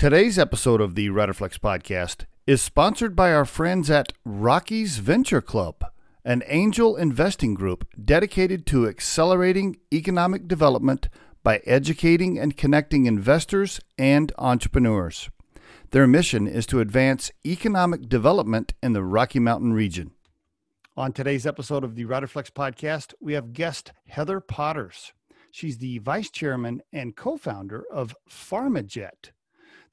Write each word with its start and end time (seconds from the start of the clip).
Today's 0.00 0.38
episode 0.38 0.80
of 0.80 0.94
the 0.94 1.08
Riderflex 1.10 1.58
podcast 1.58 2.24
is 2.46 2.62
sponsored 2.62 3.14
by 3.14 3.34
our 3.34 3.44
friends 3.44 3.90
at 3.90 4.14
Rockies 4.24 4.96
Venture 4.96 5.42
Club, 5.42 5.84
an 6.24 6.42
angel 6.46 6.96
investing 6.96 7.52
group 7.52 7.86
dedicated 8.02 8.64
to 8.68 8.88
accelerating 8.88 9.76
economic 9.92 10.48
development 10.48 11.10
by 11.42 11.60
educating 11.66 12.38
and 12.38 12.56
connecting 12.56 13.04
investors 13.04 13.78
and 13.98 14.32
entrepreneurs. 14.38 15.28
Their 15.90 16.06
mission 16.06 16.46
is 16.46 16.64
to 16.68 16.80
advance 16.80 17.30
economic 17.44 18.08
development 18.08 18.72
in 18.82 18.94
the 18.94 19.04
Rocky 19.04 19.38
Mountain 19.38 19.74
region. 19.74 20.12
On 20.96 21.12
today's 21.12 21.44
episode 21.44 21.84
of 21.84 21.94
the 21.94 22.06
Riderflex 22.06 22.50
podcast, 22.52 23.12
we 23.20 23.34
have 23.34 23.52
guest 23.52 23.92
Heather 24.06 24.40
Potters. 24.40 25.12
She's 25.50 25.76
the 25.76 25.98
vice 25.98 26.30
chairman 26.30 26.80
and 26.90 27.14
co 27.14 27.36
founder 27.36 27.84
of 27.92 28.16
PharmaJet. 28.30 29.32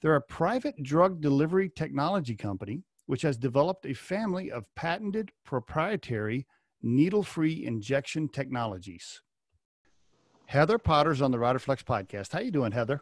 They're 0.02 0.16
a 0.16 0.22
private 0.22 0.82
drug 0.84 1.22
delivery 1.22 1.70
technology 1.70 2.36
company 2.36 2.84
which 3.08 3.24
has 3.24 3.38
developed 3.38 3.86
a 3.86 3.94
family 3.94 4.52
of 4.52 4.64
patented 4.76 5.32
proprietary 5.44 6.46
needle 6.84 7.24
free 7.24 7.66
injection 7.66 8.28
technologies. 8.30 9.22
Heather 10.46 10.78
Potters 10.78 11.22
on 11.22 11.32
the 11.32 11.38
Riderflex 11.38 11.84
podcast. 11.84 12.32
How 12.32 12.40
you 12.40 12.52
doing, 12.52 12.72
Heather? 12.72 13.02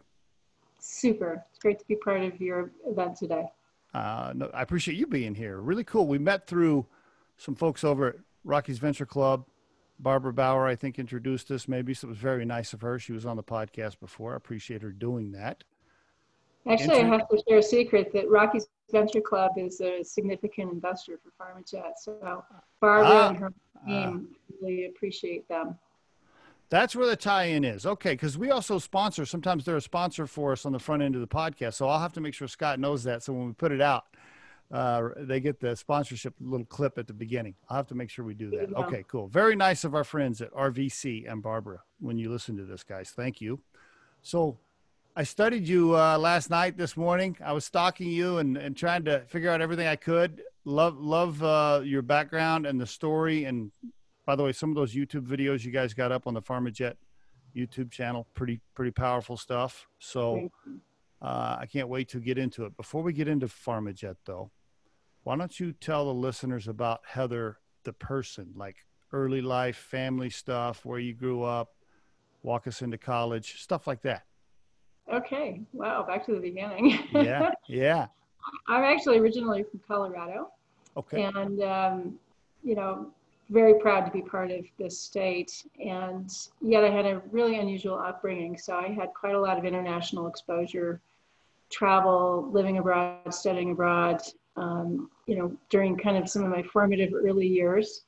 Super. 0.80 1.44
It's 1.50 1.60
great 1.60 1.80
to 1.80 1.86
be 1.86 1.96
part 1.96 2.22
of 2.22 2.40
your 2.40 2.72
event 2.86 3.18
today. 3.18 3.46
Uh, 3.94 4.34
no, 4.36 4.50
I 4.54 4.62
appreciate 4.62 4.98
you 4.98 5.08
being 5.08 5.36
here. 5.36 5.60
Really 5.60 5.84
cool. 5.84 6.08
We 6.08 6.18
met 6.18 6.48
through 6.48 6.86
some 7.38 7.56
folks 7.56 7.84
over 7.84 8.08
at 8.08 8.16
Rockies 8.44 8.78
Venture 8.78 9.06
Club. 9.06 9.46
Barbara 10.00 10.34
Bauer, 10.34 10.68
I 10.68 10.76
think, 10.76 11.00
introduced 11.00 11.50
us. 11.52 11.68
Maybe 11.68 11.94
so 11.94 12.08
it 12.08 12.10
was 12.10 12.18
very 12.18 12.46
nice 12.46 12.74
of 12.74 12.82
her. 12.82 13.00
She 13.00 13.14
was 13.14 13.26
on 13.26 13.38
the 13.38 13.44
podcast 13.44 14.00
before. 14.00 14.34
I 14.34 14.38
appreciate 14.38 14.82
her 14.82 14.92
doing 14.92 15.32
that. 15.32 15.64
Actually, 16.68 17.02
I 17.02 17.06
have 17.06 17.28
to 17.30 17.42
share 17.48 17.60
a 17.60 17.64
secret 17.64 18.12
that 18.14 18.30
Rockies 18.30 18.68
Venture 18.92 19.22
Club 19.22 19.52
is 19.58 19.82
a 19.82 20.04
significant 20.04 20.72
investor 20.72 21.20
for 21.24 21.32
PharmaJet. 21.44 21.94
So 21.98 22.44
Barbara 22.82 23.08
ah, 23.08 23.30
and 23.30 23.38
her 23.38 23.54
team 23.86 24.30
ah. 24.32 24.56
really 24.62 24.86
appreciate 24.88 25.48
them. 25.48 25.78
That's 26.70 26.96
where 26.96 27.06
the 27.06 27.16
tie-in 27.16 27.64
is. 27.64 27.86
Okay, 27.86 28.14
because 28.14 28.38
we 28.38 28.50
also 28.50 28.80
sponsor. 28.80 29.26
Sometimes 29.26 29.66
they're 29.66 29.78
a 29.78 29.82
sponsor 29.82 30.26
for 30.26 30.52
us 30.52 30.66
on 30.66 30.72
the 30.72 30.80
front 30.80 31.04
end 31.04 31.14
of 31.14 31.22
the 31.22 31.28
podcast. 31.28 31.76
So 31.76 31.88
I'll 31.88 32.00
have 32.00 32.14
to 32.14 32.22
make 32.22 32.34
sure 32.34 32.48
Scott 32.48 32.80
knows 32.80 33.04
that. 33.04 33.22
So 33.22 33.34
when 33.34 33.46
we 33.46 33.54
put 33.54 33.72
it 33.72 33.82
out, 33.82 34.06
uh, 34.72 35.10
they 35.18 35.40
get 35.40 35.60
the 35.60 35.76
sponsorship 35.76 36.34
little 36.42 36.66
clip 36.66 36.98
at 36.98 37.06
the 37.06 37.14
beginning. 37.14 37.54
I'll 37.70 37.78
have 37.78 37.88
to 37.88 37.96
make 37.96 38.10
sure 38.10 38.26
we 38.26 38.34
do 38.34 38.50
that. 38.50 38.74
Okay, 38.76 39.06
cool. 39.08 39.28
Very 39.28 39.56
nice 39.56 39.84
of 39.84 39.94
our 39.94 40.04
friends 40.04 40.42
at 40.42 40.52
RVC 40.54 41.32
and 41.32 41.44
Barbara 41.44 41.84
when 42.00 42.18
you 42.18 42.32
listen 42.32 42.58
to 42.58 42.64
this, 42.66 42.84
guys. 42.84 43.12
Thank 43.16 43.42
you. 43.42 43.62
So 44.24 44.58
I 45.18 45.24
studied 45.24 45.66
you 45.66 45.96
uh, 45.96 46.18
last 46.18 46.50
night, 46.50 46.76
this 46.76 46.98
morning. 46.98 47.38
I 47.42 47.54
was 47.54 47.64
stalking 47.64 48.10
you 48.10 48.40
and, 48.40 48.58
and 48.58 48.76
trying 48.76 49.06
to 49.06 49.22
figure 49.22 49.50
out 49.50 49.62
everything 49.62 49.88
I 49.88 49.96
could. 49.96 50.42
Love 50.66 51.00
love 51.00 51.42
uh, 51.42 51.82
your 51.86 52.02
background 52.02 52.66
and 52.66 52.82
the 52.82 52.86
story. 52.86 53.46
And 53.46 53.72
by 54.26 54.36
the 54.36 54.44
way, 54.44 54.52
some 54.52 54.70
of 54.70 54.76
those 54.76 54.94
YouTube 54.94 55.26
videos 55.26 55.64
you 55.64 55.72
guys 55.72 55.94
got 55.94 56.12
up 56.12 56.28
on 56.28 56.34
the 56.34 56.42
PharmaJet 56.42 56.96
YouTube 57.56 57.92
channel, 57.92 58.28
pretty 58.34 58.60
pretty 58.74 58.92
powerful 58.92 59.38
stuff. 59.38 59.88
So 60.00 60.50
uh, 61.22 61.58
I 61.60 61.66
can't 61.66 61.88
wait 61.88 62.10
to 62.10 62.20
get 62.20 62.38
into 62.38 62.66
it. 62.66 62.76
Before 62.76 63.02
we 63.02 63.14
get 63.14 63.30
into 63.30 63.48
PharmaJet, 63.48 64.18
though, 64.26 64.52
why 65.24 65.38
don't 65.38 65.58
you 65.58 65.72
tell 65.72 66.08
the 66.08 66.14
listeners 66.14 66.68
about 66.68 67.00
Heather, 67.08 67.60
the 67.86 67.94
person, 67.94 68.52
like 68.58 68.76
early 69.14 69.42
life, 69.42 69.78
family 69.78 70.30
stuff, 70.30 70.84
where 70.84 71.00
you 71.00 71.14
grew 71.14 71.44
up, 71.44 71.74
walk 72.44 72.68
us 72.68 72.82
into 72.82 72.98
college, 72.98 73.62
stuff 73.62 73.88
like 73.88 74.02
that. 74.02 74.24
Okay. 75.12 75.62
Wow. 75.74 76.04
Back 76.04 76.26
to 76.26 76.34
the 76.34 76.40
beginning. 76.40 77.00
yeah. 77.14 77.52
Yeah. 77.68 78.08
I'm 78.68 78.84
actually 78.84 79.18
originally 79.18 79.64
from 79.64 79.82
Colorado. 79.88 80.52
Okay. 80.98 81.24
And, 81.24 81.62
um, 81.62 82.20
you 82.64 82.76
know, 82.76 83.12
very 83.50 83.76
proud 83.80 84.06
to 84.06 84.12
be 84.12 84.22
part 84.22 84.52
of 84.52 84.66
this 84.80 85.00
state. 85.00 85.66
And 85.84 86.32
yet 86.62 86.84
I 86.84 86.90
had 86.90 87.06
a 87.06 87.22
really 87.32 87.60
unusual 87.60 87.98
upbringing. 87.98 88.58
So 88.58 88.76
I 88.76 88.88
had 88.88 89.14
quite 89.14 89.36
a 89.36 89.40
lot 89.40 89.58
of 89.58 89.66
international 89.66 90.28
exposure, 90.28 91.02
travel, 91.70 92.50
living 92.52 92.78
abroad, 92.78 93.34
studying 93.34 93.72
abroad, 93.72 94.22
um, 94.58 95.10
you 95.28 95.38
know, 95.38 95.56
during 95.70 95.98
kind 95.98 96.18
of 96.18 96.30
some 96.30 96.44
of 96.44 96.50
my 96.50 96.64
formative 96.64 97.14
early 97.14 97.48
years 97.48 98.02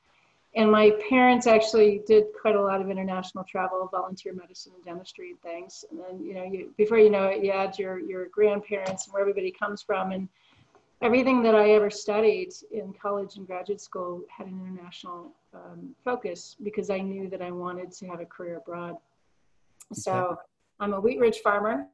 and 0.54 0.70
my 0.72 0.92
parents 1.08 1.46
actually 1.46 2.02
did 2.06 2.24
quite 2.40 2.56
a 2.56 2.60
lot 2.60 2.80
of 2.80 2.90
international 2.90 3.44
travel, 3.44 3.86
volunteer 3.92 4.32
medicine 4.32 4.72
and 4.74 4.84
dentistry 4.84 5.30
and 5.30 5.40
things. 5.42 5.84
And 5.90 6.00
then, 6.00 6.24
you 6.24 6.34
know, 6.34 6.44
you, 6.44 6.72
before 6.76 6.98
you 6.98 7.10
know 7.10 7.26
it, 7.26 7.44
you 7.44 7.52
add 7.52 7.78
your, 7.78 7.98
your 7.98 8.28
grandparents 8.28 9.06
and 9.06 9.12
where 9.12 9.20
everybody 9.20 9.52
comes 9.52 9.82
from. 9.82 10.12
And 10.12 10.28
everything 11.02 11.42
that 11.42 11.54
I 11.54 11.70
ever 11.70 11.90
studied 11.90 12.52
in 12.72 12.94
college 12.94 13.36
and 13.36 13.46
graduate 13.46 13.80
school 13.80 14.22
had 14.34 14.46
an 14.46 14.58
international 14.60 15.32
um, 15.52 15.94
focus 16.02 16.56
because 16.62 16.88
I 16.88 16.98
knew 16.98 17.28
that 17.28 17.42
I 17.42 17.50
wanted 17.50 17.92
to 17.92 18.06
have 18.06 18.20
a 18.20 18.26
career 18.26 18.56
abroad. 18.56 18.96
Okay. 19.92 20.00
So 20.00 20.38
I'm 20.80 20.94
a 20.94 21.00
wheat 21.00 21.18
ridge 21.18 21.38
farmer, 21.38 21.86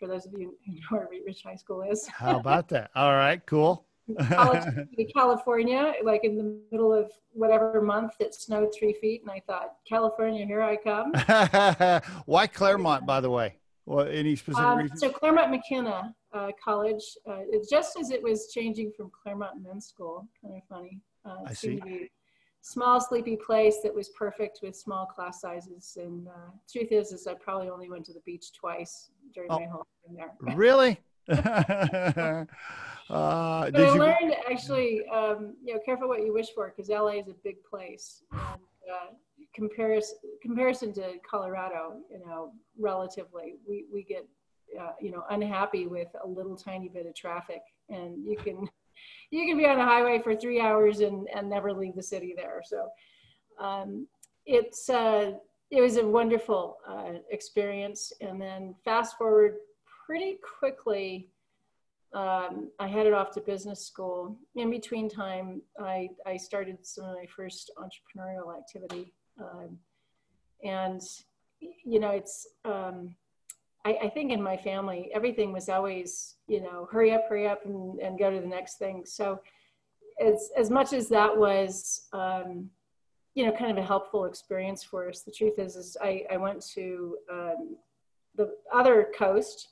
for 0.00 0.08
those 0.08 0.26
of 0.26 0.32
you 0.32 0.56
who 0.66 0.72
know 0.72 0.80
where 0.88 1.06
Wheat 1.10 1.22
Ridge 1.26 1.42
High 1.42 1.56
School 1.56 1.82
is. 1.82 2.06
How 2.08 2.38
about 2.40 2.68
that? 2.68 2.90
All 2.94 3.12
right, 3.12 3.44
cool. 3.46 3.84
California, 5.14 5.94
like 6.02 6.24
in 6.24 6.36
the 6.36 6.58
middle 6.70 6.92
of 6.92 7.10
whatever 7.32 7.80
month 7.80 8.12
it 8.20 8.34
snowed 8.34 8.74
three 8.76 8.92
feet, 8.92 9.22
and 9.22 9.30
I 9.30 9.40
thought, 9.46 9.76
California, 9.88 10.44
here 10.46 10.62
I 10.62 10.76
come. 10.76 11.12
Why 12.26 12.46
Claremont, 12.46 13.06
by 13.06 13.20
the 13.20 13.30
way? 13.30 13.56
Well, 13.86 14.06
any 14.06 14.36
specific 14.36 14.64
um, 14.64 14.78
reason? 14.78 14.96
So 14.96 15.10
Claremont 15.10 15.50
McKenna 15.50 16.14
uh, 16.32 16.50
College, 16.62 17.02
uh, 17.28 17.40
it, 17.50 17.68
just 17.68 17.98
as 17.98 18.10
it 18.10 18.22
was 18.22 18.52
changing 18.52 18.92
from 18.96 19.10
Claremont 19.10 19.62
Men's 19.62 19.86
School, 19.86 20.28
kind 20.42 20.54
of 20.54 20.62
funny. 20.68 21.00
Uh, 21.24 21.44
I 21.46 21.52
see. 21.52 22.08
small, 22.60 23.00
sleepy 23.00 23.36
place 23.36 23.78
that 23.82 23.94
was 23.94 24.10
perfect 24.10 24.60
with 24.62 24.76
small 24.76 25.06
class 25.06 25.40
sizes. 25.40 25.98
And 26.00 26.28
uh, 26.28 26.50
truth 26.70 26.92
is, 26.92 27.12
is 27.12 27.26
I 27.26 27.34
probably 27.34 27.68
only 27.68 27.90
went 27.90 28.04
to 28.06 28.12
the 28.12 28.20
beach 28.20 28.52
twice 28.52 29.10
during 29.34 29.50
oh, 29.50 29.58
my 29.58 29.66
whole 29.66 29.86
time 30.06 30.16
there. 30.16 30.56
really? 30.56 31.00
Uh, 33.10 33.70
but 33.70 33.80
I 33.80 33.90
learned 33.90 34.36
actually, 34.48 35.06
um, 35.08 35.54
you 35.64 35.74
know, 35.74 35.80
careful 35.84 36.08
what 36.08 36.20
you 36.24 36.32
wish 36.32 36.48
for 36.54 36.72
because 36.74 36.88
LA 36.88 37.18
is 37.18 37.28
a 37.28 37.34
big 37.42 37.56
place. 37.64 38.22
And, 38.32 38.40
uh, 38.40 39.14
comparison 39.54 40.16
comparison 40.42 40.92
to 40.94 41.14
Colorado, 41.28 41.96
you 42.10 42.20
know, 42.20 42.52
relatively, 42.78 43.56
we 43.68 43.84
we 43.92 44.04
get 44.04 44.26
uh, 44.80 44.92
you 45.00 45.10
know 45.10 45.24
unhappy 45.30 45.86
with 45.86 46.08
a 46.22 46.26
little 46.26 46.56
tiny 46.56 46.88
bit 46.88 47.06
of 47.06 47.14
traffic, 47.14 47.62
and 47.88 48.24
you 48.24 48.36
can 48.36 48.68
you 49.30 49.46
can 49.46 49.58
be 49.58 49.66
on 49.66 49.80
a 49.80 49.84
highway 49.84 50.20
for 50.22 50.36
three 50.36 50.60
hours 50.60 51.00
and 51.00 51.28
and 51.34 51.48
never 51.48 51.72
leave 51.72 51.96
the 51.96 52.02
city 52.02 52.34
there. 52.36 52.62
So 52.64 52.88
um, 53.58 54.06
it's 54.46 54.88
uh, 54.88 55.32
it 55.70 55.80
was 55.80 55.96
a 55.96 56.06
wonderful 56.06 56.78
uh, 56.88 57.18
experience, 57.30 58.12
and 58.20 58.40
then 58.40 58.74
fast 58.84 59.18
forward 59.18 59.56
pretty 60.06 60.38
quickly 60.58 61.28
um, 62.12 62.70
I 62.80 62.88
headed 62.88 63.12
off 63.12 63.30
to 63.32 63.40
business 63.40 63.86
school. 63.86 64.36
In 64.56 64.70
between 64.70 65.08
time, 65.08 65.62
I, 65.78 66.08
I 66.26 66.36
started 66.36 66.78
some 66.82 67.04
of 67.04 67.16
my 67.16 67.26
first 67.26 67.70
entrepreneurial 67.78 68.56
activity. 68.56 69.12
Um, 69.40 69.78
and, 70.64 71.00
you 71.60 72.00
know, 72.00 72.10
it's, 72.10 72.48
um, 72.64 73.14
I, 73.84 73.96
I, 74.02 74.08
think 74.08 74.32
in 74.32 74.42
my 74.42 74.56
family, 74.56 75.10
everything 75.14 75.52
was 75.52 75.68
always, 75.68 76.36
you 76.48 76.60
know, 76.60 76.88
hurry 76.90 77.12
up, 77.12 77.26
hurry 77.28 77.48
up 77.48 77.64
and, 77.64 77.98
and 78.00 78.18
go 78.18 78.30
to 78.30 78.40
the 78.40 78.46
next 78.46 78.78
thing. 78.78 79.04
So 79.06 79.40
as, 80.20 80.50
as 80.56 80.68
much 80.68 80.92
as 80.92 81.08
that 81.08 81.34
was, 81.34 82.08
um, 82.12 82.68
you 83.34 83.46
know, 83.46 83.52
kind 83.52 83.70
of 83.70 83.78
a 83.78 83.86
helpful 83.86 84.24
experience 84.24 84.82
for 84.82 85.08
us, 85.08 85.22
the 85.22 85.30
truth 85.30 85.58
is, 85.58 85.76
is 85.76 85.96
I, 86.02 86.24
I 86.30 86.36
went 86.36 86.60
to 86.74 87.16
um, 87.32 87.76
the 88.34 88.54
other 88.72 89.08
coast 89.16 89.68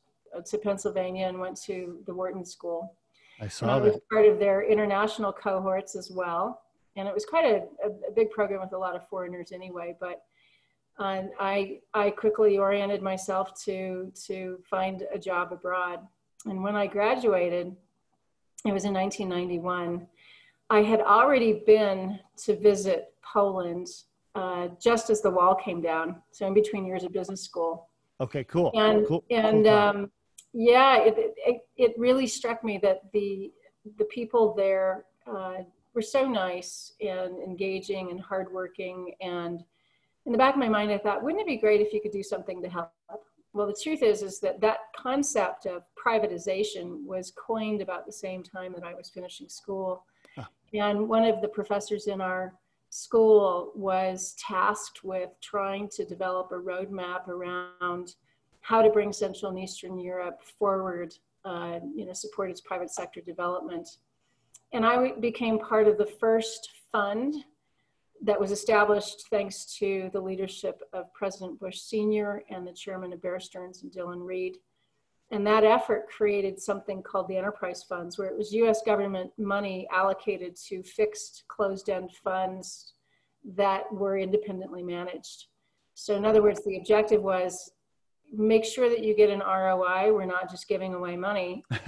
to 0.47 0.59
Pennsylvania 0.59 1.27
and 1.27 1.39
went 1.39 1.61
to 1.63 2.01
the 2.07 2.15
Wharton 2.15 2.45
School. 2.45 2.95
I 3.41 3.49
saw 3.49 3.67
and 3.67 3.73
I 3.73 3.79
was 3.79 3.95
that. 3.95 4.09
part 4.09 4.27
of 4.27 4.39
their 4.39 4.63
international 4.63 5.33
cohorts 5.33 5.97
as 5.97 6.11
well. 6.11 6.63
And 6.97 7.07
it 7.07 7.15
was 7.15 7.25
quite 7.25 7.45
a, 7.45 7.63
a, 7.85 7.91
a 8.09 8.13
big 8.15 8.31
program 8.31 8.61
with 8.61 8.73
a 8.73 8.79
lot 8.79 8.97
of 8.97 9.09
foreigners 9.09 9.53
anyway, 9.53 9.97
but 10.01 10.23
um, 10.99 11.31
I, 11.39 11.79
I 11.95 12.11
quickly 12.11 12.59
oriented 12.59 13.03
myself 13.03 13.55
to, 13.65 14.13
to 14.27 14.59
find 14.69 15.05
a 15.15 15.19
job 15.19 15.53
abroad. 15.53 16.01
And 16.47 16.63
when 16.63 16.75
I 16.75 16.89
graduated, 16.89 17.75
it 18.65 18.73
was 18.73 18.85
in 18.85 18.93
1991, 18.93 20.07
I 20.71 20.83
had 20.83 21.01
already 21.01 21.63
been 21.67 22.19
to 22.45 22.57
visit 22.57 23.15
Poland 23.23 23.87
uh, 24.35 24.69
just 24.81 25.09
as 25.11 25.23
the 25.23 25.31
wall 25.31 25.55
came 25.55 25.81
down. 25.81 26.17
So 26.33 26.47
in 26.47 26.55
between 26.55 26.85
years 26.85 27.05
of 27.05 27.13
business 27.13 27.43
school. 27.43 27.89
Okay, 28.21 28.43
cool. 28.45 28.73
And, 28.75 29.07
cool. 29.07 29.25
and 29.31 29.65
cool 29.65 29.75
um, 29.75 30.11
yeah, 30.53 30.99
it, 30.99 31.15
it, 31.37 31.61
it 31.77 31.95
really 31.99 32.27
struck 32.27 32.65
me 32.65 32.79
that 32.83 33.13
the, 33.13 33.53
the 33.99 34.05
people 34.07 34.55
there 34.55 35.05
uh, 35.27 35.59
were 35.95 36.03
so 36.03 36.27
nice 36.27 36.93
and 37.01 37.39
engaging 37.39 38.11
and 38.11 38.21
hardworking. 38.21 39.15
And 39.21 39.63
in 40.27 40.33
the 40.33 40.39
back 40.39 40.55
of 40.55 40.61
my 40.61 40.69
mind, 40.69 40.91
I 40.91 40.99
thought, 40.99 41.23
wouldn't 41.23 41.43
it 41.43 41.47
be 41.47 41.57
great 41.57 41.81
if 41.81 41.93
you 41.93 42.01
could 42.01 42.13
do 42.13 42.23
something 42.23 42.63
to 42.63 42.69
help 42.69 42.93
well, 43.53 43.67
the 43.67 43.77
truth 43.83 44.03
is, 44.03 44.23
is 44.23 44.41
that 44.41 44.61
that 44.61 44.79
concept 44.97 45.67
of 45.67 45.83
privatization 45.97 47.05
was 47.05 47.33
coined 47.33 47.81
about 47.81 48.07
the 48.07 48.13
same 48.13 48.43
time 48.43 48.73
that 48.75 48.85
I 48.85 48.95
was 48.95 49.09
finishing 49.09 49.49
school. 49.49 50.05
Huh. 50.37 50.45
And 50.75 51.09
one 51.09 51.25
of 51.25 51.41
the 51.41 51.49
professors 51.49 52.07
in 52.07 52.21
our 52.21 52.55
school 52.91 53.73
was 53.75 54.35
tasked 54.39 55.03
with 55.03 55.31
trying 55.43 55.89
to 55.97 56.05
develop 56.05 56.53
a 56.53 56.55
roadmap 56.55 57.29
around 57.29 58.15
how 58.61 58.83
to 58.83 58.91
bring 58.91 59.13
Central 59.13 59.51
and 59.51 59.59
Eastern 59.59 59.99
Europe 59.99 60.43
forward, 60.59 61.15
uh, 61.45 61.79
you 61.95 62.05
know, 62.05 62.13
support 62.13 62.51
its 62.51 62.61
private 62.61 62.91
sector 62.91 63.21
development. 63.21 63.89
And 64.73 64.85
I 64.85 65.13
became 65.21 65.59
part 65.59 65.89
of 65.89 65.97
the 65.97 66.07
first 66.07 66.69
fund 66.93 67.35
that 68.23 68.41
was 68.41 68.51
established 68.51 69.27
thanks 69.31 69.77
to 69.79 70.11
the 70.13 70.21
leadership 70.21 70.83
of 70.93 71.13
President 71.15 71.59
Bush 71.61 71.79
Sr. 71.79 72.43
and 72.51 72.67
the 72.67 72.73
chairman 72.73 73.13
of 73.13 73.23
Bear 73.23 73.39
Stearns 73.41 73.83
and 73.83 73.93
Dillon 73.93 74.21
Read. 74.21 74.57
And 75.31 75.47
that 75.47 75.65
effort 75.65 76.09
created 76.09 76.61
something 76.61 77.03
called 77.03 77.29
the 77.29 77.37
enterprise 77.37 77.83
funds, 77.83 78.19
where 78.19 78.29
it 78.29 78.37
was 78.37 78.53
US 78.53 78.83
government 78.83 79.31
money 79.37 79.87
allocated 79.93 80.57
to 80.69 80.83
fixed 80.83 81.45
closed 81.49 81.91
end 81.91 82.11
funds 82.25 82.95
that 83.45 83.93
were 83.93 84.19
independently 84.19 84.83
managed. 84.83 85.47
So, 85.95 86.15
in 86.15 86.25
other 86.25 86.43
words, 86.43 86.65
the 86.65 86.79
objective 86.79 87.23
was 87.23 87.71
make 88.33 88.65
sure 88.65 88.89
that 88.89 89.03
you 89.03 89.15
get 89.15 89.31
an 89.31 89.41
ROI. 89.41 90.13
We're 90.13 90.27
not 90.27 90.51
just 90.51 90.69
giving 90.69 90.95
away 90.95 91.17
money, 91.17 91.65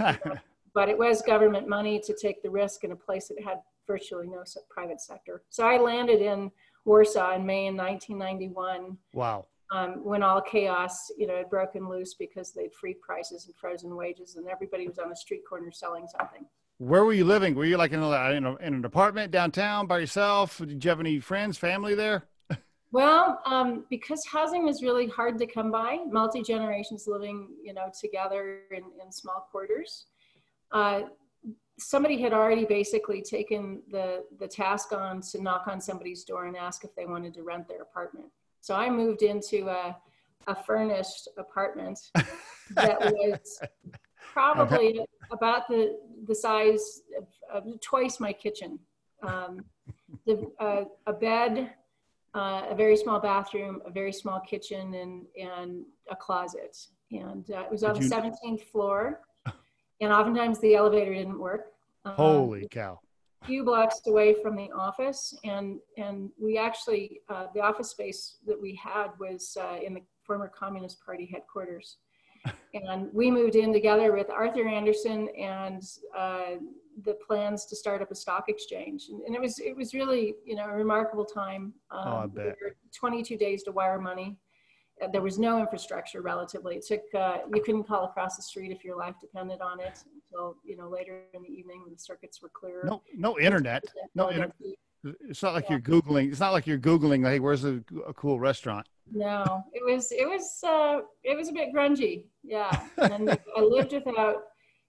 but 0.73 0.89
it 0.89 0.97
was 0.97 1.21
government 1.21 1.67
money 1.67 1.99
to 2.05 2.15
take 2.19 2.41
the 2.43 2.49
risk 2.49 2.83
in 2.83 2.91
a 2.91 2.95
place 2.95 3.27
that 3.27 3.43
had 3.43 3.59
virtually 3.87 4.27
no 4.27 4.43
private 4.69 5.01
sector. 5.01 5.43
So 5.49 5.65
I 5.65 5.77
landed 5.77 6.21
in 6.21 6.51
Warsaw 6.85 7.35
in 7.35 7.45
May 7.45 7.67
in 7.67 7.75
1991. 7.75 8.97
Wow. 9.13 9.45
Um, 9.73 10.03
when 10.03 10.21
all 10.21 10.41
chaos, 10.41 11.09
you 11.17 11.27
know, 11.27 11.37
had 11.37 11.49
broken 11.49 11.87
loose 11.87 12.13
because 12.13 12.51
they'd 12.51 12.73
freed 12.73 12.99
prices 13.01 13.45
and 13.45 13.55
frozen 13.55 13.95
wages, 13.95 14.35
and 14.35 14.47
everybody 14.47 14.87
was 14.87 14.99
on 14.99 15.09
the 15.09 15.15
street 15.15 15.43
corner 15.47 15.71
selling 15.71 16.07
something. 16.07 16.45
Where 16.77 17.05
were 17.05 17.13
you 17.13 17.25
living? 17.25 17.55
Were 17.55 17.65
you 17.65 17.77
like 17.77 17.91
in, 17.91 18.01
a, 18.01 18.31
in, 18.31 18.43
a, 18.43 18.55
in 18.55 18.73
an 18.73 18.85
apartment 18.85 19.31
downtown 19.31 19.87
by 19.87 19.99
yourself? 19.99 20.57
Did 20.57 20.83
you 20.83 20.89
have 20.89 20.99
any 20.99 21.19
friends, 21.19 21.57
family 21.57 21.95
there? 21.95 22.23
Well, 22.91 23.39
um, 23.45 23.85
because 23.89 24.21
housing 24.29 24.67
is 24.67 24.83
really 24.83 25.07
hard 25.07 25.37
to 25.37 25.47
come 25.47 25.71
by, 25.71 25.99
multi 26.09 26.41
generations 26.41 27.05
living, 27.07 27.47
you 27.63 27.73
know, 27.73 27.89
together 27.99 28.63
in, 28.71 28.83
in 29.01 29.11
small 29.11 29.47
quarters. 29.49 30.07
Uh, 30.73 31.03
somebody 31.79 32.21
had 32.21 32.33
already 32.33 32.65
basically 32.65 33.21
taken 33.21 33.81
the, 33.89 34.23
the 34.39 34.47
task 34.47 34.91
on 34.91 35.21
to 35.21 35.41
knock 35.41 35.67
on 35.67 35.79
somebody's 35.79 36.23
door 36.25 36.45
and 36.45 36.57
ask 36.57 36.83
if 36.83 36.93
they 36.95 37.05
wanted 37.05 37.33
to 37.33 37.43
rent 37.43 37.67
their 37.67 37.81
apartment. 37.81 38.27
So 38.59 38.75
I 38.75 38.89
moved 38.89 39.23
into 39.23 39.69
a, 39.69 39.97
a 40.47 40.63
furnished 40.63 41.29
apartment 41.37 41.97
that 42.71 42.99
was 42.99 43.59
probably 44.31 44.99
okay. 44.99 45.05
about 45.31 45.67
the, 45.67 45.97
the 46.27 46.35
size 46.35 47.01
of, 47.17 47.27
of 47.53 47.81
twice 47.81 48.19
my 48.19 48.33
kitchen. 48.33 48.79
Um, 49.23 49.65
the, 50.25 50.51
uh, 50.59 50.83
a 51.07 51.13
bed, 51.13 51.71
uh, 52.33 52.63
a 52.69 52.75
very 52.75 52.95
small 52.95 53.19
bathroom, 53.19 53.81
a 53.85 53.91
very 53.91 54.13
small 54.13 54.39
kitchen, 54.39 54.93
and, 54.93 55.25
and 55.39 55.83
a 56.09 56.15
closet. 56.15 56.77
And 57.11 57.49
uh, 57.51 57.61
it 57.61 57.71
was 57.71 57.83
on 57.83 57.93
the 57.93 58.07
17th 58.07 58.63
floor 58.65 59.21
and 60.01 60.11
oftentimes 60.11 60.59
the 60.59 60.75
elevator 60.75 61.13
didn't 61.13 61.39
work. 61.39 61.73
Um, 62.03 62.15
Holy 62.15 62.67
cow! 62.69 62.99
A 63.43 63.45
few 63.45 63.63
blocks 63.63 64.01
away 64.07 64.35
from 64.41 64.55
the 64.55 64.69
office, 64.71 65.33
and 65.43 65.79
and 65.97 66.29
we 66.39 66.57
actually 66.57 67.21
uh, 67.29 67.47
the 67.53 67.61
office 67.61 67.91
space 67.91 68.37
that 68.45 68.59
we 68.59 68.75
had 68.75 69.09
was 69.19 69.57
uh, 69.59 69.77
in 69.83 69.93
the 69.93 70.01
former 70.23 70.49
Communist 70.49 71.03
Party 71.05 71.29
headquarters, 71.31 71.97
and 72.73 73.09
we 73.13 73.29
moved 73.29 73.55
in 73.55 73.73
together 73.73 74.13
with 74.13 74.29
Arthur 74.29 74.67
Andersen 74.67 75.27
and 75.37 75.83
uh, 76.17 76.57
the 77.03 77.15
plans 77.25 77.65
to 77.65 77.75
start 77.75 78.01
up 78.01 78.11
a 78.11 78.15
stock 78.15 78.45
exchange, 78.47 79.07
and, 79.09 79.21
and, 79.23 79.35
it 79.35 79.41
was 79.41 79.59
it 79.59 79.75
was 79.75 79.93
really 79.93 80.35
you 80.45 80.55
know 80.55 80.65
a 80.65 80.73
remarkable 80.73 81.25
time. 81.25 81.73
Um, 81.89 82.07
oh, 82.07 82.11
I 82.11 82.23
um, 82.23 82.29
bet. 82.29 82.55
22 82.93 83.37
days 83.37 83.63
to 83.63 83.71
wire 83.71 83.99
money 83.99 84.37
there 85.11 85.21
was 85.21 85.39
no 85.39 85.59
infrastructure 85.59 86.21
relatively. 86.21 86.75
It 86.75 86.85
took, 86.85 87.01
uh, 87.17 87.37
you 87.53 87.61
couldn't 87.63 87.83
call 87.83 88.05
across 88.05 88.35
the 88.35 88.43
street 88.43 88.71
if 88.71 88.83
your 88.83 88.97
life 88.97 89.15
depended 89.19 89.61
on 89.61 89.79
it 89.79 90.03
until, 90.15 90.57
you 90.63 90.77
know, 90.77 90.89
later 90.89 91.23
in 91.33 91.41
the 91.41 91.49
evening 91.49 91.81
when 91.83 91.93
the 91.93 91.99
circuits 91.99 92.41
were 92.41 92.49
clear. 92.49 92.83
No, 92.85 93.01
no 93.15 93.39
internet. 93.39 93.83
No 94.15 94.29
internet. 94.29 94.55
It's 95.03 95.41
not 95.41 95.53
like 95.53 95.65
yeah. 95.65 95.71
you're 95.71 95.81
Googling. 95.81 96.29
It's 96.29 96.39
not 96.39 96.53
like 96.53 96.67
you're 96.67 96.77
Googling, 96.77 97.27
hey, 97.27 97.39
where's 97.39 97.63
a, 97.63 97.81
a 98.07 98.13
cool 98.13 98.39
restaurant? 98.39 98.87
No, 99.11 99.63
it 99.73 99.83
was, 99.83 100.11
it 100.11 100.27
was, 100.27 100.59
uh, 100.63 101.01
it 101.23 101.35
was 101.35 101.49
a 101.49 101.53
bit 101.53 101.73
grungy. 101.73 102.25
Yeah. 102.43 102.71
And 102.97 103.29
I 103.29 103.61
lived 103.61 103.93
without 103.93 104.43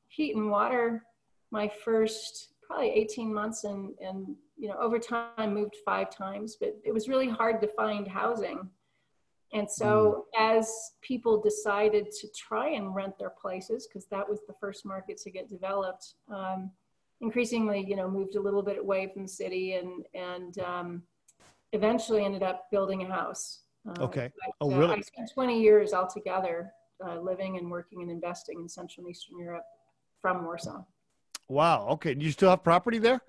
heat 0.09 0.37
and 0.37 0.51
water 0.51 1.03
my 1.51 1.71
first 1.85 2.49
probably 2.63 2.91
18 2.91 3.33
months 3.33 3.65
and, 3.65 3.95
and, 4.01 4.37
you 4.57 4.69
know, 4.69 4.77
over 4.81 4.99
time 4.99 5.55
moved 5.55 5.77
five 5.85 6.11
times, 6.11 6.57
but 6.61 6.77
it 6.85 6.93
was 6.93 7.09
really 7.09 7.29
hard 7.29 7.61
to 7.63 7.69
find 7.69 8.07
housing 8.07 8.71
and 9.53 9.71
so, 9.71 10.27
mm. 10.35 10.57
as 10.57 10.93
people 11.03 11.41
decided 11.41 12.11
to 12.11 12.29
try 12.37 12.71
and 12.71 12.95
rent 12.95 13.19
their 13.19 13.31
places, 13.31 13.87
because 13.87 14.07
that 14.07 14.29
was 14.29 14.41
the 14.47 14.55
first 14.59 14.87
market 14.87 15.19
to 15.19 15.31
get 15.31 15.49
developed, 15.49 16.15
um, 16.33 16.71
increasingly, 17.23 17.85
you 17.87 17.97
know, 17.97 18.11
moved 18.11 18.35
a 18.37 18.41
little 18.41 18.63
bit 18.63 18.79
away 18.79 19.11
from 19.13 19.23
the 19.23 19.29
city 19.29 19.75
and 19.75 20.05
and 20.15 20.59
um, 20.59 21.03
eventually 21.73 22.25
ended 22.25 22.43
up 22.43 22.67
building 22.71 23.03
a 23.03 23.07
house. 23.07 23.61
Uh, 23.89 24.03
okay. 24.03 24.31
But, 24.45 24.55
oh, 24.61 24.71
really? 24.71 24.93
Uh, 24.93 24.97
I 24.97 25.01
spent 25.01 25.31
20 25.33 25.61
years 25.61 25.93
altogether 25.93 26.73
uh, 27.05 27.19
living 27.19 27.57
and 27.57 27.71
working 27.71 28.03
and 28.03 28.11
investing 28.11 28.61
in 28.61 28.69
Central 28.69 29.07
and 29.07 29.15
Eastern 29.15 29.39
Europe 29.39 29.65
from 30.21 30.45
Warsaw. 30.45 30.85
Wow. 31.49 31.89
Okay. 31.93 32.15
Do 32.15 32.25
you 32.25 32.31
still 32.31 32.51
have 32.51 32.63
property 32.63 32.99
there? 32.99 33.21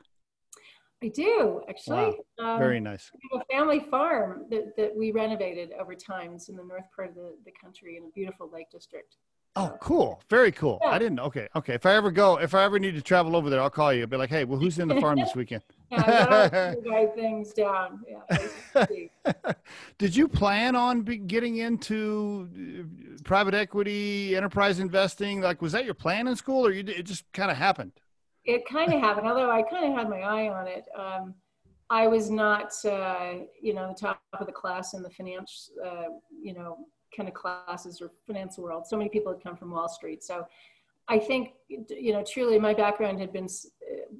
I 1.02 1.08
do 1.08 1.62
actually. 1.70 2.18
Wow. 2.40 2.54
Um, 2.54 2.60
Very 2.60 2.80
nice. 2.80 3.12
We 3.14 3.38
have 3.38 3.42
a 3.42 3.54
family 3.54 3.86
farm 3.92 4.46
that, 4.52 4.76
that 4.78 4.96
we 4.96 5.12
renovated 5.12 5.72
over 5.80 5.96
time. 5.96 6.34
It's 6.34 6.50
in 6.50 6.56
the 6.56 6.64
north 6.64 6.86
part 6.96 7.10
of 7.10 7.16
the, 7.16 7.36
the 7.46 7.52
country 7.62 7.98
in 7.98 8.04
a 8.04 8.10
beautiful 8.14 8.50
lake 8.52 8.70
district. 8.72 9.18
Oh, 9.56 9.78
cool. 9.80 10.22
Very 10.30 10.52
cool. 10.52 10.80
Yeah. 10.82 10.90
I 10.90 11.00
didn't. 11.00 11.20
Okay. 11.20 11.48
Okay. 11.56 11.76
If 11.76 11.86
I 11.86 11.94
ever 11.94 12.10
go, 12.10 12.38
if 12.38 12.56
I 12.56 12.64
ever 12.64 12.80
need 12.80 12.96
to 12.96 13.02
travel 13.02 13.36
over 13.36 13.50
there, 13.50 13.62
I'll 13.62 13.70
call 13.70 13.94
you. 13.94 14.02
I'll 14.02 14.08
be 14.08 14.18
like, 14.18 14.32
hey, 14.32 14.46
well, 14.46 14.60
who's 14.60 14.80
in 14.80 14.88
the 14.88 15.00
farm 15.00 15.20
this 15.20 15.36
weekend? 15.36 15.62
yeah, 15.92 16.74
write 16.86 17.14
things 17.14 17.54
down. 17.54 18.04
Yeah. 18.08 18.86
Did 20.00 20.16
you 20.16 20.28
plan 20.28 20.76
on 20.76 21.04
getting 21.04 21.58
into 21.58 22.50
uh, 22.56 23.22
private 23.24 23.54
equity, 23.54 24.36
enterprise 24.36 24.80
investing? 24.80 25.42
Like, 25.42 25.62
was 25.62 25.72
that 25.74 25.86
your 25.86 25.94
plan 25.94 26.28
in 26.28 26.36
school 26.36 26.66
or 26.66 26.72
you, 26.72 26.84
it 26.88 27.04
just 27.04 27.32
kind 27.32 27.52
of 27.52 27.58
happened? 27.58 27.92
it 28.46 28.68
kind 28.68 28.94
of 28.94 29.00
happened, 29.00 29.28
although 29.28 29.50
I 29.50 29.62
kind 29.64 29.86
of 29.86 29.98
had 29.98 30.10
my 30.10 30.20
eye 30.20 30.50
on 30.50 30.68
it. 30.68 30.86
Um, 30.98 31.34
I 31.90 32.08
was 32.08 32.30
not, 32.30 32.74
uh, 32.86 33.34
you 33.62 33.74
know, 33.74 33.88
the 33.90 34.00
top 34.00 34.22
of 34.40 34.48
the 34.48 34.52
class 34.52 34.94
in 34.94 35.04
the 35.04 35.10
finance, 35.10 35.70
uh, 35.86 36.06
you 36.42 36.54
know, 36.54 36.88
kind 37.16 37.30
of 37.30 37.36
classes 37.36 38.02
or 38.02 38.10
finance 38.28 38.58
world. 38.58 38.88
So 38.88 38.98
many 38.98 39.10
people 39.10 39.32
had 39.34 39.44
come 39.44 39.56
from 39.56 39.72
Wall 39.72 39.90
Street. 39.90 40.24
So 40.24 40.46
I 41.08 41.20
think, 41.20 41.54
you 41.68 42.14
know, 42.14 42.24
truly 42.24 42.58
my 42.58 42.74
background 42.74 43.20
had 43.20 43.34
been 43.34 43.48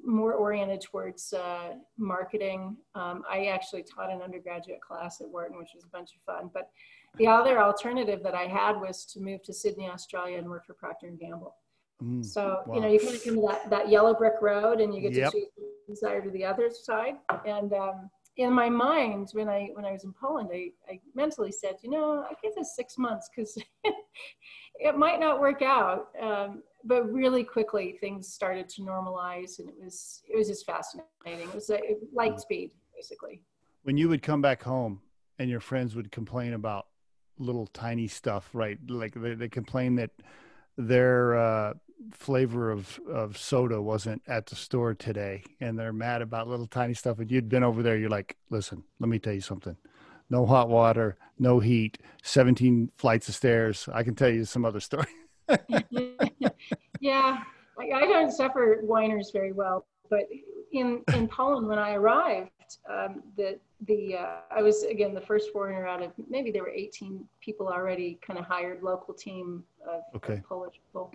more 0.04 0.34
oriented 0.34 0.82
towards 0.82 1.32
uh, 1.32 1.74
marketing. 1.96 2.76
Um, 2.94 3.22
I 3.28 3.46
actually 3.46 3.84
taught 3.84 4.10
an 4.12 4.20
undergraduate 4.20 4.82
class 4.82 5.20
at 5.20 5.28
Wharton, 5.28 5.56
which 5.56 5.70
was 5.74 5.84
a 5.84 5.88
bunch 5.88 6.10
of 6.14 6.20
fun. 6.26 6.50
But 6.52 6.68
the 7.16 7.26
other 7.26 7.62
alternative 7.62 8.22
that 8.22 8.34
I 8.34 8.42
had 8.42 8.78
was 8.78 9.06
to 9.06 9.20
move 9.20 9.42
to 9.44 9.52
Sydney, 9.52 9.88
Australia 9.88 10.36
and 10.36 10.48
work 10.48 10.66
for 10.66 10.74
Procter 10.74 11.08
& 11.16 11.20
Gamble. 11.20 11.54
Mm, 12.02 12.24
so, 12.24 12.62
wow. 12.66 12.74
you 12.74 12.80
know, 12.80 12.88
you 12.88 12.98
kind 12.98 13.14
of 13.14 13.24
come 13.24 13.34
to 13.36 13.46
that, 13.48 13.70
that 13.70 13.88
yellow 13.88 14.12
brick 14.12 14.34
road 14.42 14.80
and 14.80 14.94
you 14.94 15.00
get 15.00 15.14
yep. 15.14 15.30
to 15.30 15.38
choose 15.38 15.48
one 15.86 15.96
side 15.96 16.26
or 16.26 16.30
the 16.30 16.44
other 16.44 16.70
side. 16.70 17.14
And 17.46 17.72
um, 17.72 18.10
in 18.36 18.52
my 18.52 18.68
mind, 18.68 19.30
when 19.32 19.48
I, 19.48 19.70
when 19.74 19.84
I 19.84 19.92
was 19.92 20.04
in 20.04 20.12
Poland, 20.12 20.50
I, 20.52 20.70
I 20.88 21.00
mentally 21.14 21.52
said, 21.52 21.76
you 21.82 21.90
know, 21.90 22.24
I 22.28 22.34
give 22.42 22.54
this 22.54 22.74
six 22.74 22.98
months 22.98 23.28
because 23.34 23.56
it 24.74 24.96
might 24.96 25.20
not 25.20 25.40
work 25.40 25.62
out. 25.62 26.08
Um, 26.20 26.62
but 26.84 27.10
really 27.10 27.44
quickly 27.44 27.96
things 28.00 28.28
started 28.32 28.68
to 28.70 28.82
normalize 28.82 29.58
and 29.58 29.68
it 29.68 29.76
was, 29.80 30.22
it 30.28 30.36
was 30.36 30.48
just 30.48 30.66
fascinating. 30.66 31.48
It 31.48 31.54
was 31.54 31.70
a, 31.70 31.78
light 32.12 32.34
mm. 32.34 32.40
speed 32.40 32.72
basically. 32.94 33.42
When 33.84 33.96
you 33.96 34.08
would 34.08 34.22
come 34.22 34.42
back 34.42 34.62
home 34.62 35.00
and 35.38 35.48
your 35.48 35.60
friends 35.60 35.94
would 35.94 36.10
complain 36.10 36.54
about 36.54 36.86
little 37.38 37.66
tiny 37.68 38.08
stuff, 38.08 38.50
right? 38.52 38.78
Like 38.88 39.14
they, 39.14 39.34
they 39.34 39.48
complain 39.48 39.96
that 39.96 40.10
their 40.76 41.36
uh, 41.36 41.74
flavor 42.12 42.70
of, 42.70 43.00
of 43.10 43.38
soda 43.38 43.80
wasn't 43.80 44.22
at 44.26 44.46
the 44.46 44.56
store 44.56 44.94
today 44.94 45.42
and 45.60 45.78
they're 45.78 45.92
mad 45.92 46.22
about 46.22 46.48
little 46.48 46.66
tiny 46.66 46.94
stuff 46.94 47.18
and 47.18 47.30
you'd 47.30 47.48
been 47.48 47.64
over 47.64 47.82
there 47.82 47.96
you're 47.96 48.10
like 48.10 48.36
listen 48.50 48.82
let 49.00 49.08
me 49.08 49.18
tell 49.18 49.32
you 49.32 49.40
something. 49.40 49.76
No 50.30 50.46
hot 50.46 50.68
water 50.68 51.16
no 51.38 51.60
heat 51.60 51.98
17 52.22 52.90
flights 52.96 53.28
of 53.28 53.34
stairs. 53.34 53.88
I 53.92 54.02
can 54.02 54.14
tell 54.14 54.30
you 54.30 54.44
some 54.44 54.64
other 54.64 54.80
story. 54.80 55.06
Yeah 57.00 57.42
I, 57.78 57.90
I, 57.90 58.00
don't 58.06 58.30
suffer 58.30 58.80
whiners 58.82 59.30
very 59.30 59.52
well 59.52 59.84
but 60.08 60.20
in 60.72 61.02
in 61.12 61.28
poland 61.28 61.66
when 61.66 61.78
i 61.78 61.92
arrived 61.94 62.50
um, 62.90 63.22
the 63.36 63.58
the 63.86 64.16
uh, 64.16 64.36
I 64.50 64.62
was 64.62 64.84
again 64.84 65.14
the 65.14 65.20
first 65.20 65.52
foreigner 65.52 65.86
out 65.86 66.02
of 66.02 66.12
maybe 66.28 66.50
there 66.50 66.62
were 66.62 66.70
18 66.70 67.26
people 67.40 67.68
already 67.68 68.18
kind 68.26 68.38
of 68.38 68.44
hired 68.46 68.82
local 68.82 69.14
team 69.14 69.64
of, 69.88 70.02
Okay. 70.16 70.34
of 70.34 70.44
Polish 70.44 70.74
people, 70.74 71.12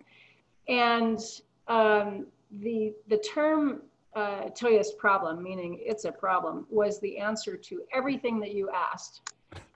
and 0.69 1.19
um, 1.67 2.27
the 2.61 2.93
the 3.09 3.17
term 3.17 3.81
uh, 4.15 4.49
to 4.49 4.83
problem, 4.97 5.43
meaning 5.43 5.79
it's 5.81 6.05
a 6.05 6.11
problem, 6.11 6.65
was 6.69 6.99
the 6.99 7.17
answer 7.17 7.57
to 7.57 7.81
everything 7.93 8.39
that 8.39 8.53
you 8.53 8.69
asked. 8.69 9.21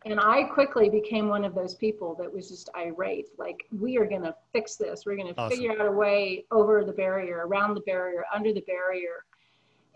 And 0.05 0.19
I 0.19 0.43
quickly 0.43 0.89
became 0.89 1.29
one 1.29 1.45
of 1.45 1.55
those 1.55 1.75
people 1.75 2.13
that 2.15 2.31
was 2.31 2.49
just 2.49 2.69
irate. 2.75 3.27
Like, 3.37 3.63
we 3.79 3.97
are 3.97 4.05
going 4.05 4.23
to 4.23 4.35
fix 4.51 4.75
this. 4.75 5.05
We're 5.05 5.15
going 5.15 5.33
to 5.33 5.39
Awesome. 5.39 5.57
figure 5.57 5.71
out 5.71 5.87
a 5.87 5.91
way 5.91 6.45
over 6.51 6.83
the 6.83 6.91
barrier, 6.91 7.47
around 7.47 7.73
the 7.75 7.81
barrier, 7.81 8.25
under 8.33 8.51
the 8.51 8.61
barrier. 8.61 9.23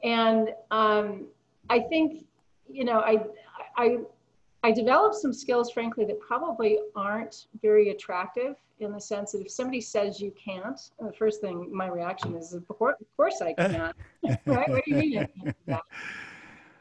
And 0.03 0.53
um, 0.71 1.27
I 1.69 1.79
think, 1.79 2.25
you 2.69 2.85
know, 2.85 2.99
I, 2.99 3.25
I, 3.75 3.97
I 4.63 4.71
developed 4.71 5.15
some 5.15 5.33
skills, 5.33 5.71
frankly, 5.71 6.05
that 6.05 6.19
probably 6.21 6.79
aren't 6.95 7.47
very 7.61 7.89
attractive 7.89 8.55
in 8.79 8.91
the 8.91 9.01
sense 9.01 9.31
that 9.31 9.41
if 9.41 9.51
somebody 9.51 9.81
says 9.81 10.21
you 10.21 10.31
can't, 10.31 10.79
the 10.99 11.13
first 11.13 11.41
thing 11.41 11.69
my 11.73 11.87
reaction 11.87 12.35
is, 12.35 12.53
of 12.53 12.67
course, 12.67 12.95
of 12.99 13.07
course 13.17 13.41
I 13.41 13.53
can't. 13.53 13.95
right? 14.45 14.69
What 14.69 14.85
do 14.85 14.91
you 14.91 14.97
mean? 14.97 15.17
I 15.19 15.25
can't 15.25 15.45
do 15.45 15.53
that? 15.67 15.81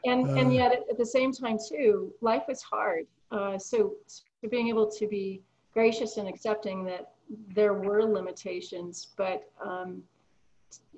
And 0.05 0.27
and 0.29 0.49
Uh. 0.49 0.51
yet 0.51 0.71
at, 0.73 0.83
at 0.89 0.97
the 0.97 1.05
same 1.05 1.31
time 1.31 1.57
too, 1.57 2.13
life 2.21 2.43
is 2.49 2.61
hard. 2.61 3.07
Uh, 3.31 3.57
so, 3.57 3.95
so 4.05 4.23
being 4.49 4.69
able 4.69 4.89
to 4.89 5.07
be 5.07 5.41
gracious 5.73 6.17
and 6.17 6.27
accepting 6.27 6.85
that 6.85 7.13
there 7.53 7.73
were 7.73 8.03
limitations, 8.03 9.09
but 9.17 9.49
um, 9.63 10.01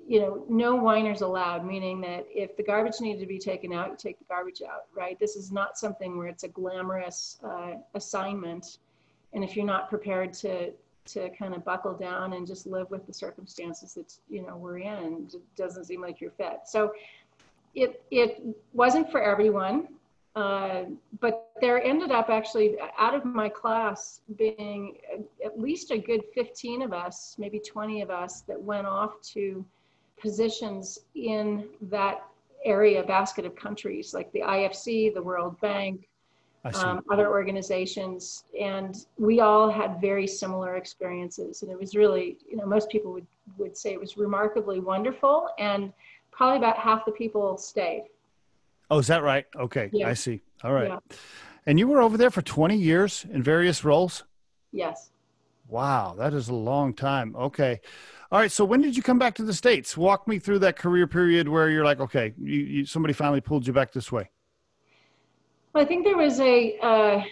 you 0.06 0.20
know, 0.20 0.44
no 0.48 0.76
whiners 0.76 1.22
allowed. 1.22 1.64
Meaning 1.64 2.00
that 2.02 2.26
if 2.30 2.56
the 2.56 2.62
garbage 2.62 3.00
needed 3.00 3.20
to 3.20 3.26
be 3.26 3.38
taken 3.38 3.72
out, 3.72 3.90
you 3.90 3.96
take 3.96 4.18
the 4.18 4.24
garbage 4.26 4.62
out. 4.62 4.84
Right? 4.94 5.18
This 5.18 5.34
is 5.34 5.50
not 5.50 5.78
something 5.78 6.16
where 6.18 6.28
it's 6.28 6.44
a 6.44 6.48
glamorous 6.48 7.38
uh, 7.42 7.74
assignment, 7.94 8.78
and 9.32 9.42
if 9.42 9.56
you're 9.56 9.66
not 9.66 9.88
prepared 9.88 10.32
to 10.34 10.72
to 11.12 11.30
kind 11.30 11.54
of 11.54 11.64
buckle 11.64 11.94
down 11.94 12.34
and 12.34 12.46
just 12.46 12.66
live 12.66 12.90
with 12.90 13.06
the 13.06 13.12
circumstances 13.12 13.94
that 13.94 14.12
you 14.28 14.42
know 14.46 14.56
we're 14.56 14.78
in, 14.78 15.28
it 15.32 15.40
doesn't 15.56 15.84
seem 15.84 16.00
like 16.00 16.20
you're 16.20 16.30
fit. 16.32 16.60
So 16.66 16.92
it 17.74 18.02
it 18.10 18.42
wasn't 18.72 19.10
for 19.10 19.22
everyone, 19.22 19.88
uh, 20.36 20.82
but 21.20 21.50
there 21.60 21.82
ended 21.82 22.10
up 22.10 22.30
actually 22.30 22.76
out 22.98 23.14
of 23.14 23.24
my 23.24 23.48
class 23.48 24.20
being 24.36 24.96
at 25.44 25.58
least 25.58 25.90
a 25.90 25.98
good 25.98 26.22
15 26.34 26.82
of 26.82 26.92
us, 26.92 27.36
maybe 27.38 27.58
20 27.58 28.02
of 28.02 28.10
us 28.10 28.42
that 28.42 28.60
went 28.60 28.86
off 28.86 29.20
to 29.22 29.64
positions 30.20 31.00
in 31.14 31.66
that 31.82 32.24
area 32.64 33.02
basket 33.02 33.44
of 33.44 33.56
countries 33.56 34.12
like 34.12 34.30
the 34.32 34.40
IFC, 34.40 35.12
the 35.14 35.22
World 35.22 35.58
Bank. 35.60 36.08
Um, 36.74 37.02
other 37.10 37.28
organizations, 37.28 38.44
and 38.58 39.06
we 39.18 39.40
all 39.40 39.70
had 39.70 40.00
very 40.00 40.26
similar 40.26 40.76
experiences. 40.76 41.62
And 41.62 41.70
it 41.70 41.78
was 41.78 41.94
really, 41.94 42.36
you 42.48 42.56
know, 42.56 42.66
most 42.66 42.90
people 42.90 43.12
would, 43.12 43.26
would 43.56 43.76
say 43.76 43.92
it 43.92 44.00
was 44.00 44.16
remarkably 44.16 44.78
wonderful, 44.80 45.48
and 45.58 45.92
probably 46.30 46.58
about 46.58 46.78
half 46.78 47.04
the 47.04 47.12
people 47.12 47.56
stayed. 47.56 48.04
oh, 48.90 48.98
is 48.98 49.06
that 49.06 49.22
right? 49.22 49.46
Okay. 49.56 49.90
Yeah. 49.92 50.08
I 50.08 50.14
see. 50.14 50.40
All 50.62 50.72
right. 50.72 50.88
Yeah. 50.88 50.98
And 51.66 51.78
you 51.78 51.86
were 51.88 52.00
over 52.00 52.16
there 52.16 52.30
for 52.30 52.42
20 52.42 52.76
years 52.76 53.26
in 53.30 53.42
various 53.42 53.84
roles? 53.84 54.24
Yes. 54.72 55.10
Wow, 55.68 56.14
that 56.18 56.34
is 56.34 56.48
a 56.48 56.54
long 56.54 56.94
time. 56.94 57.36
Okay. 57.36 57.80
All 58.32 58.38
right. 58.40 58.50
So 58.50 58.64
when 58.64 58.80
did 58.80 58.96
you 58.96 59.02
come 59.02 59.18
back 59.18 59.34
to 59.36 59.44
the 59.44 59.54
States? 59.54 59.96
Walk 59.96 60.26
me 60.26 60.38
through 60.38 60.60
that 60.60 60.76
career 60.76 61.06
period 61.06 61.48
where 61.48 61.70
you're 61.70 61.84
like, 61.84 62.00
okay, 62.00 62.34
you, 62.38 62.60
you 62.60 62.86
somebody 62.86 63.14
finally 63.14 63.40
pulled 63.40 63.66
you 63.66 63.72
back 63.72 63.92
this 63.92 64.10
way. 64.10 64.30
Well, 65.72 65.84
I 65.84 65.86
think 65.86 66.04
there 66.04 66.16
was 66.16 66.40
a, 66.40 66.78
uh, 66.78 67.22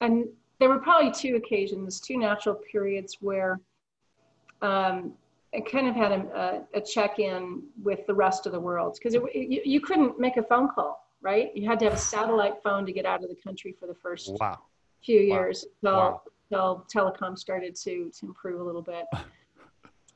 and 0.00 0.28
there 0.58 0.68
were 0.68 0.78
probably 0.78 1.10
two 1.10 1.36
occasions, 1.36 2.00
two 2.00 2.18
natural 2.18 2.54
periods 2.54 3.18
where 3.20 3.60
um, 4.60 5.14
I 5.54 5.60
kind 5.60 5.88
of 5.88 5.94
had 5.94 6.12
a, 6.12 6.62
a, 6.74 6.80
check-in 6.80 7.62
with 7.82 8.06
the 8.06 8.14
rest 8.14 8.46
of 8.46 8.52
the 8.52 8.60
world 8.60 8.98
because 8.98 9.14
you, 9.14 9.60
you 9.64 9.80
couldn't 9.80 10.20
make 10.20 10.36
a 10.36 10.42
phone 10.42 10.68
call, 10.68 11.08
right? 11.20 11.54
You 11.56 11.68
had 11.68 11.78
to 11.80 11.86
have 11.86 11.94
a 11.94 11.98
satellite 11.98 12.62
phone 12.62 12.86
to 12.86 12.92
get 12.92 13.06
out 13.06 13.24
of 13.24 13.30
the 13.30 13.36
country 13.36 13.74
for 13.78 13.86
the 13.86 13.94
first 13.94 14.30
Wow. 14.38 14.58
few 15.04 15.20
Wow. 15.20 15.26
years 15.26 15.64
until, 15.82 15.98
Wow. 15.98 16.22
until 16.50 16.86
telecom 16.94 17.38
started 17.38 17.74
to, 17.76 18.10
to 18.10 18.26
improve 18.26 18.60
a 18.60 18.64
little 18.64 18.82
bit. 18.82 19.06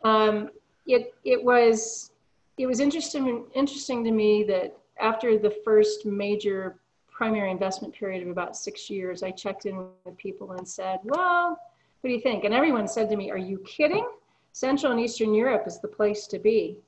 Um, 0.05 0.51
it, 0.87 1.15
it 1.25 1.43
was, 1.43 2.13
it 2.59 2.67
was 2.67 2.79
interesting, 2.79 3.47
interesting 3.55 4.05
to 4.05 4.13
me 4.13 4.45
that 4.45 4.77
after 5.01 5.37
the 5.39 5.51
first 5.65 6.07
major 6.07 6.77
primary 7.17 7.51
investment 7.51 7.95
period 7.95 8.23
of 8.23 8.29
about 8.29 8.57
six 8.57 8.91
years, 8.91 9.23
I 9.23 9.31
checked 9.31 9.65
in 9.65 9.77
with 10.05 10.17
people 10.19 10.53
and 10.53 10.69
said, 10.69 10.99
well, 11.05 11.59
what 12.01 12.09
do 12.09 12.15
you 12.15 12.21
think? 12.21 12.45
And 12.45 12.53
everyone 12.53 12.87
said 12.87 13.09
to 13.09 13.17
me, 13.17 13.31
are 13.31 13.39
you 13.39 13.59
kidding? 13.67 14.07
Central 14.53 14.93
and 14.93 15.01
Eastern 15.01 15.33
Europe 15.33 15.65
is 15.67 15.81
the 15.81 15.89
place 15.89 16.27
to 16.27 16.39
be. 16.39 16.79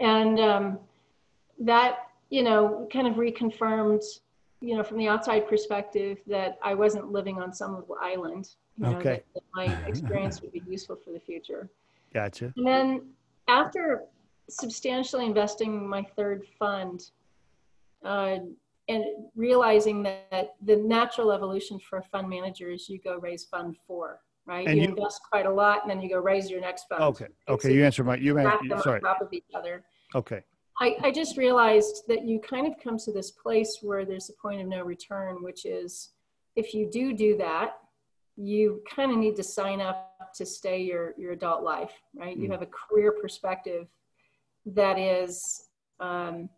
And 0.00 0.40
um, 0.40 0.78
that, 1.60 2.08
you 2.30 2.42
know, 2.42 2.88
kind 2.92 3.06
of 3.06 3.14
reconfirmed 3.14 4.02
you 4.60 4.76
know, 4.76 4.82
from 4.82 4.98
the 4.98 5.08
outside 5.08 5.46
perspective, 5.48 6.18
that 6.26 6.58
I 6.62 6.74
wasn't 6.74 7.12
living 7.12 7.40
on 7.40 7.52
some 7.52 7.76
little 7.76 7.96
island. 8.00 8.54
You 8.76 8.90
know, 8.90 8.96
Okay. 8.98 9.22
that, 9.34 9.34
that 9.34 9.42
my 9.54 9.64
experience 9.86 10.42
would 10.42 10.52
be 10.52 10.62
useful 10.68 10.96
for 10.96 11.10
the 11.12 11.20
future. 11.20 11.68
Gotcha. 12.12 12.52
And 12.56 12.66
then 12.66 13.06
after 13.46 14.04
substantially 14.48 15.26
investing 15.26 15.88
my 15.88 16.02
third 16.16 16.44
fund, 16.58 17.10
uh, 18.04 18.38
and 18.88 19.04
realizing 19.36 20.02
that 20.02 20.54
the 20.64 20.76
natural 20.76 21.30
evolution 21.32 21.78
for 21.78 21.98
a 21.98 22.02
fund 22.02 22.28
manager 22.28 22.70
is 22.70 22.88
you 22.88 22.98
go 22.98 23.18
raise 23.18 23.44
fund 23.44 23.76
four, 23.86 24.20
right? 24.46 24.66
And 24.66 24.76
you, 24.76 24.82
you- 24.84 24.88
invest 24.88 25.20
quite 25.30 25.46
a 25.46 25.50
lot, 25.52 25.82
and 25.82 25.90
then 25.90 26.00
you 26.00 26.08
go 26.08 26.18
raise 26.18 26.50
your 26.50 26.60
next 26.60 26.86
fund. 26.88 27.02
Okay. 27.02 27.26
Okay. 27.48 27.68
So 27.68 27.74
You 27.74 27.84
answered 27.84 28.04
my, 28.04 28.16
you, 28.16 28.34
them 28.34 28.50
sorry. 28.82 28.96
on 29.00 29.02
top 29.02 29.20
of 29.20 29.28
each 29.32 29.44
other. 29.54 29.84
Okay. 30.14 30.42
I, 30.80 30.96
I 31.02 31.10
just 31.10 31.36
realized 31.36 32.04
that 32.08 32.24
you 32.24 32.40
kind 32.40 32.66
of 32.66 32.74
come 32.82 32.98
to 32.98 33.12
this 33.12 33.30
place 33.32 33.78
where 33.82 34.04
there's 34.06 34.30
a 34.30 34.32
point 34.40 34.60
of 34.62 34.68
no 34.68 34.82
return, 34.84 35.42
which 35.42 35.66
is 35.66 36.10
if 36.56 36.72
you 36.72 36.88
do 36.90 37.12
do 37.12 37.36
that, 37.36 37.72
you 38.36 38.80
kind 38.88 39.10
of 39.10 39.18
need 39.18 39.34
to 39.36 39.42
sign 39.42 39.80
up 39.80 40.30
to 40.36 40.46
stay 40.46 40.80
your, 40.80 41.12
your 41.18 41.32
adult 41.32 41.62
life, 41.64 41.92
right? 42.14 42.36
You 42.36 42.48
Mm. 42.48 42.52
have 42.52 42.62
a 42.62 42.66
career 42.66 43.12
perspective 43.20 43.88
that 44.66 44.98
is, 44.98 45.40
um, 45.98 46.48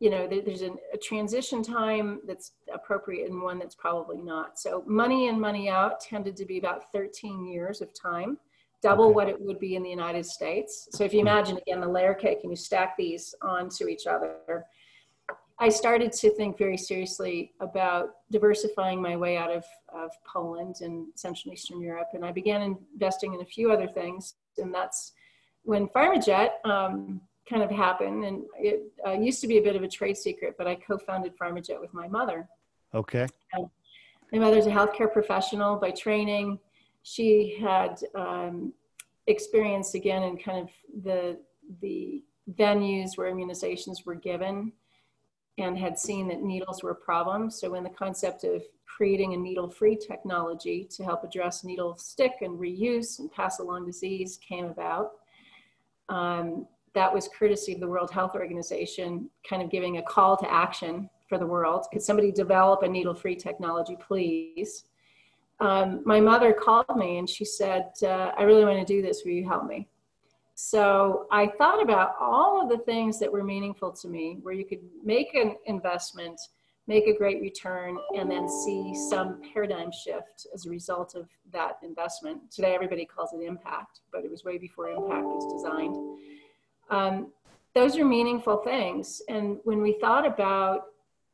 you 0.00 0.10
know, 0.10 0.28
there, 0.28 0.42
there's 0.42 0.62
an, 0.62 0.76
a 0.92 0.96
transition 0.96 1.62
time 1.62 2.20
that's 2.26 2.52
appropriate 2.72 3.30
and 3.30 3.42
one 3.42 3.58
that's 3.58 3.74
probably 3.74 4.18
not. 4.18 4.58
So 4.58 4.84
money 4.86 5.28
in, 5.28 5.40
money 5.40 5.68
out 5.68 6.00
tended 6.00 6.36
to 6.36 6.44
be 6.44 6.58
about 6.58 6.92
13 6.92 7.44
years 7.46 7.80
of 7.80 7.92
time 7.92 8.38
double 8.80 9.06
Okay. 9.06 9.14
what 9.14 9.28
it 9.28 9.40
would 9.40 9.58
be 9.58 9.76
in 9.76 9.82
the 9.82 9.90
United 9.90 10.24
States. 10.24 10.88
So 10.92 11.04
if 11.04 11.12
you 11.12 11.20
imagine 11.20 11.56
again 11.56 11.80
the 11.80 11.88
layer 11.88 12.14
cake 12.14 12.40
and 12.42 12.52
you 12.52 12.56
stack 12.56 12.96
these 12.96 13.34
onto 13.42 13.88
each 13.88 14.06
other, 14.06 14.64
I 15.60 15.68
started 15.68 16.12
to 16.12 16.30
think 16.30 16.56
very 16.56 16.76
seriously 16.76 17.52
about 17.58 18.10
diversifying 18.30 19.02
my 19.02 19.16
way 19.16 19.36
out 19.36 19.50
of, 19.50 19.64
of 19.92 20.12
Poland 20.24 20.76
and 20.82 21.08
Central 21.16 21.50
and 21.50 21.54
Eastern 21.54 21.80
Europe. 21.80 22.10
And 22.14 22.24
I 22.24 22.30
began 22.30 22.76
investing 22.92 23.34
in 23.34 23.40
a 23.40 23.44
few 23.44 23.72
other 23.72 23.88
things. 23.88 24.34
And 24.58 24.72
that's 24.72 25.12
when 25.64 25.88
PharmaJet 25.88 26.64
um, 26.64 27.20
kind 27.48 27.62
of 27.62 27.70
happened. 27.70 28.24
And 28.24 28.42
it 28.58 28.82
uh, 29.06 29.12
used 29.12 29.40
to 29.40 29.48
be 29.48 29.58
a 29.58 29.62
bit 29.62 29.76
of 29.76 29.82
a 29.82 29.88
trade 29.88 30.16
secret, 30.16 30.54
but 30.58 30.66
I 30.66 30.74
co-founded 30.74 31.32
PharmaJet 31.38 31.80
with 31.80 31.92
my 31.94 32.08
mother. 32.08 32.48
Okay. 32.94 33.26
My 34.32 34.38
mother's 34.38 34.66
a 34.66 34.70
healthcare 34.70 35.12
professional 35.12 35.76
by 35.76 35.90
training. 35.90 36.58
She 37.02 37.56
had 37.60 38.00
um, 38.14 38.72
experience 39.26 39.94
again 39.94 40.22
in 40.22 40.36
kind 40.36 40.58
of 40.58 40.70
the 41.02 41.38
the 41.80 42.24
venues 42.54 43.16
where 43.16 43.32
immunizations 43.32 44.06
were 44.06 44.14
given, 44.14 44.72
and 45.58 45.78
had 45.78 45.98
seen 45.98 46.28
that 46.28 46.40
needles 46.42 46.82
were 46.82 46.92
a 46.92 46.94
problem. 46.94 47.50
So 47.50 47.70
when 47.70 47.84
the 47.84 47.90
concept 47.90 48.44
of 48.44 48.62
creating 48.86 49.34
a 49.34 49.36
needle-free 49.36 49.96
technology 49.96 50.88
to 50.90 51.04
help 51.04 51.24
address 51.24 51.62
needle 51.62 51.96
stick 51.98 52.32
and 52.40 52.58
reuse 52.58 53.18
and 53.18 53.30
pass 53.30 53.60
along 53.60 53.86
disease 53.86 54.38
came 54.38 54.64
about, 54.64 55.12
um, 56.08 56.66
that 56.98 57.14
was 57.14 57.28
courtesy 57.38 57.74
of 57.74 57.80
the 57.80 57.86
World 57.86 58.10
Health 58.10 58.34
Organization, 58.34 59.30
kind 59.48 59.62
of 59.62 59.70
giving 59.70 59.98
a 59.98 60.02
call 60.02 60.36
to 60.36 60.52
action 60.52 61.08
for 61.28 61.38
the 61.38 61.46
world. 61.46 61.86
Could 61.92 62.02
somebody 62.02 62.32
develop 62.32 62.82
a 62.82 62.88
needle-free 62.88 63.36
technology, 63.36 63.96
please? 64.08 64.84
Um, 65.60 66.02
my 66.04 66.20
mother 66.20 66.52
called 66.52 66.96
me 66.96 67.18
and 67.18 67.28
she 67.30 67.44
said, 67.44 67.84
uh, 68.02 68.32
I 68.36 68.42
really 68.42 68.64
want 68.64 68.84
to 68.84 68.84
do 68.84 69.00
this. 69.00 69.22
Will 69.24 69.30
you 69.32 69.46
help 69.46 69.66
me? 69.66 69.86
So 70.56 71.28
I 71.30 71.52
thought 71.58 71.80
about 71.80 72.16
all 72.20 72.60
of 72.60 72.68
the 72.68 72.78
things 72.78 73.20
that 73.20 73.30
were 73.30 73.44
meaningful 73.44 73.92
to 73.92 74.08
me, 74.08 74.38
where 74.42 74.54
you 74.54 74.64
could 74.64 74.82
make 75.04 75.34
an 75.34 75.54
investment, 75.66 76.40
make 76.88 77.06
a 77.06 77.16
great 77.16 77.40
return, 77.40 77.96
and 78.16 78.28
then 78.28 78.48
see 78.48 78.92
some 79.08 79.40
paradigm 79.52 79.92
shift 79.92 80.48
as 80.52 80.66
a 80.66 80.70
result 80.70 81.14
of 81.14 81.28
that 81.52 81.74
investment. 81.84 82.50
Today, 82.50 82.74
everybody 82.74 83.04
calls 83.04 83.32
it 83.34 83.44
impact, 83.46 84.00
but 84.12 84.24
it 84.24 84.30
was 84.32 84.42
way 84.42 84.58
before 84.58 84.88
impact 84.88 85.26
was 85.26 85.62
designed. 85.62 85.96
Um, 86.90 87.32
those 87.74 87.96
are 87.96 88.04
meaningful 88.04 88.58
things. 88.58 89.22
And 89.28 89.58
when 89.64 89.82
we 89.82 89.98
thought 90.00 90.26
about 90.26 90.82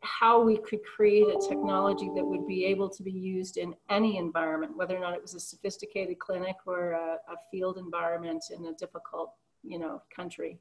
how 0.00 0.42
we 0.42 0.58
could 0.58 0.80
create 0.84 1.26
a 1.28 1.49
technology 1.49 2.11
that 2.14 2.25
would 2.25 2.46
be 2.46 2.66
able 2.66 2.90
to 2.90 3.02
be 3.02 3.11
used 3.11 3.56
in 3.56 3.75
any 3.88 4.18
environment, 4.18 4.76
whether 4.76 4.96
or 4.96 5.00
not 5.00 5.14
it 5.14 5.23
was 5.23 5.34
a 5.34 5.40
sophisticated 5.40 6.18
clinic 6.18 6.56
or 6.66 6.92
a, 6.92 7.14
a 7.32 7.37
field 7.50 7.78
environment 7.78 8.44
in 8.50 8.66
a 8.66 8.75
difficult, 8.75 9.32
you 9.62 9.78
know, 9.78 10.02
country. 10.14 10.58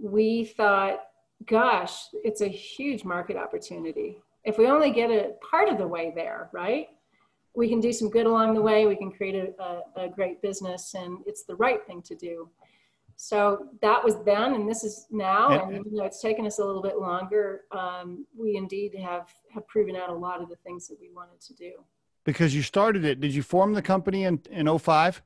We 0.00 0.44
thought, 0.44 1.00
gosh, 1.46 2.04
it's 2.24 2.40
a 2.40 2.48
huge 2.48 3.04
market 3.04 3.36
opportunity. 3.36 4.22
If 4.44 4.58
we 4.58 4.68
only 4.68 4.92
get 4.92 5.10
a 5.10 5.32
part 5.50 5.68
of 5.68 5.78
the 5.78 5.88
way 5.88 6.12
there, 6.14 6.48
right? 6.52 6.88
We 7.54 7.68
can 7.68 7.80
do 7.80 7.92
some 7.92 8.10
good 8.10 8.26
along 8.26 8.54
the 8.54 8.62
way. 8.62 8.86
We 8.86 8.96
can 8.96 9.10
create 9.10 9.34
a, 9.34 9.62
a, 9.62 10.04
a 10.04 10.08
great 10.08 10.40
business, 10.40 10.94
and 10.94 11.18
it's 11.26 11.42
the 11.42 11.56
right 11.56 11.84
thing 11.84 12.00
to 12.02 12.14
do. 12.14 12.48
So 13.22 13.66
that 13.82 14.02
was 14.02 14.16
then, 14.24 14.54
and 14.54 14.66
this 14.66 14.82
is 14.82 15.06
now, 15.10 15.50
and, 15.50 15.76
and 15.76 15.84
you 15.84 15.98
know, 15.98 16.04
it's 16.04 16.22
taken 16.22 16.46
us 16.46 16.58
a 16.58 16.64
little 16.64 16.80
bit 16.80 16.96
longer. 16.96 17.64
Um, 17.70 18.26
we 18.34 18.56
indeed 18.56 18.94
have 18.94 19.28
have 19.52 19.68
proven 19.68 19.94
out 19.94 20.08
a 20.08 20.14
lot 20.14 20.40
of 20.40 20.48
the 20.48 20.56
things 20.64 20.88
that 20.88 20.96
we 20.98 21.10
wanted 21.14 21.38
to 21.42 21.54
do. 21.54 21.72
Because 22.24 22.54
you 22.54 22.62
started 22.62 23.04
it, 23.04 23.20
did 23.20 23.34
you 23.34 23.42
form 23.42 23.74
the 23.74 23.82
company 23.82 24.24
in 24.24 24.40
in 24.50 24.78
05? 24.78 25.20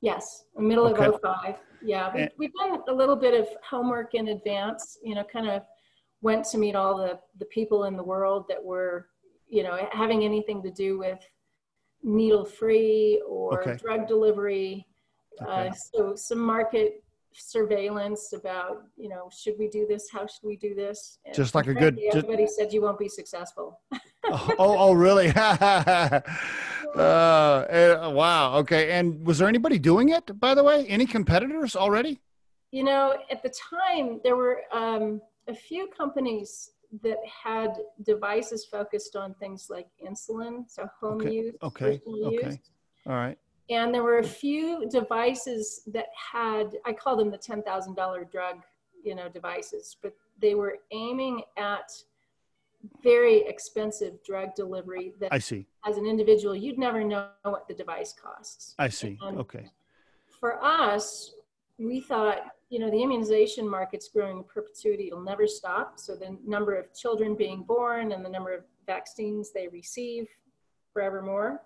Yes, 0.00 0.46
in 0.58 0.66
middle 0.66 0.88
okay. 0.88 1.04
of 1.04 1.20
05. 1.22 1.54
Yeah, 1.80 2.12
we, 2.12 2.28
we've 2.38 2.54
done 2.54 2.80
a 2.88 2.92
little 2.92 3.14
bit 3.14 3.40
of 3.40 3.46
homework 3.62 4.14
in 4.14 4.26
advance. 4.26 4.98
You 5.04 5.14
know, 5.14 5.22
kind 5.32 5.48
of 5.48 5.62
went 6.22 6.44
to 6.46 6.58
meet 6.58 6.74
all 6.74 6.96
the 6.96 7.20
the 7.38 7.46
people 7.46 7.84
in 7.84 7.96
the 7.96 8.02
world 8.02 8.46
that 8.48 8.62
were, 8.62 9.06
you 9.48 9.62
know, 9.62 9.78
having 9.92 10.24
anything 10.24 10.60
to 10.64 10.72
do 10.72 10.98
with 10.98 11.20
needle 12.02 12.44
free 12.44 13.22
or 13.28 13.62
okay. 13.62 13.76
drug 13.80 14.08
delivery 14.08 14.88
Okay. 15.42 15.68
Uh, 15.68 15.72
so 15.72 16.14
some 16.16 16.38
market 16.38 17.02
surveillance 17.38 18.32
about, 18.32 18.84
you 18.96 19.08
know, 19.08 19.28
should 19.36 19.54
we 19.58 19.68
do 19.68 19.86
this? 19.86 20.08
How 20.10 20.26
should 20.26 20.44
we 20.44 20.56
do 20.56 20.74
this? 20.74 21.18
And 21.24 21.34
just 21.34 21.54
like 21.54 21.66
a 21.66 21.74
good. 21.74 21.98
Everybody 21.98 22.44
just, 22.44 22.56
said 22.56 22.72
you 22.72 22.82
won't 22.82 22.98
be 22.98 23.08
successful. 23.08 23.80
oh, 24.24 24.54
oh, 24.58 24.76
oh, 24.78 24.92
really? 24.92 25.28
uh, 25.36 25.40
uh, 26.96 28.10
wow. 28.12 28.56
Okay. 28.56 28.92
And 28.92 29.24
was 29.26 29.38
there 29.38 29.48
anybody 29.48 29.78
doing 29.78 30.10
it, 30.10 30.38
by 30.40 30.54
the 30.54 30.62
way? 30.62 30.86
Any 30.86 31.06
competitors 31.06 31.76
already? 31.76 32.20
You 32.72 32.84
know, 32.84 33.16
at 33.30 33.42
the 33.42 33.52
time, 33.70 34.20
there 34.24 34.36
were 34.36 34.62
um, 34.72 35.20
a 35.48 35.54
few 35.54 35.88
companies 35.88 36.70
that 37.02 37.18
had 37.44 37.70
devices 38.04 38.64
focused 38.64 39.16
on 39.16 39.34
things 39.34 39.66
like 39.68 39.86
insulin, 40.06 40.64
so 40.68 40.88
home 41.00 41.20
okay. 41.20 41.32
use. 41.32 41.54
Okay. 41.62 42.00
Okay. 42.06 42.46
Use. 42.46 42.58
All 43.06 43.14
right 43.14 43.38
and 43.68 43.92
there 43.92 44.02
were 44.02 44.18
a 44.18 44.24
few 44.26 44.88
devices 44.88 45.82
that 45.86 46.06
had 46.32 46.76
i 46.84 46.92
call 46.92 47.16
them 47.16 47.30
the 47.30 47.38
$10000 47.38 48.30
drug 48.30 48.56
you 49.02 49.14
know 49.14 49.28
devices 49.28 49.96
but 50.02 50.14
they 50.40 50.54
were 50.54 50.78
aiming 50.90 51.42
at 51.56 51.90
very 53.02 53.38
expensive 53.46 54.22
drug 54.24 54.54
delivery 54.54 55.12
that 55.18 55.32
i 55.32 55.38
see. 55.38 55.66
as 55.84 55.96
an 55.96 56.06
individual 56.06 56.54
you'd 56.54 56.78
never 56.78 57.02
know 57.02 57.28
what 57.42 57.66
the 57.68 57.74
device 57.74 58.12
costs. 58.12 58.74
I 58.78 58.88
see. 58.88 59.18
And 59.22 59.38
okay. 59.38 59.70
for 60.40 60.62
us 60.62 61.32
we 61.78 62.00
thought 62.00 62.52
you 62.68 62.78
know 62.78 62.90
the 62.90 63.02
immunization 63.02 63.68
market's 63.68 64.08
growing 64.08 64.38
in 64.38 64.44
perpetuity 64.44 65.08
it'll 65.08 65.20
never 65.20 65.46
stop. 65.46 65.98
So 65.98 66.14
the 66.14 66.36
number 66.46 66.74
of 66.74 66.94
children 66.94 67.34
being 67.34 67.62
born 67.62 68.12
and 68.12 68.24
the 68.24 68.28
number 68.28 68.52
of 68.52 68.64
vaccines 68.86 69.52
they 69.52 69.68
receive 69.68 70.28
forevermore 70.92 71.62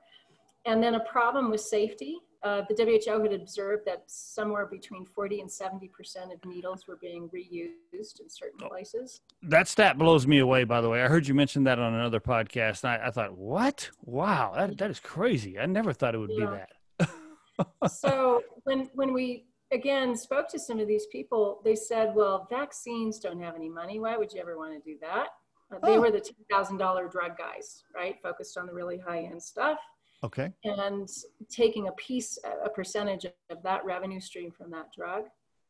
and 0.67 0.83
then 0.83 0.95
a 0.95 1.00
problem 1.00 1.50
with 1.50 1.61
safety. 1.61 2.19
Uh, 2.43 2.62
the 2.71 3.00
WHO 3.05 3.23
had 3.23 3.35
observed 3.35 3.83
that 3.85 4.02
somewhere 4.07 4.64
between 4.64 5.05
40 5.05 5.43
and 5.43 5.50
70% 5.50 5.90
of 6.33 6.43
needles 6.47 6.87
were 6.88 6.97
being 6.97 7.29
reused 7.29 8.21
in 8.21 8.31
certain 8.31 8.61
oh. 8.62 8.69
places. 8.69 9.21
That 9.43 9.69
stat 9.69 9.99
blows 9.99 10.26
me 10.26 10.38
away, 10.38 10.64
by 10.64 10.81
the 10.81 10.88
way. 10.88 11.02
I 11.02 11.09
heard 11.09 11.29
you 11.29 11.35
mention 11.35 11.64
that 11.64 11.79
on 11.79 11.93
another 11.93 12.21
podcast. 12.21 12.83
And 12.83 12.93
I, 12.93 13.09
I 13.09 13.11
thought, 13.11 13.37
what? 13.37 13.90
Wow, 14.05 14.55
that, 14.57 14.79
that 14.79 14.90
is 14.90 15.00
crazy. 15.00 15.59
I 15.59 15.67
never 15.67 15.93
thought 15.93 16.14
it 16.14 16.19
would 16.19 16.31
yeah. 16.33 16.64
be 16.99 17.07
that. 17.07 17.90
so 17.90 18.43
when, 18.64 18.88
when 18.95 19.12
we, 19.12 19.45
again, 19.71 20.17
spoke 20.17 20.49
to 20.49 20.59
some 20.59 20.81
of 20.81 20.88
these 20.88 21.07
people, 21.12 21.61
they 21.62 21.76
said, 21.76 22.14
well, 22.14 22.47
vaccines 22.49 23.19
don't 23.19 23.40
have 23.43 23.55
any 23.55 23.69
money. 23.69 24.00
Why 24.00 24.17
would 24.17 24.32
you 24.32 24.41
ever 24.41 24.56
want 24.56 24.73
to 24.73 24.91
do 24.91 24.97
that? 25.02 25.28
Uh, 25.71 25.78
they 25.84 25.99
oh. 25.99 26.00
were 26.00 26.11
the 26.11 26.25
$10,000 26.50 27.13
drug 27.13 27.37
guys, 27.37 27.84
right? 27.95 28.17
Focused 28.23 28.56
on 28.56 28.67
the 28.67 28.73
really 28.73 28.97
high 28.97 29.25
end 29.25 29.43
stuff. 29.43 29.78
Okay. 30.23 30.50
And 30.65 31.09
taking 31.50 31.89
a 31.89 31.93
piece, 31.93 32.39
a 32.65 32.69
percentage 32.69 33.25
of 33.25 33.63
that 33.63 33.85
revenue 33.85 34.21
stream 34.21 34.50
from 34.50 34.71
that 34.71 34.93
drug. 34.93 35.25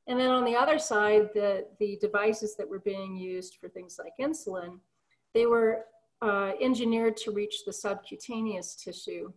And 0.06 0.18
then 0.18 0.30
on 0.30 0.44
the 0.44 0.56
other 0.56 0.78
side, 0.78 1.28
the, 1.34 1.66
the 1.78 1.96
devices 2.00 2.56
that 2.56 2.68
were 2.68 2.80
being 2.80 3.16
used 3.16 3.58
for 3.60 3.68
things 3.68 3.98
like 4.02 4.12
insulin, 4.20 4.80
they 5.34 5.46
were 5.46 5.84
uh, 6.22 6.52
engineered 6.60 7.16
to 7.18 7.30
reach 7.30 7.64
the 7.64 7.72
subcutaneous 7.72 8.74
tissue. 8.74 9.32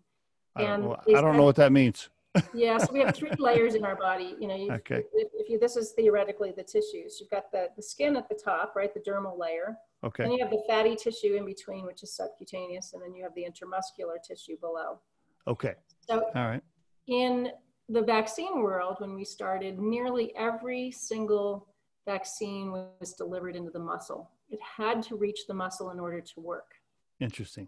And 0.55 0.65
I 0.65 0.77
don't, 0.77 1.17
I 1.17 1.21
don't 1.21 1.37
know 1.37 1.43
what 1.43 1.55
that 1.57 1.71
means. 1.71 2.09
yeah, 2.53 2.79
so 2.79 2.91
we 2.91 2.99
have 3.01 3.15
three 3.15 3.31
layers 3.39 3.75
in 3.75 3.85
our 3.85 3.95
body. 3.95 4.35
You 4.39 4.47
know, 4.47 4.55
you, 4.55 4.71
okay. 4.71 5.03
if, 5.13 5.29
if, 5.33 5.49
you 5.49 5.59
this 5.59 5.75
is 5.75 5.91
theoretically 5.91 6.51
the 6.55 6.63
tissues. 6.63 7.17
You've 7.19 7.29
got 7.29 7.51
the, 7.51 7.69
the 7.75 7.83
skin 7.83 8.15
at 8.15 8.27
the 8.27 8.35
top, 8.35 8.75
right, 8.75 8.91
the 8.93 8.99
dermal 8.99 9.37
layer. 9.37 9.77
Okay. 10.03 10.23
Then 10.23 10.33
you 10.33 10.39
have 10.39 10.51
the 10.51 10.63
fatty 10.67 10.95
tissue 10.95 11.35
in 11.35 11.45
between, 11.45 11.85
which 11.85 12.03
is 12.03 12.13
subcutaneous, 12.13 12.93
and 12.93 13.01
then 13.01 13.13
you 13.13 13.23
have 13.23 13.33
the 13.35 13.43
intramuscular 13.43 14.21
tissue 14.21 14.57
below. 14.59 14.99
Okay. 15.47 15.75
So, 16.09 16.25
all 16.35 16.47
right. 16.47 16.63
In 17.07 17.51
the 17.89 18.01
vaccine 18.01 18.61
world, 18.61 18.97
when 18.99 19.15
we 19.15 19.23
started, 19.23 19.79
nearly 19.79 20.35
every 20.35 20.91
single 20.91 21.67
vaccine 22.05 22.71
was 22.71 23.13
delivered 23.13 23.55
into 23.55 23.71
the 23.71 23.79
muscle. 23.79 24.29
It 24.49 24.59
had 24.61 25.01
to 25.03 25.15
reach 25.15 25.47
the 25.47 25.53
muscle 25.53 25.91
in 25.91 25.99
order 25.99 26.19
to 26.19 26.39
work. 26.39 26.75
Interesting. 27.19 27.67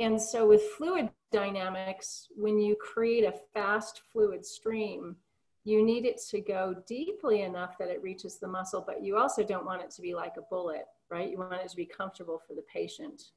And 0.00 0.20
so, 0.20 0.46
with 0.48 0.62
fluid 0.76 1.10
dynamics, 1.30 2.28
when 2.34 2.58
you 2.58 2.76
create 2.76 3.24
a 3.24 3.34
fast 3.52 4.02
fluid 4.10 4.44
stream, 4.44 5.16
you 5.64 5.84
need 5.84 6.04
it 6.04 6.20
to 6.30 6.40
go 6.40 6.74
deeply 6.86 7.42
enough 7.42 7.78
that 7.78 7.88
it 7.88 8.02
reaches 8.02 8.38
the 8.38 8.48
muscle, 8.48 8.84
but 8.86 9.02
you 9.02 9.16
also 9.16 9.42
don't 9.42 9.64
want 9.64 9.82
it 9.82 9.90
to 9.92 10.02
be 10.02 10.14
like 10.14 10.34
a 10.36 10.42
bullet, 10.42 10.84
right? 11.14 11.30
You 11.30 11.38
want 11.38 11.54
it 11.54 11.68
to 11.68 11.76
be 11.76 11.86
comfortable 11.86 12.42
for 12.44 12.54
the 12.54 12.62
patient. 12.62 13.30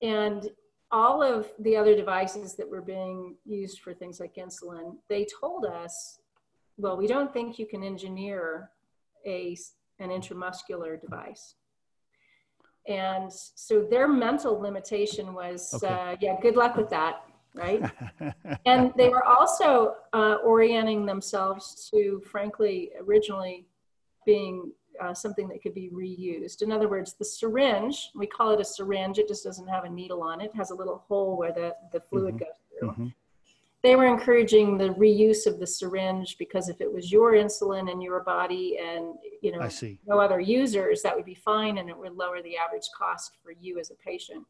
And 0.00 0.48
all 0.90 1.22
of 1.22 1.48
the 1.58 1.76
other 1.76 1.94
devices 1.94 2.54
that 2.54 2.68
were 2.68 2.80
being 2.80 3.36
used 3.44 3.80
for 3.80 3.92
things 3.92 4.20
like 4.20 4.36
insulin, 4.36 4.96
they 5.10 5.26
told 5.40 5.66
us, 5.66 6.20
well, 6.78 6.96
we 6.96 7.06
don't 7.06 7.30
think 7.30 7.58
you 7.58 7.66
can 7.66 7.82
engineer 7.84 8.70
a, 9.26 9.54
an 9.98 10.08
intramuscular 10.08 10.98
device. 10.98 11.56
And 12.86 13.30
so 13.30 13.86
their 13.90 14.08
mental 14.08 14.58
limitation 14.58 15.34
was, 15.34 15.74
okay. 15.74 15.92
uh, 15.92 16.16
yeah, 16.20 16.36
good 16.40 16.56
luck 16.56 16.74
with 16.76 16.88
that 16.88 17.22
right? 17.54 17.82
and 18.66 18.92
they 18.96 19.08
were 19.08 19.24
also 19.24 19.94
uh, 20.12 20.36
orienting 20.44 21.06
themselves 21.06 21.90
to, 21.90 22.22
frankly, 22.30 22.90
originally 23.00 23.66
being 24.24 24.70
uh, 25.00 25.14
something 25.14 25.48
that 25.48 25.62
could 25.62 25.74
be 25.74 25.90
reused. 25.92 26.62
In 26.62 26.72
other 26.72 26.88
words, 26.88 27.14
the 27.14 27.24
syringe, 27.24 28.10
we 28.14 28.26
call 28.26 28.50
it 28.50 28.60
a 28.60 28.64
syringe, 28.64 29.18
it 29.18 29.28
just 29.28 29.44
doesn't 29.44 29.68
have 29.68 29.84
a 29.84 29.88
needle 29.88 30.22
on 30.22 30.40
it, 30.40 30.46
it 30.46 30.56
has 30.56 30.70
a 30.70 30.74
little 30.74 31.04
hole 31.08 31.36
where 31.36 31.52
the, 31.52 31.74
the 31.92 32.00
fluid 32.00 32.34
mm-hmm. 32.34 32.44
goes 32.44 32.78
through. 32.78 32.90
Mm-hmm. 32.90 33.06
They 33.82 33.94
were 33.94 34.06
encouraging 34.06 34.76
the 34.76 34.88
reuse 34.94 35.46
of 35.46 35.60
the 35.60 35.66
syringe 35.66 36.36
because 36.36 36.68
if 36.68 36.80
it 36.80 36.92
was 36.92 37.12
your 37.12 37.34
insulin 37.34 37.90
in 37.90 38.00
your 38.00 38.20
body 38.20 38.76
and 38.82 39.14
you 39.40 39.52
know 39.52 39.68
no 40.04 40.18
other 40.18 40.40
users, 40.40 41.00
that 41.02 41.14
would 41.14 41.24
be 41.24 41.36
fine 41.36 41.78
and 41.78 41.88
it 41.88 41.96
would 41.96 42.16
lower 42.16 42.42
the 42.42 42.56
average 42.56 42.88
cost 42.96 43.36
for 43.40 43.52
you 43.52 43.78
as 43.78 43.92
a 43.92 43.94
patient 43.94 44.44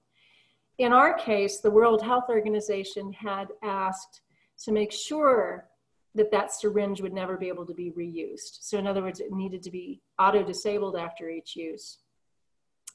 in 0.78 0.92
our 0.92 1.14
case, 1.14 1.58
the 1.58 1.70
World 1.70 2.02
Health 2.02 2.26
Organization 2.28 3.12
had 3.12 3.48
asked 3.62 4.22
to 4.64 4.72
make 4.72 4.92
sure 4.92 5.68
that 6.14 6.30
that 6.30 6.52
syringe 6.52 7.00
would 7.00 7.12
never 7.12 7.36
be 7.36 7.48
able 7.48 7.66
to 7.66 7.74
be 7.74 7.90
reused. 7.92 8.58
So 8.60 8.78
in 8.78 8.86
other 8.86 9.02
words, 9.02 9.20
it 9.20 9.30
needed 9.32 9.62
to 9.62 9.70
be 9.70 10.00
auto-disabled 10.18 10.96
after 10.96 11.28
each 11.28 11.54
use. 11.54 11.98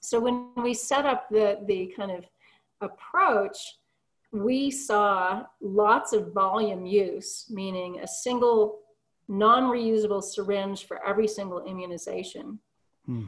So 0.01 0.19
when 0.19 0.49
we 0.57 0.73
set 0.73 1.05
up 1.05 1.29
the, 1.29 1.59
the 1.65 1.93
kind 1.95 2.11
of 2.11 2.25
approach, 2.81 3.57
we 4.31 4.71
saw 4.71 5.43
lots 5.61 6.11
of 6.11 6.33
volume 6.33 6.85
use, 6.85 7.45
meaning 7.49 7.99
a 7.99 8.07
single 8.07 8.79
non-reusable 9.27 10.23
syringe 10.23 10.85
for 10.85 11.05
every 11.05 11.27
single 11.27 11.63
immunization. 11.63 12.59
Hmm. 13.05 13.27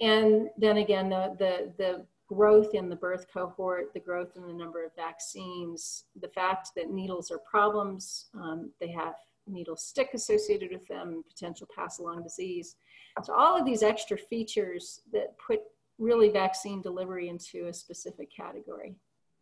And 0.00 0.48
then 0.58 0.78
again, 0.78 1.10
the, 1.10 1.36
the, 1.38 1.72
the 1.76 2.06
growth 2.28 2.74
in 2.74 2.88
the 2.88 2.96
birth 2.96 3.26
cohort, 3.32 3.92
the 3.94 4.00
growth 4.00 4.36
in 4.36 4.46
the 4.46 4.52
number 4.52 4.84
of 4.84 4.92
vaccines, 4.96 6.04
the 6.20 6.28
fact 6.28 6.70
that 6.76 6.90
needles 6.90 7.30
are 7.30 7.38
problems, 7.38 8.26
um, 8.34 8.70
they 8.80 8.90
have 8.90 9.14
needle 9.46 9.76
stick 9.76 10.10
associated 10.14 10.70
with 10.70 10.86
them, 10.86 11.22
potential 11.28 11.66
pass 11.74 11.98
along 11.98 12.22
disease. 12.22 12.76
So 13.22 13.34
all 13.34 13.58
of 13.58 13.66
these 13.66 13.82
extra 13.82 14.16
features 14.16 15.00
that 15.12 15.34
put 15.44 15.60
really 15.98 16.30
vaccine 16.30 16.80
delivery 16.80 17.28
into 17.28 17.66
a 17.66 17.74
specific 17.74 18.28
category. 18.34 18.94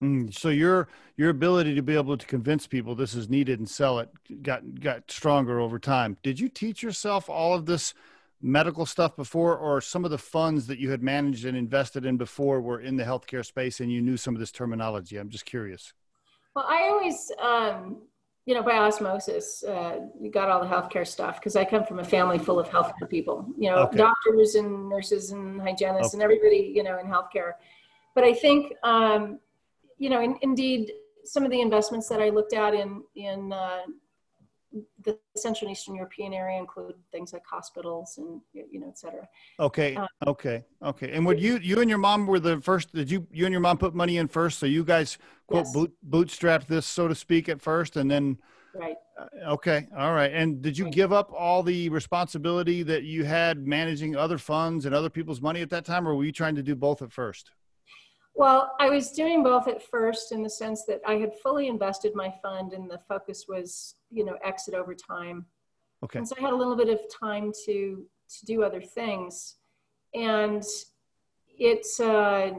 Mm, 0.03 0.35
so 0.35 0.49
your 0.49 0.88
your 1.16 1.29
ability 1.29 1.75
to 1.75 1.83
be 1.83 1.95
able 1.95 2.16
to 2.16 2.27
convince 2.27 2.66
people 2.66 2.95
this 2.95 3.14
is 3.14 3.29
needed 3.29 3.59
and 3.59 3.69
sell 3.69 3.99
it 3.99 4.09
got 4.43 4.81
got 4.81 5.11
stronger 5.11 5.61
over 5.61 5.79
time. 5.79 6.16
Did 6.23 6.40
you 6.40 6.49
teach 6.49 6.83
yourself 6.83 7.29
all 7.29 7.55
of 7.55 7.66
this 7.66 7.93
medical 8.42 8.87
stuff 8.87 9.16
before, 9.16 9.57
or 9.57 9.81
some 9.81 10.05
of 10.05 10.11
the 10.11 10.18
funds 10.18 10.66
that 10.66 10.79
you 10.79 10.90
had 10.90 11.03
managed 11.03 11.44
and 11.44 11.57
invested 11.57 12.07
in 12.07 12.16
before 12.16 12.61
were 12.61 12.81
in 12.81 12.96
the 12.96 13.05
healthcare 13.05 13.44
space 13.44 13.81
and 13.81 13.92
you 13.92 14.00
knew 14.00 14.16
some 14.16 14.35
of 14.35 14.40
this 14.40 14.50
terminology? 14.50 15.16
I'm 15.18 15.29
just 15.29 15.44
curious. 15.44 15.92
Well, 16.55 16.64
I 16.68 16.88
always, 16.90 17.31
um, 17.40 17.98
you 18.46 18.55
know, 18.55 18.62
by 18.62 18.79
osmosis, 18.79 19.62
uh, 19.62 20.00
got 20.33 20.48
all 20.48 20.61
the 20.61 20.66
healthcare 20.66 21.07
stuff 21.07 21.38
because 21.38 21.55
I 21.55 21.64
come 21.64 21.85
from 21.85 22.00
a 22.00 22.05
family 22.05 22.38
full 22.38 22.59
of 22.59 22.68
healthcare 22.68 23.09
people, 23.09 23.46
you 23.59 23.70
know, 23.70 23.76
okay. 23.85 23.98
doctors 23.98 24.55
and 24.55 24.88
nurses 24.88 25.31
and 25.33 25.61
hygienists 25.61 26.09
okay. 26.09 26.16
and 26.16 26.22
everybody, 26.22 26.72
you 26.74 26.83
know, 26.83 26.98
in 26.98 27.07
healthcare. 27.07 27.53
But 28.14 28.24
I 28.24 28.33
think, 28.35 28.72
um, 28.83 29.38
you 29.98 30.09
know, 30.09 30.20
in, 30.20 30.37
indeed, 30.42 30.92
some 31.24 31.44
of 31.44 31.50
the 31.50 31.61
investments 31.61 32.09
that 32.09 32.20
I 32.20 32.31
looked 32.31 32.55
at 32.55 32.74
in 32.74 33.05
in 33.14 33.53
uh, 33.53 33.83
the 35.02 35.18
Central 35.37 35.68
and 35.68 35.76
Eastern 35.76 35.94
European 35.94 36.33
area 36.33 36.59
include 36.59 36.94
things 37.11 37.33
like 37.33 37.42
hospitals 37.44 38.18
and 38.18 38.40
you 38.52 38.78
know, 38.80 38.88
et 38.88 38.98
cetera. 38.98 39.28
Okay, 39.59 39.96
um, 39.96 40.06
okay, 40.26 40.64
okay. 40.83 41.11
And 41.12 41.26
would 41.26 41.40
you 41.40 41.59
you 41.59 41.80
and 41.80 41.88
your 41.88 41.98
mom 41.98 42.26
were 42.26 42.40
the 42.40 42.61
first? 42.61 42.92
Did 42.94 43.11
you 43.11 43.26
you 43.33 43.46
and 43.46 43.52
your 43.52 43.61
mom 43.61 43.78
put 43.78 43.94
money 43.94 44.18
in 44.18 44.28
first? 44.28 44.59
So 44.59 44.66
you 44.66 44.85
guys 44.85 45.18
quote 45.46 45.66
yes. 45.66 45.72
boot, 45.72 45.92
bootstrapped 46.09 46.66
this, 46.66 46.87
so 46.87 47.09
to 47.09 47.14
speak, 47.14 47.48
at 47.48 47.61
first, 47.61 47.96
and 47.96 48.11
then. 48.11 48.38
Right. 48.72 48.94
Uh, 49.18 49.54
okay. 49.54 49.88
All 49.98 50.14
right. 50.14 50.33
And 50.33 50.62
did 50.62 50.78
you 50.78 50.85
right. 50.85 50.94
give 50.94 51.12
up 51.12 51.33
all 51.37 51.64
the 51.64 51.88
responsibility 51.88 52.85
that 52.85 53.02
you 53.02 53.24
had 53.24 53.66
managing 53.66 54.14
other 54.14 54.38
funds 54.38 54.87
and 54.87 54.94
other 54.94 55.11
people's 55.11 55.40
money 55.40 55.61
at 55.61 55.70
that 55.70 55.85
time, 55.85 56.06
or 56.06 56.14
were 56.14 56.22
you 56.22 56.30
trying 56.30 56.54
to 56.54 56.62
do 56.62 56.76
both 56.76 57.02
at 57.02 57.11
first? 57.11 57.50
Well, 58.35 58.75
I 58.79 58.88
was 58.88 59.12
doing 59.12 59.43
both 59.43 59.69
at 59.69 59.83
first 59.83 60.33
in 60.33 60.43
the 60.43 60.51
sense 60.51 60.85
that 60.87 61.01
I 61.07 61.14
had 61.14 61.35
fully 61.43 61.69
invested 61.69 62.14
my 62.14 62.33
fund 62.43 62.73
and 62.73 62.90
the 62.90 62.99
focus 62.99 63.47
was, 63.49 63.97
you 64.11 64.25
know, 64.25 64.38
exit 64.45 64.75
over 64.75 64.95
time. 64.95 65.47
Okay. 66.05 66.19
And 66.19 66.27
so 66.27 66.35
I 66.38 66.40
had 66.40 66.53
a 66.53 66.57
little 66.57 66.77
bit 66.77 66.88
of 66.88 67.01
time 67.12 67.53
to 67.66 68.07
to 68.38 68.47
do 68.47 68.62
other 68.62 68.81
things. 68.81 69.57
And 70.14 70.64
it's 71.59 72.01
uh 72.01 72.53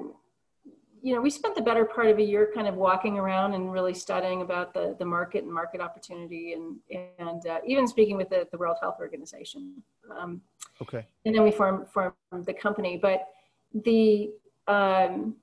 you 1.04 1.16
know, 1.16 1.22
we 1.22 1.32
spent 1.32 1.56
the 1.56 1.62
better 1.62 1.84
part 1.84 2.08
of 2.08 2.20
a 2.20 2.24
year 2.24 2.52
kind 2.54 2.68
of 2.68 2.76
walking 2.76 3.18
around 3.18 3.54
and 3.54 3.72
really 3.72 3.94
studying 3.94 4.44
about 4.44 4.72
the, 4.72 4.96
the 5.00 5.06
market 5.06 5.44
and 5.44 5.52
market 5.52 5.82
opportunity 5.82 6.54
and, 6.54 6.76
and 7.18 7.48
uh, 7.48 7.60
even 7.66 7.88
speaking 7.88 8.18
with 8.18 8.30
the, 8.30 8.48
the 8.52 8.58
World 8.58 8.78
Health 8.80 8.98
Organization. 9.00 9.82
Um, 10.16 10.42
okay. 10.80 11.08
And 11.26 11.34
then 11.34 11.44
we 11.44 11.50
formed, 11.50 11.88
formed 11.90 12.14
the 12.46 12.54
company. 12.54 13.00
But 13.02 13.28
the, 13.74 14.30
um, 14.68 15.38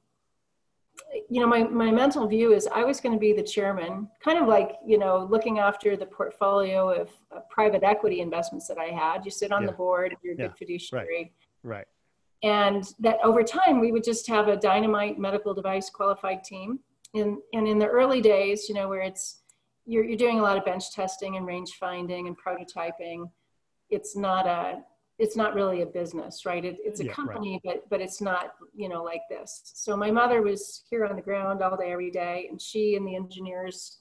you 1.29 1.41
know, 1.41 1.47
my, 1.47 1.63
my 1.65 1.91
mental 1.91 2.27
view 2.27 2.53
is 2.53 2.69
I 2.73 2.85
was 2.85 3.01
going 3.01 3.15
to 3.15 3.19
be 3.19 3.33
the 3.33 3.43
chairman, 3.43 4.09
kind 4.25 4.39
of 4.39 4.49
like, 4.49 4.77
you 4.87 4.99
know, 4.99 5.27
looking 5.31 5.59
after 5.59 5.97
the 5.97 6.07
portfolio 6.07 6.91
of, 6.91 7.11
uh, 7.35 7.41
private 7.51 7.83
equity 7.83 8.21
investments 8.21 8.67
that 8.69 8.79
I 8.79 8.87
had. 8.87 9.25
You 9.25 9.31
sit 9.31 9.53
on 9.53 9.63
yeah. 9.63 9.69
the 9.69 9.73
board, 9.73 10.17
you're 10.23 10.35
a 10.35 10.37
yeah. 10.37 10.47
good 10.47 10.57
fiduciary. 10.57 11.33
Right. 11.63 11.77
right. 11.77 11.87
And 12.43 12.85
that 13.01 13.19
over 13.23 13.43
time, 13.43 13.81
we 13.81 13.91
would 13.93 14.05
just 14.05 14.27
have 14.29 14.49
a 14.49 14.57
dynamite 14.57 15.19
medical 15.19 15.55
device 15.55 15.91
qualified 15.91 16.45
team. 16.45 16.81
And, 17.15 17.39
and 17.53 17.67
in 17.67 17.79
the 17.79 17.87
early 17.87 18.21
days, 18.21 18.69
you 18.69 18.75
know, 18.75 18.89
where 18.89 19.03
it's, 19.03 19.43
you're, 19.87 20.05
you're 20.05 20.17
doing 20.17 20.39
a 20.39 20.43
lot 20.43 20.57
of 20.57 20.65
bench 20.65 20.93
testing 20.93 21.37
and 21.37 21.47
range 21.47 21.73
finding 21.81 22.29
and 22.29 22.37
prototyping. 22.37 23.31
It's 23.91 24.17
not 24.17 24.47
a, 24.47 24.83
it's 25.19 25.37
not 25.37 25.55
really 25.55 25.83
a 25.83 25.87
business, 25.87 26.47
right? 26.47 26.65
It, 26.65 26.77
it's 26.81 27.01
a 27.01 27.07
yeah, 27.07 27.13
company, 27.13 27.61
right. 27.65 27.81
but 27.81 27.91
but 27.91 28.01
it's 28.01 28.21
not, 28.21 28.55
you 28.75 28.89
know, 28.89 29.03
like 29.03 29.23
this. 29.29 29.63
So 29.65 29.97
my 29.97 30.11
mother 30.11 30.43
was 30.43 30.85
here 30.89 31.05
on 31.05 31.17
the 31.17 31.23
ground 31.23 31.61
all 31.61 31.77
day, 31.77 31.91
every 31.91 32.11
day, 32.11 32.47
and 32.49 32.61
she 32.61 32.95
and 32.95 33.07
the 33.07 33.17
engineers 33.17 33.99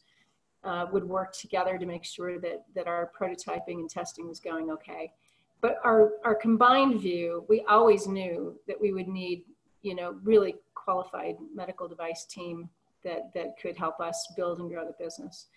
uh, 0.63 0.86
would 0.91 1.03
work 1.03 1.34
together 1.34 1.77
to 1.77 1.86
make 1.86 2.03
sure 2.06 2.39
that 2.39 2.65
that 2.75 2.88
our 2.88 3.12
prototyping 3.19 3.80
and 3.80 3.89
testing 3.89 4.27
was 4.27 4.39
going 4.39 4.69
okay. 4.69 5.12
But 5.60 5.80
our 5.84 6.12
our 6.23 6.36
combined 6.36 7.01
view, 7.01 7.45
we 7.49 7.65
always 7.67 8.08
knew 8.08 8.60
that 8.67 8.80
we 8.80 8.93
would 8.93 9.08
need, 9.08 9.43
you 9.82 9.95
know, 9.95 10.19
really 10.23 10.56
qualified 10.75 11.36
medical 11.53 11.88
device 11.88 12.25
team 12.25 12.69
that 13.03 13.34
that 13.34 13.60
could 13.60 13.75
help 13.75 13.99
us 13.99 14.32
build 14.36 14.60
and 14.60 14.69
grow 14.69 14.86
the 14.86 15.03
business. 15.03 15.47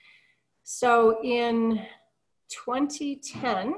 So 0.62 1.22
in 1.22 1.82
2010 2.48 3.74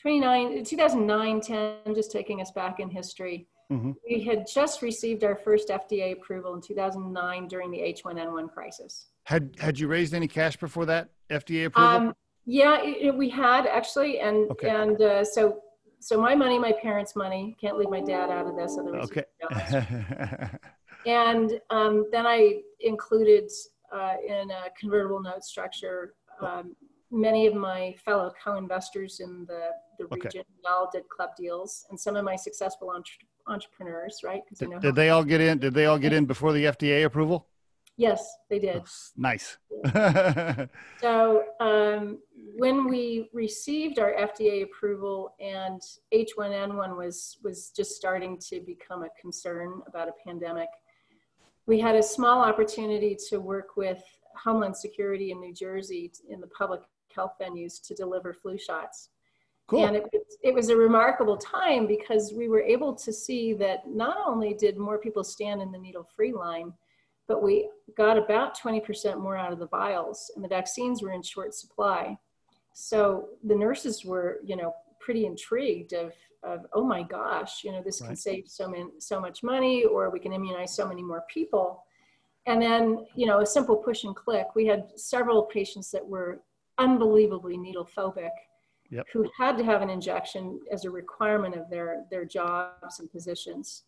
29, 0.00 0.64
2009, 0.64 1.40
10, 1.40 1.94
just 1.94 2.10
taking 2.10 2.40
us 2.40 2.50
back 2.50 2.80
in 2.80 2.88
history. 2.88 3.46
Mm-hmm. 3.70 3.92
We 4.08 4.22
had 4.24 4.46
just 4.52 4.82
received 4.82 5.22
our 5.22 5.36
first 5.36 5.68
FDA 5.68 6.12
approval 6.12 6.54
in 6.54 6.60
2009 6.60 7.48
during 7.48 7.70
the 7.70 7.78
H1N1 7.78 8.52
crisis. 8.52 9.06
Had 9.24 9.54
had 9.60 9.78
you 9.78 9.86
raised 9.86 10.12
any 10.12 10.26
cash 10.26 10.56
before 10.56 10.86
that 10.86 11.10
FDA 11.30 11.66
approval? 11.66 12.08
Um, 12.08 12.14
yeah, 12.46 12.82
it, 12.82 12.96
it, 13.00 13.14
we 13.16 13.28
had 13.28 13.66
actually, 13.66 14.18
and 14.18 14.50
okay. 14.50 14.70
and 14.70 15.00
uh, 15.00 15.24
so 15.24 15.60
so 16.00 16.20
my 16.20 16.34
money, 16.34 16.58
my 16.58 16.72
parents' 16.72 17.14
money. 17.14 17.56
Can't 17.60 17.78
leave 17.78 17.90
my 17.90 18.00
dad 18.00 18.30
out 18.30 18.46
of 18.46 18.56
this, 18.56 18.76
otherwise. 18.78 19.04
Okay. 19.04 19.24
and 21.06 21.60
um, 21.70 22.06
then 22.10 22.26
I 22.26 22.62
included 22.80 23.50
uh, 23.94 24.14
in 24.26 24.50
a 24.50 24.70
convertible 24.78 25.20
note 25.22 25.44
structure 25.44 26.14
um, 26.40 26.74
many 27.10 27.46
of 27.46 27.54
my 27.54 27.94
fellow 28.04 28.32
co-investors 28.42 29.20
in 29.20 29.44
the, 29.46 29.70
the 29.98 30.04
okay. 30.04 30.20
region 30.24 30.44
we 30.48 30.68
all 30.68 30.88
did 30.92 31.08
club 31.08 31.30
deals 31.36 31.86
and 31.90 31.98
some 31.98 32.16
of 32.16 32.24
my 32.24 32.36
successful 32.36 32.90
entre- 32.90 33.26
entrepreneurs 33.46 34.20
right? 34.24 34.42
Did, 34.58 34.80
did 34.80 34.94
they 34.94 35.10
all 35.10 35.24
get 35.24 35.40
in 35.40 35.58
did 35.58 35.74
they 35.74 35.86
all 35.86 35.98
get 35.98 36.12
in 36.12 36.24
before 36.34 36.52
the 36.52 36.64
fda 36.64 37.04
approval? 37.04 37.46
Yes 37.96 38.36
they 38.48 38.58
did. 38.58 38.82
Nice. 39.16 39.58
So 41.00 41.44
um, 41.60 42.18
when 42.56 42.88
we 42.88 43.30
received 43.32 43.98
our 43.98 44.12
fda 44.12 44.64
approval 44.64 45.34
and 45.40 45.80
h1n1 46.14 46.96
was 46.96 47.38
was 47.42 47.70
just 47.70 47.92
starting 47.92 48.38
to 48.48 48.60
become 48.60 49.02
a 49.02 49.08
concern 49.20 49.80
about 49.86 50.08
a 50.08 50.12
pandemic 50.24 50.68
we 51.66 51.78
had 51.78 51.94
a 51.94 52.02
small 52.02 52.42
opportunity 52.42 53.16
to 53.28 53.38
work 53.38 53.76
with 53.76 54.02
Homeland 54.36 54.76
Security 54.76 55.30
in 55.30 55.40
New 55.40 55.54
Jersey 55.54 56.10
in 56.28 56.40
the 56.40 56.48
public 56.48 56.80
health 57.14 57.34
venues 57.40 57.80
to 57.86 57.94
deliver 57.94 58.32
flu 58.32 58.58
shots. 58.58 59.10
Cool. 59.70 59.86
And 59.86 59.96
it, 59.96 60.04
it 60.42 60.52
was 60.52 60.68
a 60.68 60.76
remarkable 60.76 61.36
time 61.36 61.86
because 61.86 62.32
we 62.36 62.48
were 62.48 62.62
able 62.62 62.92
to 62.94 63.12
see 63.12 63.52
that 63.54 63.88
not 63.88 64.16
only 64.26 64.52
did 64.52 64.76
more 64.76 64.98
people 64.98 65.22
stand 65.22 65.62
in 65.62 65.70
the 65.70 65.78
needle 65.78 66.08
free 66.16 66.32
line, 66.32 66.72
but 67.28 67.40
we 67.40 67.70
got 67.96 68.18
about 68.18 68.58
20% 68.58 69.20
more 69.20 69.36
out 69.36 69.52
of 69.52 69.60
the 69.60 69.68
vials 69.68 70.32
and 70.34 70.44
the 70.44 70.48
vaccines 70.48 71.00
were 71.00 71.12
in 71.12 71.22
short 71.22 71.54
supply. 71.54 72.18
So 72.72 73.28
the 73.44 73.54
nurses 73.54 74.04
were, 74.04 74.40
you 74.44 74.56
know, 74.56 74.74
pretty 74.98 75.26
intrigued 75.26 75.92
of, 75.92 76.12
of 76.42 76.66
oh 76.72 76.84
my 76.84 77.04
gosh, 77.04 77.62
you 77.62 77.70
know, 77.70 77.80
this 77.80 78.00
right. 78.00 78.08
can 78.08 78.16
save 78.16 78.48
so, 78.48 78.68
many, 78.68 78.86
so 78.98 79.20
much 79.20 79.44
money 79.44 79.84
or 79.84 80.10
we 80.10 80.18
can 80.18 80.32
immunize 80.32 80.74
so 80.74 80.88
many 80.88 81.04
more 81.04 81.22
people. 81.32 81.84
And 82.46 82.60
then, 82.60 83.06
you 83.14 83.26
know, 83.26 83.38
a 83.38 83.46
simple 83.46 83.76
push 83.76 84.02
and 84.02 84.16
click. 84.16 84.46
We 84.56 84.66
had 84.66 84.88
several 84.96 85.44
patients 85.44 85.92
that 85.92 86.04
were 86.04 86.42
unbelievably 86.80 87.56
needle 87.56 87.88
phobic 87.96 88.30
yep. 88.90 89.06
who 89.12 89.30
had 89.38 89.56
to 89.58 89.64
have 89.64 89.82
an 89.82 89.90
injection 89.90 90.58
as 90.72 90.84
a 90.84 90.90
requirement 90.90 91.54
of 91.54 91.70
their, 91.70 92.04
their 92.10 92.24
jobs 92.24 92.98
and 92.98 93.10
positions. 93.12 93.84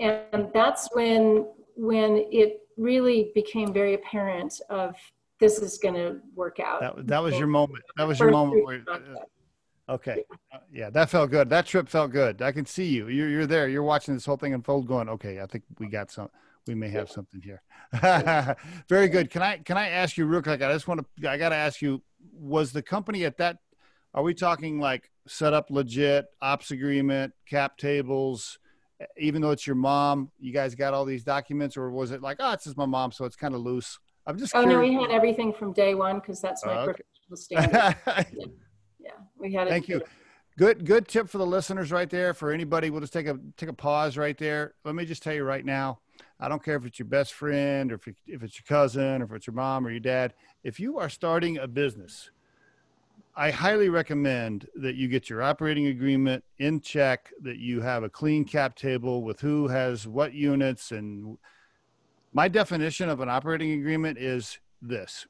And 0.00 0.48
that's 0.52 0.88
when, 0.94 1.46
when 1.76 2.24
it 2.32 2.60
really 2.76 3.30
became 3.34 3.72
very 3.72 3.94
apparent 3.94 4.60
of 4.70 4.96
this 5.38 5.58
is 5.58 5.78
going 5.78 5.94
to 5.94 6.20
work 6.34 6.58
out. 6.58 6.80
That, 6.80 7.06
that 7.06 7.22
was 7.22 7.38
your 7.38 7.46
moment. 7.46 7.84
That 7.96 8.08
was 8.08 8.18
your 8.18 8.30
moment. 8.30 8.64
Where, 8.64 8.82
uh, 8.90 9.92
okay. 9.92 10.24
Uh, 10.52 10.58
yeah, 10.72 10.88
that 10.90 11.10
felt 11.10 11.30
good. 11.30 11.48
That 11.50 11.66
trip 11.66 11.88
felt 11.88 12.10
good. 12.10 12.42
I 12.42 12.52
can 12.52 12.64
see 12.64 12.86
you. 12.86 13.08
You're, 13.08 13.28
you're 13.28 13.46
there. 13.46 13.68
You're 13.68 13.82
watching 13.82 14.14
this 14.14 14.24
whole 14.24 14.36
thing 14.36 14.54
unfold 14.54 14.86
going, 14.86 15.08
okay, 15.08 15.40
I 15.40 15.46
think 15.46 15.64
we 15.78 15.86
got 15.88 16.10
some, 16.10 16.30
we 16.66 16.74
may 16.74 16.88
have 16.90 17.10
something 17.10 17.40
here. 17.40 17.62
Very 18.88 19.08
good. 19.08 19.30
Can 19.30 19.42
I, 19.42 19.58
can 19.58 19.76
I 19.76 19.88
ask 19.88 20.16
you 20.16 20.26
real 20.26 20.42
quick? 20.42 20.62
I 20.62 20.72
just 20.72 20.86
want 20.88 21.04
to, 21.20 21.30
I 21.30 21.36
got 21.36 21.50
to 21.50 21.56
ask 21.56 21.82
you, 21.82 22.02
was 22.32 22.72
the 22.72 22.82
company 22.82 23.24
at 23.24 23.36
that 23.38 23.58
are 24.14 24.22
we 24.22 24.34
talking 24.34 24.78
like 24.78 25.10
set 25.26 25.52
up 25.52 25.70
legit 25.70 26.26
ops 26.40 26.70
agreement 26.70 27.32
cap 27.48 27.76
tables 27.76 28.58
even 29.18 29.42
though 29.42 29.50
it's 29.50 29.66
your 29.66 29.76
mom 29.76 30.30
you 30.38 30.52
guys 30.52 30.74
got 30.74 30.94
all 30.94 31.04
these 31.04 31.24
documents 31.24 31.76
or 31.76 31.90
was 31.90 32.10
it 32.10 32.22
like 32.22 32.36
oh 32.40 32.52
it's 32.52 32.64
just 32.64 32.76
my 32.76 32.86
mom 32.86 33.10
so 33.10 33.24
it's 33.24 33.36
kind 33.36 33.54
of 33.54 33.60
loose 33.60 33.98
i'm 34.26 34.38
just 34.38 34.54
oh 34.54 34.62
curious. 34.62 34.92
no 34.92 34.98
we 34.98 35.02
had 35.02 35.10
everything 35.10 35.52
from 35.52 35.72
day 35.72 35.94
one 35.94 36.16
because 36.16 36.40
that's 36.40 36.64
my 36.64 36.78
okay. 36.78 36.92
professional 37.28 37.36
standard 37.36 37.96
yeah. 38.06 38.44
yeah. 39.00 39.10
we 39.38 39.52
had 39.52 39.66
it 39.66 39.70
thank 39.70 39.88
you 39.88 40.00
good 40.58 40.84
good 40.84 41.08
tip 41.08 41.28
for 41.28 41.38
the 41.38 41.46
listeners 41.46 41.90
right 41.90 42.10
there 42.10 42.34
for 42.34 42.52
anybody 42.52 42.90
we'll 42.90 43.00
just 43.00 43.12
take 43.12 43.26
a 43.26 43.38
take 43.56 43.68
a 43.68 43.74
pause 43.74 44.16
right 44.16 44.38
there 44.38 44.74
let 44.84 44.94
me 44.94 45.04
just 45.04 45.22
tell 45.22 45.34
you 45.34 45.44
right 45.44 45.64
now 45.64 45.98
I 46.42 46.48
don't 46.48 46.62
care 46.62 46.74
if 46.74 46.84
it's 46.84 46.98
your 46.98 47.06
best 47.06 47.34
friend 47.34 47.92
or 47.92 47.94
if, 47.94 48.08
if 48.26 48.42
it's 48.42 48.58
your 48.58 48.64
cousin 48.66 49.22
or 49.22 49.26
if 49.26 49.32
it's 49.32 49.46
your 49.46 49.54
mom 49.54 49.86
or 49.86 49.90
your 49.90 50.00
dad. 50.00 50.34
If 50.64 50.80
you 50.80 50.98
are 50.98 51.08
starting 51.08 51.58
a 51.58 51.68
business, 51.68 52.32
I 53.36 53.52
highly 53.52 53.88
recommend 53.88 54.66
that 54.74 54.96
you 54.96 55.06
get 55.06 55.30
your 55.30 55.40
operating 55.40 55.86
agreement 55.86 56.42
in 56.58 56.80
check, 56.80 57.30
that 57.42 57.58
you 57.58 57.80
have 57.80 58.02
a 58.02 58.10
clean 58.10 58.44
cap 58.44 58.74
table 58.74 59.22
with 59.22 59.40
who 59.40 59.68
has 59.68 60.08
what 60.08 60.34
units. 60.34 60.90
And 60.90 61.38
my 62.32 62.48
definition 62.48 63.08
of 63.08 63.20
an 63.20 63.28
operating 63.28 63.74
agreement 63.74 64.18
is 64.18 64.58
this 64.82 65.28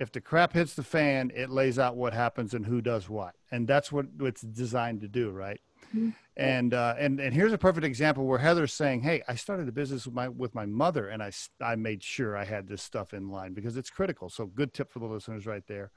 if 0.00 0.10
the 0.10 0.20
crap 0.20 0.54
hits 0.54 0.74
the 0.74 0.82
fan, 0.82 1.30
it 1.36 1.50
lays 1.50 1.78
out 1.78 1.96
what 1.96 2.12
happens 2.12 2.52
and 2.52 2.66
who 2.66 2.80
does 2.80 3.08
what, 3.08 3.36
and 3.52 3.68
that's 3.68 3.92
what 3.92 4.06
it's 4.20 4.42
designed 4.42 5.02
to 5.02 5.08
do, 5.08 5.30
right? 5.30 5.60
Mm-hmm. 5.94 6.10
And 6.36 6.74
uh, 6.74 6.94
and 6.98 7.18
and 7.18 7.32
here's 7.32 7.52
a 7.52 7.58
perfect 7.58 7.86
example 7.86 8.26
where 8.26 8.38
Heather's 8.38 8.72
saying, 8.72 9.00
"Hey, 9.00 9.22
I 9.26 9.36
started 9.36 9.68
a 9.68 9.72
business 9.72 10.04
with 10.04 10.14
my 10.14 10.28
with 10.28 10.54
my 10.54 10.66
mother, 10.66 11.08
and 11.08 11.22
I 11.22 11.32
I 11.60 11.76
made 11.76 12.02
sure 12.02 12.36
I 12.36 12.44
had 12.44 12.68
this 12.68 12.82
stuff 12.82 13.14
in 13.14 13.30
line 13.30 13.54
because 13.54 13.76
it's 13.76 13.88
critical." 13.88 14.28
So, 14.28 14.46
good 14.46 14.74
tip 14.74 14.92
for 14.92 14.98
the 14.98 15.06
listeners 15.06 15.46
right 15.46 15.66
there. 15.66 15.90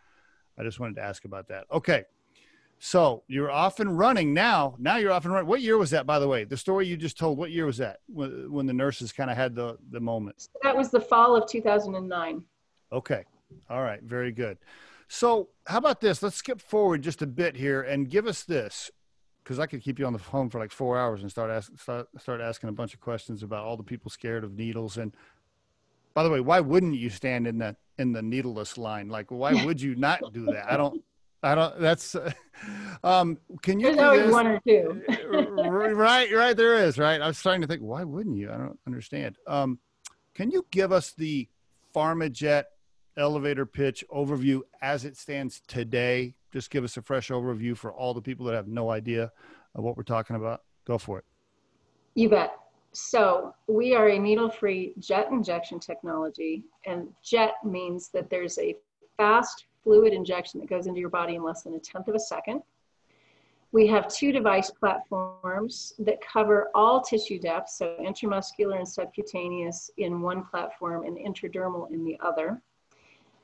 I 0.57 0.63
just 0.63 0.79
wanted 0.79 0.95
to 0.95 1.01
ask 1.01 1.25
about 1.25 1.49
that. 1.49 1.65
Okay, 1.71 2.05
so 2.79 3.23
you're 3.27 3.51
off 3.51 3.81
and 3.81 3.99
running 3.99 4.33
now. 4.33 4.75
Now 4.79 4.95
you're 4.95 5.11
off 5.11 5.25
and 5.25 5.33
running. 5.33 5.49
What 5.49 5.61
year 5.61 5.77
was 5.77 5.89
that, 5.89 6.05
by 6.05 6.19
the 6.19 6.27
way? 6.27 6.45
The 6.45 6.57
story 6.57 6.87
you 6.87 6.95
just 6.95 7.17
told. 7.17 7.37
What 7.37 7.51
year 7.51 7.65
was 7.65 7.77
that 7.77 7.99
when, 8.07 8.49
when 8.49 8.65
the 8.65 8.73
nurses 8.73 9.11
kind 9.11 9.29
of 9.29 9.35
had 9.35 9.55
the 9.55 9.77
the 9.91 9.99
moment? 9.99 10.47
That 10.63 10.75
was 10.75 10.89
the 10.89 11.01
fall 11.01 11.35
of 11.35 11.49
2009. 11.49 12.43
Okay, 12.93 13.25
all 13.69 13.83
right, 13.83 14.01
very 14.01 14.31
good. 14.31 14.57
So 15.09 15.49
how 15.65 15.79
about 15.79 15.99
this? 15.99 16.23
Let's 16.23 16.37
skip 16.37 16.61
forward 16.61 17.01
just 17.01 17.21
a 17.21 17.27
bit 17.27 17.57
here 17.57 17.81
and 17.81 18.09
give 18.09 18.25
us 18.25 18.43
this 18.43 18.89
because 19.49 19.57
I 19.57 19.65
could 19.65 19.81
keep 19.81 19.97
you 19.97 20.05
on 20.05 20.13
the 20.13 20.19
phone 20.19 20.47
for 20.51 20.59
like 20.59 20.71
four 20.71 20.95
hours 20.95 21.23
and 21.23 21.31
start 21.31 21.49
ask, 21.49 21.71
start 21.79 22.07
start 22.19 22.39
asking 22.39 22.69
a 22.69 22.71
bunch 22.71 22.93
of 22.93 23.01
questions 23.01 23.41
about 23.41 23.65
all 23.65 23.77
the 23.77 23.83
people 23.83 24.11
scared 24.11 24.43
of 24.43 24.55
needles. 24.55 24.97
And 24.97 25.11
by 26.13 26.21
the 26.21 26.29
way, 26.29 26.39
why 26.39 26.59
wouldn't 26.59 26.93
you 26.93 27.09
stand 27.09 27.47
in 27.47 27.57
that 27.57 27.77
in 27.97 28.13
the 28.13 28.21
needleless 28.21 28.77
line? 28.77 29.09
Like, 29.09 29.31
why 29.31 29.65
would 29.65 29.81
you 29.81 29.95
not 29.95 30.21
do 30.33 30.45
that? 30.45 30.71
I 30.71 30.77
don't. 30.77 31.03
I 31.41 31.55
don't. 31.55 31.79
That's. 31.79 32.15
Um, 33.01 33.37
can 33.61 33.79
you? 33.79 33.85
There's 33.85 33.99
always 33.99 34.29
one 34.29 34.47
or 34.47 34.59
two. 34.67 35.01
right, 35.31 36.29
right. 36.29 36.57
There 36.57 36.75
is. 36.75 36.99
Right. 36.99 37.21
I 37.21 37.27
was 37.27 37.37
starting 37.37 37.61
to 37.61 37.67
think, 37.67 37.81
why 37.81 38.03
wouldn't 38.03 38.35
you? 38.35 38.51
I 38.51 38.57
don't 38.57 38.77
understand. 38.85 39.37
Um, 39.47 39.79
can 40.33 40.51
you 40.51 40.65
give 40.69 40.91
us 40.91 41.13
the 41.13 41.47
PharmaJet 41.95 42.65
elevator 43.17 43.65
pitch 43.65 44.03
overview 44.13 44.61
as 44.81 45.05
it 45.05 45.17
stands 45.17 45.61
today? 45.67 46.35
Just 46.51 46.69
give 46.69 46.83
us 46.83 46.97
a 46.97 47.01
fresh 47.01 47.29
overview 47.29 47.77
for 47.77 47.91
all 47.91 48.13
the 48.13 48.21
people 48.21 48.45
that 48.47 48.55
have 48.55 48.67
no 48.67 48.89
idea 48.89 49.31
of 49.75 49.83
what 49.83 49.97
we're 49.97 50.03
talking 50.03 50.35
about. 50.35 50.63
Go 50.85 50.97
for 50.97 51.19
it. 51.19 51.25
You 52.15 52.29
bet. 52.29 52.53
So 52.91 53.53
we 53.67 53.93
are 53.93 54.09
a 54.09 54.17
needle-free 54.17 54.95
jet 54.97 55.27
injection 55.31 55.79
technology, 55.79 56.63
and 56.87 57.07
jet 57.23 57.53
means 57.63 58.09
that 58.09 58.29
there's 58.31 58.57
a 58.57 58.75
fast 59.15 59.65
fluid 59.83 60.11
injection 60.11 60.59
that 60.59 60.69
goes 60.69 60.87
into 60.87 60.99
your 60.99 61.09
body 61.09 61.35
in 61.35 61.43
less 61.43 61.61
than 61.61 61.75
a 61.75 61.79
tenth 61.79 62.07
of 62.07 62.15
a 62.15 62.19
second. 62.19 62.63
We 63.71 63.85
have 63.87 64.07
two 64.07 64.31
device 64.31 64.71
platforms 64.71 65.93
that 65.99 66.19
cover 66.21 66.71
all 66.73 67.01
tissue 67.01 67.37
depths, 67.37 67.77
so 67.77 67.95
intramuscular 68.01 68.77
and 68.77 68.87
subcutaneous 68.87 69.91
in 69.97 70.21
one 70.21 70.43
platform 70.43 71.05
and 71.05 71.15
intradermal 71.15 71.91
in 71.91 72.03
the 72.03 72.17
other. 72.21 72.59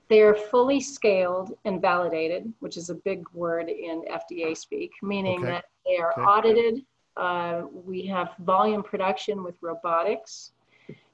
They 0.07 0.21
are 0.21 0.35
fully 0.35 0.79
scaled 0.79 1.53
and 1.65 1.81
validated, 1.81 2.51
which 2.59 2.77
is 2.77 2.89
a 2.89 2.95
big 2.95 3.25
word 3.33 3.69
in 3.69 4.03
FDA 4.11 4.55
speak, 4.55 4.91
meaning 5.01 5.39
okay. 5.39 5.47
that 5.47 5.65
they 5.85 5.97
are 5.97 6.11
okay. 6.11 6.21
audited. 6.21 6.85
Uh, 7.17 7.63
we 7.71 8.05
have 8.05 8.35
volume 8.39 8.83
production 8.83 9.43
with 9.43 9.55
robotics. 9.61 10.51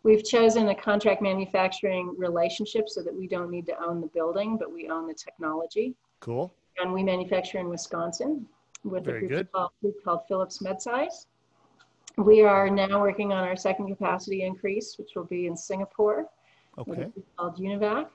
We've 0.04 0.24
chosen 0.24 0.70
a 0.70 0.76
contract 0.76 1.22
manufacturing 1.22 2.16
relationship 2.18 2.90
so 2.90 3.02
that 3.04 3.14
we 3.14 3.28
don't 3.28 3.52
need 3.52 3.66
to 3.68 3.76
own 3.82 4.02
the 4.02 4.08
building, 4.08 4.58
but 4.58 4.72
we 4.72 4.90
own 4.90 5.08
the 5.08 5.14
technology. 5.14 5.96
Cool. 6.20 6.54
And 6.82 6.92
we 6.92 7.04
manufacture 7.04 7.60
in 7.60 7.70
Wisconsin 7.70 8.48
with 8.84 9.06
Very 9.06 9.26
a 9.26 9.28
group 9.28 9.52
called, 9.52 9.72
group 9.82 10.04
called 10.04 10.22
Phillips-Medisize. 10.28 11.28
We 12.18 12.42
are 12.42 12.70
now 12.70 13.00
working 13.00 13.32
on 13.32 13.44
our 13.44 13.56
second 13.56 13.88
capacity 13.88 14.44
increase, 14.44 14.98
which 14.98 15.12
will 15.16 15.26
be 15.26 15.46
in 15.46 15.56
Singapore. 15.56 16.26
Okay. 16.78 17.08
Called 17.38 17.58
Univac. 17.58 18.08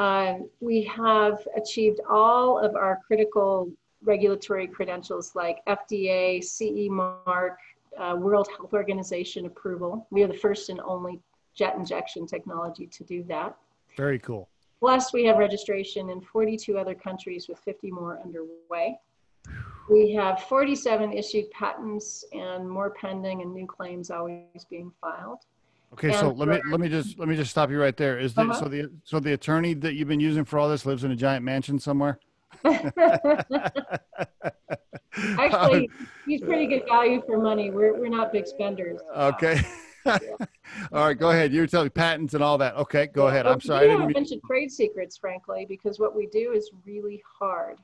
Um, 0.00 0.48
we 0.60 0.82
have 0.84 1.46
achieved 1.54 2.00
all 2.08 2.58
of 2.58 2.74
our 2.74 3.00
critical 3.06 3.70
regulatory 4.02 4.66
credentials 4.66 5.34
like 5.34 5.58
FDA, 5.66 6.42
CE 6.42 6.88
mark, 6.88 7.58
uh, 7.98 8.16
World 8.18 8.48
Health 8.56 8.72
Organization 8.72 9.44
approval. 9.44 10.06
We 10.10 10.22
are 10.22 10.26
the 10.26 10.38
first 10.38 10.70
and 10.70 10.80
only 10.80 11.20
jet 11.54 11.74
injection 11.76 12.26
technology 12.26 12.86
to 12.86 13.04
do 13.04 13.22
that. 13.24 13.54
Very 13.94 14.18
cool. 14.18 14.48
Plus, 14.78 15.12
we 15.12 15.26
have 15.26 15.36
registration 15.36 16.08
in 16.08 16.22
42 16.22 16.78
other 16.78 16.94
countries 16.94 17.46
with 17.46 17.58
50 17.58 17.90
more 17.90 18.18
underway. 18.24 18.98
We 19.90 20.14
have 20.14 20.44
47 20.44 21.12
issued 21.12 21.50
patents 21.50 22.24
and 22.32 22.66
more 22.66 22.88
pending 22.88 23.42
and 23.42 23.52
new 23.52 23.66
claims 23.66 24.10
always 24.10 24.64
being 24.70 24.92
filed. 24.98 25.40
Okay, 25.92 26.12
so 26.12 26.30
let 26.30 26.48
me 26.48 26.60
let 26.70 26.78
me 26.78 26.88
just 26.88 27.18
let 27.18 27.28
me 27.28 27.34
just 27.34 27.50
stop 27.50 27.68
you 27.70 27.80
right 27.80 27.96
there. 27.96 28.18
Is 28.18 28.34
the, 28.34 28.42
uh-huh. 28.42 28.54
so 28.54 28.66
the 28.66 28.90
so 29.02 29.18
the 29.18 29.32
attorney 29.32 29.74
that 29.74 29.94
you've 29.94 30.06
been 30.06 30.20
using 30.20 30.44
for 30.44 30.58
all 30.58 30.68
this 30.68 30.86
lives 30.86 31.02
in 31.02 31.10
a 31.10 31.16
giant 31.16 31.44
mansion 31.44 31.80
somewhere? 31.80 32.20
Actually, 35.38 35.90
he's 36.26 36.42
pretty 36.42 36.66
good 36.66 36.84
value 36.88 37.20
for 37.26 37.38
money. 37.38 37.70
We're 37.70 37.98
we're 37.98 38.08
not 38.08 38.32
big 38.32 38.46
spenders. 38.46 39.00
Okay. 39.16 39.60
all 40.06 40.18
right, 40.92 41.18
go 41.18 41.30
ahead. 41.30 41.52
You're 41.52 41.66
telling 41.66 41.90
patents 41.90 42.34
and 42.34 42.42
all 42.42 42.56
that. 42.58 42.76
Okay, 42.76 43.08
go 43.08 43.26
ahead. 43.26 43.46
I'm 43.46 43.60
sorry. 43.60 43.88
We 43.88 44.00
have 44.00 44.08
a 44.08 44.12
bunch 44.12 44.30
of 44.30 44.40
trade 44.42 44.70
secrets, 44.70 45.16
frankly, 45.16 45.66
because 45.68 45.98
what 45.98 46.14
we 46.14 46.26
do 46.26 46.52
is 46.52 46.70
really 46.86 47.20
hard. 47.38 47.78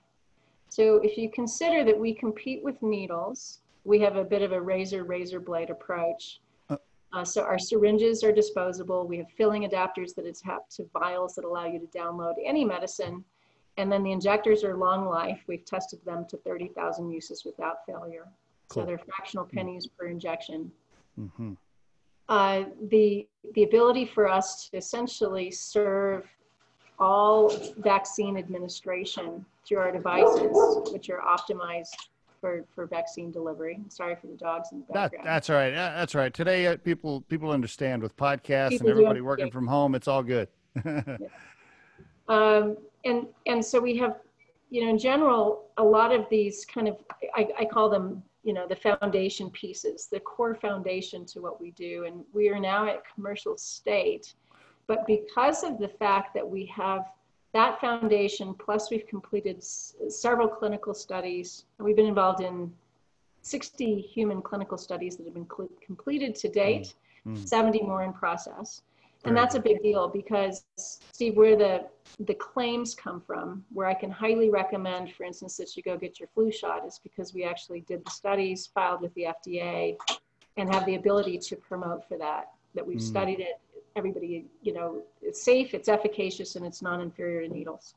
So 0.69 0.97
if 1.03 1.19
you 1.19 1.29
consider 1.31 1.85
that 1.85 1.99
we 1.99 2.15
compete 2.15 2.63
with 2.63 2.81
needles, 2.83 3.61
we 3.85 3.99
have 4.01 4.17
a 4.17 4.25
bit 4.25 4.43
of 4.43 4.53
a 4.53 4.61
razor 4.61 5.03
razor 5.05 5.41
blade 5.41 5.71
approach 5.71 6.41
uh, 7.13 7.25
so 7.25 7.43
our 7.43 7.59
syringes 7.59 8.23
are 8.25 8.33
disposable. 8.33 9.07
We 9.07 9.19
have 9.19 9.31
filling 9.37 9.69
adapters 9.69 10.15
that 10.17 10.27
attach 10.27 10.63
to 10.77 10.89
vials 10.93 11.35
that 11.37 11.45
allow 11.45 11.67
you 11.67 11.79
to 11.79 11.87
download 11.87 12.35
any 12.45 12.65
medicine. 12.65 13.25
And 13.79 13.91
then 13.93 14.03
the 14.03 14.13
injectors 14.13 14.65
are 14.65 14.77
long 14.77 15.07
life. 15.07 15.41
We've 15.47 15.65
tested 15.65 16.01
them 16.05 16.27
to 16.29 16.37
30,000 16.39 17.11
uses 17.11 17.45
without 17.45 17.87
failure. 17.87 18.27
Cool. 18.69 18.83
So 18.83 18.87
they're 18.87 18.99
fractional 18.99 19.47
mm-hmm. 19.47 19.57
pennies 19.57 19.87
per 19.87 20.07
injection. 20.07 20.71
Mm-hmm. 21.19 21.53
Uh, 22.29 22.65
the, 22.91 23.27
the 23.55 23.63
ability 23.63 24.05
for 24.05 24.29
us 24.29 24.69
to 24.71 24.77
essentially 24.77 25.51
serve 25.51 26.27
all 26.99 27.53
vaccine 27.79 28.37
administration 28.37 29.45
through 29.67 29.79
our 29.79 29.93
devices, 29.93 30.93
which 30.93 31.11
are 31.11 31.21
optimized 31.21 31.95
for, 32.41 32.65
for 32.75 32.87
vaccine 32.87 33.31
delivery. 33.31 33.81
Sorry 33.89 34.17
for 34.17 34.27
the 34.27 34.37
dogs 34.37 34.69
in 34.73 34.81
the 34.81 34.93
background. 34.93 35.27
That, 35.27 35.31
that's 35.31 35.51
all 35.51 35.57
right. 35.57 35.71
That's 35.71 36.15
all 36.15 36.21
right. 36.21 36.33
Today, 36.33 36.67
uh, 36.67 36.77
people 36.77 37.23
people 37.23 37.51
understand 37.51 38.03
with 38.03 38.17
podcasts 38.17 38.71
people 38.71 38.89
and 38.89 38.99
everybody 38.99 39.21
working 39.21 39.51
from 39.51 39.67
home. 39.67 39.95
It's 39.95 40.09
all 40.09 40.23
good. 40.23 40.49
yeah. 40.85 41.17
um, 42.29 42.77
and 43.05 43.27
and 43.47 43.65
so 43.65 43.81
we 43.81 43.97
have, 43.97 44.17
you 44.71 44.85
know, 44.85 44.91
in 44.91 44.99
general, 44.99 45.71
a 45.77 45.85
lot 45.85 46.13
of 46.13 46.27
these 46.31 46.65
kind 46.65 46.89
of 46.89 46.97
I, 47.35 47.49
I 47.61 47.65
call 47.65 47.89
them 47.89 48.23
you 48.43 48.53
know 48.53 48.67
the 48.69 48.77
foundation 48.77 49.51
pieces, 49.51 50.09
the 50.11 50.21
core 50.21 50.55
foundation 50.55 51.27
to 51.27 51.41
what 51.41 51.61
we 51.61 51.73
do, 51.73 52.05
and 52.05 52.25
we 52.33 52.49
are 52.49 52.61
now 52.61 52.89
at 52.89 53.03
commercial 53.15 53.59
state. 53.59 54.35
But 54.87 55.05
because 55.07 55.65
of 55.65 55.79
the 55.79 55.89
fact 55.89 56.33
that 56.35 56.49
we 56.49 56.65
have 56.67 57.07
that 57.57 57.81
foundation, 57.81 58.55
plus 58.55 58.91
we've 58.91 59.07
completed 59.07 59.65
several 59.65 60.47
clinical 60.47 60.93
studies. 60.93 61.65
We've 61.79 61.97
been 61.97 62.07
involved 62.07 62.43
in 62.43 62.71
60 63.41 64.01
human 64.03 64.43
clinical 64.43 64.77
studies 64.77 65.17
that 65.17 65.25
have 65.25 65.35
been 65.35 65.49
completed 65.85 66.35
to 66.37 66.49
date, 66.49 66.95
mm. 67.27 67.35
Mm. 67.35 67.49
70 67.49 67.83
more 67.83 68.03
in 68.03 68.13
process. 68.13 68.83
And 69.25 69.37
that's 69.37 69.57
a 69.57 69.61
big 69.61 69.83
deal 69.83 70.07
because, 70.07 70.65
Steve, 70.77 71.37
where 71.37 71.57
the, 71.57 71.87
the 72.21 72.35
claims 72.35 72.95
come 72.95 73.21
from, 73.21 73.65
where 73.73 73.89
I 73.89 73.95
can 73.95 74.11
highly 74.11 74.51
recommend, 74.51 75.13
for 75.13 75.25
instance, 75.25 75.57
that 75.57 75.77
you 75.77 75.83
go 75.83 75.97
get 75.97 76.21
your 76.21 76.29
flu 76.29 76.53
shot, 76.53 76.87
is 76.87 77.01
because 77.03 77.35
we 77.35 77.43
actually 77.43 77.81
did 77.81 78.05
the 78.05 78.11
studies, 78.11 78.69
filed 78.73 79.01
with 79.01 79.13
the 79.15 79.27
FDA, 79.37 79.97
and 80.57 80.73
have 80.73 80.87
the 80.87 80.95
ability 80.95 81.39
to 81.39 81.57
promote 81.57 82.07
for 82.07 82.17
that, 82.19 82.53
that 82.75 82.87
we've 82.87 82.99
mm. 82.99 83.03
studied 83.03 83.41
it 83.41 83.61
everybody, 83.97 84.47
you 84.63 84.73
know, 84.73 85.03
it's 85.23 85.43
safe, 85.43 85.75
it's 85.75 85.89
efficacious, 85.89 86.55
and 86.57 86.65
it's 86.65 86.83
non-inferior 86.83 87.49
to 87.49 87.53
needles. 87.53 87.95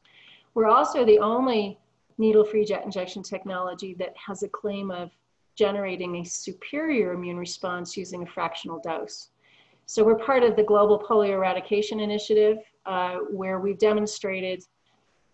We're 0.53 0.67
also 0.67 1.05
the 1.05 1.19
only 1.19 1.77
needle-free 2.17 2.65
jet 2.65 2.83
injection 2.83 3.21
technology 3.21 3.93
that 3.99 4.13
has 4.15 4.43
a 4.43 4.47
claim 4.47 4.89
of 4.91 5.11
generating 5.55 6.17
a 6.17 6.23
superior 6.23 7.13
immune 7.13 7.37
response 7.37 7.97
using 7.97 8.23
a 8.23 8.25
fractional 8.25 8.79
dose. 8.79 9.29
So 9.85 10.03
we're 10.03 10.17
part 10.17 10.43
of 10.43 10.55
the 10.55 10.63
Global 10.63 10.99
Polio 10.99 11.31
Eradication 11.33 11.99
Initiative, 11.99 12.59
uh, 12.85 13.15
where 13.29 13.59
we've 13.59 13.77
demonstrated 13.77 14.63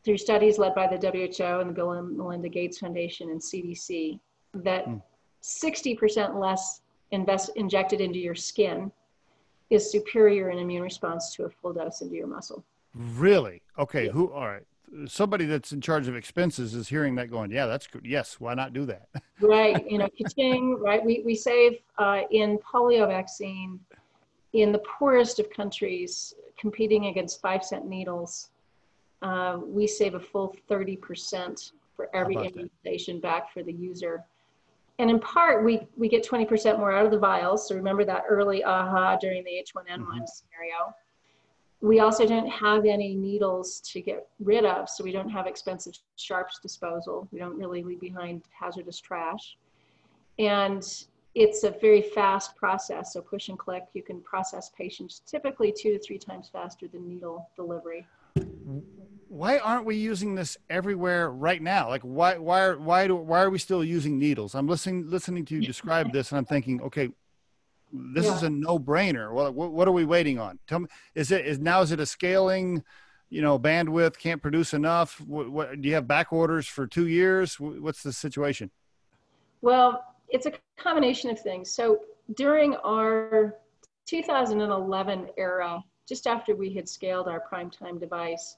through 0.03 0.17
studies 0.17 0.57
led 0.57 0.73
by 0.73 0.87
the 0.87 0.97
WHO 0.97 1.59
and 1.59 1.69
the 1.69 1.73
Bill 1.73 1.91
and 1.91 2.17
Melinda 2.17 2.49
Gates 2.49 2.79
Foundation 2.79 3.29
and 3.29 3.41
CDC 3.41 4.19
that 4.53 4.85
60% 5.43 6.31
hmm. 6.31 6.37
less 6.37 6.81
invest, 7.11 7.51
injected 7.55 8.01
into 8.01 8.19
your 8.19 8.35
skin 8.35 8.91
is 9.69 9.91
superior 9.91 10.49
in 10.49 10.59
immune 10.59 10.83
response 10.83 11.33
to 11.35 11.45
a 11.45 11.49
full 11.49 11.73
dose 11.73 12.01
into 12.01 12.15
your 12.15 12.27
muscle. 12.27 12.63
Really? 12.93 13.61
Okay. 13.77 14.05
Yeah. 14.05 14.11
Who? 14.11 14.31
All 14.31 14.47
right. 14.47 14.63
Somebody 15.07 15.45
that's 15.45 15.71
in 15.73 15.81
charge 15.81 16.07
of 16.07 16.15
expenses 16.15 16.73
is 16.73 16.87
hearing 16.87 17.15
that, 17.15 17.29
going, 17.29 17.51
"Yeah, 17.51 17.65
that's 17.65 17.87
good. 17.87 18.05
Yes, 18.05 18.39
why 18.39 18.53
not 18.53 18.71
do 18.71 18.85
that?" 18.85 19.09
right. 19.41 19.89
You 19.89 19.97
know, 19.97 20.07
ka 20.07 20.77
right? 20.79 21.03
We 21.03 21.21
we 21.25 21.35
save 21.35 21.79
uh, 21.97 22.21
in 22.31 22.59
polio 22.59 23.07
vaccine 23.07 23.79
in 24.53 24.71
the 24.71 24.79
poorest 24.79 25.39
of 25.39 25.49
countries, 25.49 26.33
competing 26.57 27.07
against 27.07 27.41
five 27.41 27.63
cent 27.63 27.85
needles. 27.85 28.51
uh, 29.21 29.57
we 29.65 29.87
save 29.87 30.13
a 30.13 30.19
full 30.19 30.55
30% 30.69 31.71
for 31.95 32.09
every 32.15 32.35
about 32.35 32.53
that? 32.53 32.69
immunization 32.85 33.19
back 33.19 33.51
for 33.51 33.63
the 33.63 33.73
user. 33.73 34.23
And 34.97 35.09
in 35.09 35.19
part, 35.19 35.65
we, 35.65 35.87
we 35.97 36.07
get 36.07 36.25
20% 36.25 36.79
more 36.79 36.91
out 36.91 37.05
of 37.05 37.11
the 37.11 37.19
vials. 37.19 37.67
So 37.67 37.75
remember 37.75 38.05
that 38.05 38.23
early 38.29 38.63
aha 38.63 39.17
during 39.17 39.43
the 39.43 39.51
H1N1 39.51 40.21
Mhm. 40.21 40.27
scenario. 40.27 40.95
We 41.81 41.99
also 41.99 42.25
don't 42.25 42.47
have 42.47 42.85
any 42.85 43.15
needles 43.15 43.79
to 43.91 44.01
get 44.01 44.27
rid 44.39 44.65
of, 44.65 44.89
so 44.89 45.03
we 45.03 45.11
don't 45.11 45.29
have 45.29 45.45
expensive 45.45 45.93
sharps 46.15 46.59
disposal. 46.59 47.27
We 47.31 47.39
don't 47.39 47.57
really 47.57 47.83
leave 47.83 47.99
behind 47.99 48.43
hazardous 48.57 48.99
trash. 48.99 49.57
And 50.39 50.83
it's 51.35 51.63
a 51.65 51.71
very 51.71 52.01
fast 52.01 52.55
process. 52.55 53.11
So 53.13 53.21
push 53.21 53.49
and 53.49 53.59
click, 53.59 53.83
you 53.93 54.01
can 54.01 54.21
process 54.21 54.69
patients 54.69 55.21
typically 55.25 55.73
two 55.77 55.91
to 55.91 55.99
three 55.99 56.17
times 56.17 56.49
faster 56.49 56.87
than 56.87 57.07
needle 57.07 57.49
delivery. 57.57 58.07
Why 59.35 59.57
aren't 59.57 59.85
we 59.85 59.97
using 59.97 60.33
this 60.33 60.57
everywhere 60.69 61.29
right 61.29 61.61
now? 61.61 61.89
Like 61.89 62.03
why 62.03 62.37
why 62.37 62.61
are 62.61 62.77
why 62.79 63.05
do 63.05 63.17
why 63.17 63.41
are 63.41 63.49
we 63.49 63.59
still 63.59 63.83
using 63.83 64.17
needles? 64.17 64.55
I'm 64.55 64.65
listening 64.65 65.09
listening 65.09 65.43
to 65.47 65.55
you 65.55 65.61
describe 65.61 66.13
this 66.13 66.31
and 66.31 66.37
I'm 66.37 66.45
thinking, 66.45 66.81
okay, 66.83 67.09
this 67.91 68.27
is 68.27 68.43
a 68.43 68.49
no-brainer. 68.49 69.33
Well, 69.33 69.51
what, 69.51 69.73
what 69.73 69.89
are 69.89 69.91
we 69.91 70.05
waiting 70.05 70.39
on? 70.39 70.57
Tell 70.67 70.79
me, 70.79 70.87
is 71.15 71.31
it 71.31 71.45
is 71.45 71.59
now 71.59 71.81
is 71.81 71.91
it 71.91 71.99
a 71.99 72.05
scaling, 72.05 72.81
you 73.29 73.41
know, 73.41 73.59
bandwidth 73.59 74.17
can't 74.17 74.41
produce 74.41 74.73
enough? 74.73 75.19
What, 75.19 75.51
what 75.51 75.81
do 75.81 75.89
you 75.89 75.95
have 75.95 76.07
back 76.07 76.31
orders 76.31 76.65
for 76.65 76.87
2 76.87 77.07
years? 77.07 77.59
What's 77.59 78.03
the 78.03 78.13
situation? 78.13 78.71
Well, 79.61 80.15
it's 80.29 80.45
a 80.45 80.53
combination 80.77 81.29
of 81.29 81.41
things. 81.41 81.69
So 81.69 81.99
during 82.37 82.77
our 82.85 83.55
2011 84.05 85.27
era, 85.37 85.83
just 86.07 86.25
after 86.25 86.55
we 86.55 86.73
had 86.73 86.87
scaled 86.87 87.27
our 87.27 87.43
primetime 87.51 87.99
device, 87.99 88.55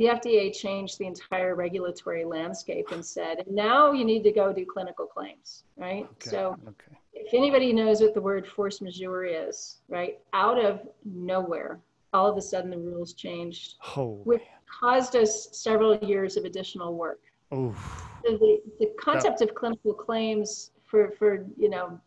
the 0.00 0.06
FDA 0.06 0.50
changed 0.50 0.98
the 0.98 1.04
entire 1.04 1.54
regulatory 1.54 2.24
landscape 2.24 2.86
and 2.90 3.04
said, 3.04 3.44
now 3.50 3.92
you 3.92 4.02
need 4.02 4.24
to 4.24 4.32
go 4.32 4.50
do 4.50 4.64
clinical 4.64 5.04
claims, 5.04 5.64
right? 5.76 6.04
Okay. 6.12 6.30
So 6.30 6.56
okay. 6.66 6.96
if 7.12 7.34
anybody 7.34 7.70
knows 7.74 8.00
what 8.00 8.14
the 8.14 8.20
word 8.20 8.48
force 8.48 8.80
majeure 8.80 9.26
is, 9.26 9.76
right, 9.88 10.18
out 10.32 10.58
of 10.58 10.80
nowhere, 11.04 11.80
all 12.14 12.30
of 12.30 12.38
a 12.38 12.40
sudden 12.40 12.70
the 12.70 12.78
rules 12.78 13.12
changed, 13.12 13.74
Oh. 13.94 14.22
which 14.24 14.40
caused 14.80 15.16
us 15.16 15.50
several 15.52 15.94
years 15.98 16.38
of 16.38 16.46
additional 16.46 16.94
work. 16.94 17.20
Oh. 17.52 17.76
So 18.24 18.38
the, 18.38 18.62
the 18.78 18.94
concept 18.98 19.42
of 19.42 19.54
clinical 19.54 19.92
claims 19.92 20.70
for, 20.86 21.10
for, 21.10 21.44
you 21.58 21.68
know, 21.68 22.00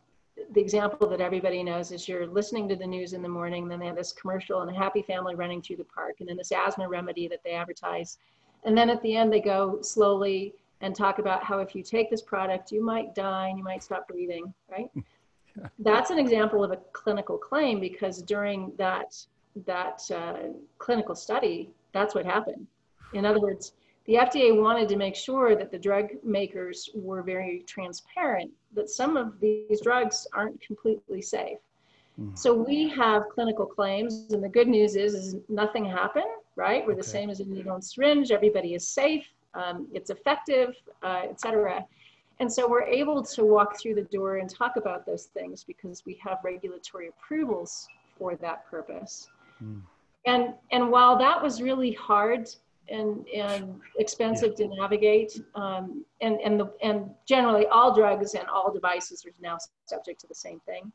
the 0.52 0.60
example 0.60 1.08
that 1.08 1.20
everybody 1.20 1.62
knows 1.62 1.92
is 1.92 2.08
you're 2.08 2.26
listening 2.26 2.68
to 2.68 2.76
the 2.76 2.86
news 2.86 3.12
in 3.12 3.22
the 3.22 3.28
morning, 3.28 3.68
then 3.68 3.78
they 3.78 3.86
have 3.86 3.96
this 3.96 4.12
commercial 4.12 4.62
and 4.62 4.70
a 4.70 4.74
happy 4.74 5.02
family 5.02 5.34
running 5.34 5.62
through 5.62 5.76
the 5.76 5.84
park, 5.84 6.16
and 6.20 6.28
then 6.28 6.36
this 6.36 6.52
asthma 6.52 6.88
remedy 6.88 7.28
that 7.28 7.42
they 7.44 7.52
advertise. 7.52 8.18
And 8.64 8.76
then 8.76 8.90
at 8.90 9.00
the 9.02 9.14
end, 9.16 9.32
they 9.32 9.40
go 9.40 9.80
slowly 9.82 10.54
and 10.80 10.94
talk 10.94 11.18
about 11.18 11.44
how 11.44 11.58
if 11.60 11.74
you 11.74 11.82
take 11.82 12.10
this 12.10 12.22
product, 12.22 12.72
you 12.72 12.84
might 12.84 13.14
die 13.14 13.48
and 13.48 13.58
you 13.58 13.64
might 13.64 13.82
stop 13.82 14.08
breathing, 14.08 14.52
right? 14.70 14.90
That's 15.78 16.10
an 16.10 16.18
example 16.18 16.64
of 16.64 16.72
a 16.72 16.78
clinical 16.92 17.38
claim 17.38 17.78
because 17.78 18.22
during 18.22 18.72
that, 18.76 19.16
that 19.66 20.02
uh, 20.10 20.48
clinical 20.78 21.14
study, 21.14 21.70
that's 21.92 22.12
what 22.12 22.26
happened. 22.26 22.66
In 23.12 23.24
other 23.24 23.38
words, 23.38 23.72
the 24.06 24.14
FDA 24.14 24.60
wanted 24.60 24.88
to 24.90 24.96
make 24.96 25.16
sure 25.16 25.56
that 25.56 25.70
the 25.70 25.78
drug 25.78 26.10
makers 26.22 26.90
were 26.94 27.22
very 27.22 27.64
transparent 27.66 28.50
that 28.74 28.90
some 28.90 29.16
of 29.16 29.40
these 29.40 29.80
drugs 29.80 30.26
aren't 30.34 30.60
completely 30.60 31.22
safe. 31.22 31.58
Mhm. 32.20 32.36
So 32.38 32.52
we 32.52 32.88
have 32.90 33.28
clinical 33.28 33.66
claims, 33.66 34.32
and 34.32 34.42
the 34.42 34.48
good 34.48 34.68
news 34.68 34.94
is, 34.94 35.14
is 35.14 35.36
nothing 35.48 35.84
happened, 35.84 36.32
right? 36.54 36.86
We're 36.86 36.94
the 36.94 37.02
same 37.02 37.30
as 37.30 37.40
a 37.40 37.44
needle 37.44 37.74
and 37.74 37.84
syringe. 37.84 38.30
Everybody 38.30 38.74
is 38.74 38.86
safe. 38.86 39.26
Um, 39.54 39.88
it's 39.92 40.10
effective, 40.10 40.76
uh, 41.02 41.22
et 41.24 41.40
cetera. 41.40 41.86
And 42.40 42.52
so 42.52 42.68
we're 42.68 42.82
able 42.82 43.22
to 43.22 43.44
walk 43.44 43.78
through 43.80 43.94
the 43.94 44.02
door 44.02 44.36
and 44.36 44.50
talk 44.50 44.76
about 44.76 45.06
those 45.06 45.26
things 45.26 45.64
because 45.64 46.04
we 46.04 46.14
have 46.14 46.38
regulatory 46.42 47.08
approvals 47.08 47.88
for 48.18 48.34
that 48.36 48.66
purpose. 48.66 49.28
Mm. 49.62 49.82
And 50.26 50.54
and 50.72 50.90
while 50.90 51.16
that 51.18 51.40
was 51.40 51.60
really 51.62 51.92
hard 51.92 52.48
and 52.88 53.26
and 53.28 53.80
expensive 53.98 54.54
to 54.56 54.68
navigate, 54.68 55.40
um, 55.54 56.04
and 56.20 56.40
and 56.40 56.58
the 56.60 56.72
and 56.82 57.10
generally 57.26 57.66
all 57.66 57.94
drugs 57.94 58.34
and 58.34 58.46
all 58.48 58.72
devices 58.72 59.24
are 59.24 59.32
now 59.40 59.58
subject 59.86 60.20
to 60.20 60.26
the 60.26 60.34
same 60.34 60.60
thing. 60.60 60.92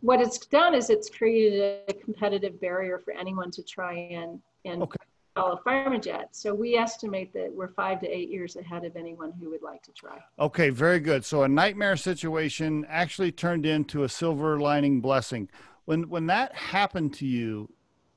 What 0.00 0.20
it's 0.20 0.38
done 0.38 0.74
is 0.74 0.90
it's 0.90 1.10
created 1.10 1.82
a 1.88 1.92
competitive 1.92 2.60
barrier 2.60 2.98
for 2.98 3.12
anyone 3.12 3.50
to 3.52 3.62
try 3.62 3.94
and 3.94 4.40
and 4.64 4.82
Okay. 4.82 4.96
follow 5.34 5.60
PharmaJet. 5.66 6.26
So 6.32 6.54
we 6.54 6.76
estimate 6.76 7.32
that 7.34 7.52
we're 7.52 7.68
five 7.68 8.00
to 8.00 8.08
eight 8.08 8.28
years 8.28 8.56
ahead 8.56 8.84
of 8.84 8.96
anyone 8.96 9.32
who 9.40 9.50
would 9.50 9.62
like 9.62 9.82
to 9.82 9.92
try. 9.92 10.18
Okay, 10.38 10.70
very 10.70 11.00
good. 11.00 11.24
So 11.24 11.42
a 11.42 11.48
nightmare 11.48 11.96
situation 11.96 12.86
actually 12.88 13.32
turned 13.32 13.66
into 13.66 14.04
a 14.04 14.08
silver 14.08 14.58
lining 14.58 15.00
blessing. 15.00 15.48
When 15.84 16.08
when 16.08 16.26
that 16.26 16.54
happened 16.54 17.14
to 17.14 17.26
you 17.26 17.70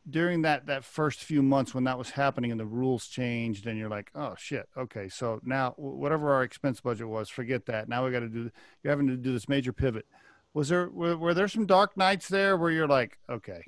during 0.09 0.41
that 0.41 0.65
that 0.65 0.83
first 0.83 1.23
few 1.23 1.43
months 1.43 1.73
when 1.73 1.83
that 1.83 1.97
was 1.97 2.09
happening 2.09 2.51
and 2.51 2.59
the 2.59 2.65
rules 2.65 3.07
changed 3.07 3.67
and 3.67 3.77
you're 3.77 3.89
like, 3.89 4.09
"Oh 4.15 4.35
shit. 4.37 4.67
Okay, 4.75 5.09
so 5.09 5.39
now 5.43 5.73
whatever 5.77 6.33
our 6.33 6.43
expense 6.43 6.81
budget 6.81 7.07
was, 7.07 7.29
forget 7.29 7.65
that. 7.67 7.87
Now 7.87 8.05
we 8.05 8.11
got 8.11 8.21
to 8.21 8.29
do 8.29 8.49
you're 8.83 8.91
having 8.91 9.07
to 9.07 9.17
do 9.17 9.31
this 9.31 9.47
major 9.47 9.73
pivot." 9.73 10.05
Was 10.53 10.69
there 10.69 10.89
were, 10.89 11.15
were 11.15 11.33
there 11.33 11.47
some 11.47 11.65
dark 11.65 11.95
nights 11.95 12.27
there 12.27 12.57
where 12.57 12.71
you're 12.71 12.87
like, 12.87 13.19
"Okay, 13.29 13.61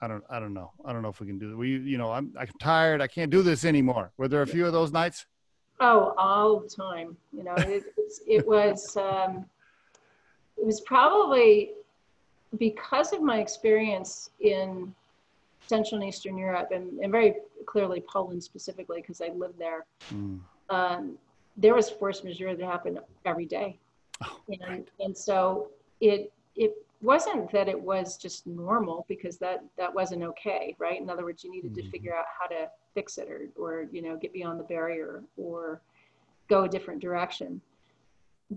I 0.00 0.08
don't 0.08 0.24
I 0.28 0.40
don't 0.40 0.54
know. 0.54 0.72
I 0.84 0.92
don't 0.92 1.02
know 1.02 1.08
if 1.08 1.20
we 1.20 1.26
can 1.26 1.38
do 1.38 1.52
it. 1.52 1.56
We 1.56 1.78
you 1.78 1.98
know, 1.98 2.10
I'm 2.10 2.34
I'm 2.38 2.48
tired. 2.60 3.00
I 3.00 3.06
can't 3.06 3.30
do 3.30 3.42
this 3.42 3.64
anymore." 3.64 4.12
Were 4.16 4.28
there 4.28 4.42
a 4.42 4.46
few 4.46 4.66
of 4.66 4.72
those 4.72 4.92
nights? 4.92 5.26
Oh, 5.78 6.14
all 6.16 6.60
the 6.60 6.68
time. 6.68 7.16
You 7.32 7.44
know, 7.44 7.54
it, 7.56 7.84
it 8.26 8.46
was 8.46 8.96
um, 8.96 9.46
it 10.56 10.64
was 10.64 10.80
probably 10.80 11.72
because 12.58 13.12
of 13.12 13.22
my 13.22 13.40
experience 13.40 14.30
in 14.40 14.94
Central 15.66 16.00
and 16.00 16.08
Eastern 16.08 16.38
Europe, 16.38 16.68
and, 16.72 16.98
and 17.00 17.10
very 17.10 17.34
clearly 17.66 18.02
Poland 18.08 18.42
specifically, 18.42 19.00
because 19.00 19.20
I 19.20 19.28
lived 19.28 19.58
there. 19.58 19.84
Mm. 20.12 20.40
Um, 20.70 21.18
there 21.56 21.74
was 21.74 21.90
force 21.90 22.22
majeure 22.22 22.54
that 22.54 22.64
happened 22.64 23.00
every 23.24 23.46
day, 23.46 23.78
Oh, 24.24 24.40
and 24.48 24.60
right. 24.68 24.88
and 25.00 25.16
so 25.16 25.68
it 26.00 26.32
it 26.54 26.72
wasn't 27.02 27.50
that 27.52 27.68
it 27.68 27.78
was 27.78 28.16
just 28.16 28.46
normal 28.46 29.04
because 29.08 29.36
that 29.38 29.64
that 29.76 29.92
wasn't 29.94 30.22
okay, 30.22 30.74
right? 30.78 31.00
In 31.00 31.10
other 31.10 31.24
words, 31.24 31.44
you 31.44 31.50
needed 31.50 31.72
Mhm. 31.72 31.82
to 31.82 31.90
figure 31.90 32.14
out 32.16 32.24
how 32.38 32.46
to 32.46 32.70
fix 32.94 33.18
it 33.18 33.28
or 33.28 33.48
or 33.58 33.86
you 33.90 34.02
know 34.02 34.16
get 34.16 34.32
beyond 34.32 34.58
the 34.60 34.64
barrier 34.64 35.22
or 35.36 35.80
go 36.48 36.64
a 36.64 36.68
different 36.68 37.00
direction. 37.00 37.60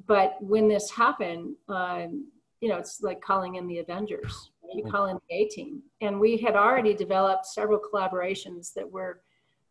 But 0.06 0.41
when 0.41 0.67
this 0.67 0.91
happened, 0.91 1.56
um, 1.67 2.28
you 2.62 2.69
know, 2.69 2.78
it's 2.78 3.02
like 3.02 3.22
calling 3.22 3.56
in 3.56 3.67
the 3.67 3.80
Avengers. 3.80 4.52
You 4.74 4.84
call 4.84 5.08
in 5.08 5.17
the 5.30 5.36
A 5.36 5.48
team, 5.48 5.82
and 6.02 6.19
we 6.19 6.38
had 6.38 6.56
already 6.56 6.93
developed 6.93 7.48
several 7.48 7.80
collaborations 7.80 8.72
that 8.74 8.89
were 8.89 9.22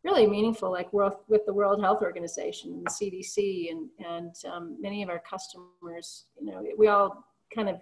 really 0.03 0.27
meaningful, 0.27 0.72
like 0.72 0.92
with 0.92 1.46
the 1.46 1.53
World 1.53 1.81
Health 1.81 2.03
Organization 2.03 2.72
and 2.72 2.85
the 2.85 2.90
CDC, 2.90 3.70
and 3.70 3.88
and 4.05 4.35
um, 4.53 4.77
many 4.81 5.03
of 5.03 5.09
our 5.09 5.20
customers. 5.20 6.24
You 6.40 6.46
know, 6.51 6.66
we 6.77 6.88
all 6.88 7.24
kind 7.55 7.68
of, 7.68 7.81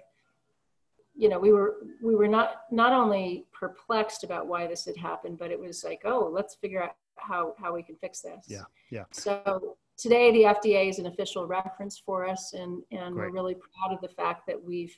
you 1.15 1.31
know, 1.31 1.39
we 1.39 1.53
were 1.53 1.77
we 2.03 2.15
were 2.15 2.29
not 2.29 2.63
not 2.71 2.93
only 2.93 3.47
perplexed 3.53 4.23
about 4.23 4.47
why 4.47 4.67
this 4.67 4.85
had 4.85 4.97
happened, 4.97 5.39
but 5.39 5.51
it 5.51 5.59
was 5.59 5.85
like, 5.85 6.03
oh, 6.05 6.29
let's 6.31 6.57
figure 6.57 6.83
out 6.83 6.97
how 7.17 7.55
how 7.59 7.73
we 7.73 7.83
can 7.83 7.97
fix 7.97 8.21
this. 8.21 8.45
Yeah, 8.47 8.65
yeah. 8.91 9.05
So 9.11 9.77
today 9.97 10.31
the 10.33 10.43
FDA 10.43 10.89
is 10.89 10.99
an 10.99 11.07
official 11.07 11.47
reference 11.47 11.99
for 11.99 12.27
us, 12.29 12.53
and 12.53 12.83
and 12.93 13.15
we're 13.15 13.31
really 13.31 13.55
proud 13.55 13.95
of 13.95 14.01
the 14.01 14.15
fact 14.15 14.47
that 14.47 14.63
we've 14.63 14.97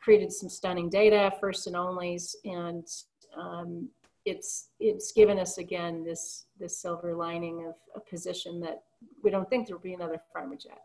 created 0.00 0.32
some 0.32 0.48
stunning 0.48 0.88
data, 0.88 1.32
first 1.40 1.66
and 1.66 1.76
onlys, 1.76 2.34
and 2.44 2.86
um, 3.36 3.88
it's 4.24 4.68
it's 4.78 5.12
given 5.12 5.38
us 5.38 5.58
again 5.58 6.04
this 6.04 6.46
this 6.58 6.78
silver 6.78 7.14
lining 7.14 7.66
of 7.66 7.74
a 7.94 8.00
position 8.00 8.60
that 8.60 8.82
we 9.22 9.30
don't 9.30 9.48
think 9.48 9.66
there'll 9.66 9.82
be 9.82 9.94
another 9.94 10.20
PharmaJet. 10.34 10.78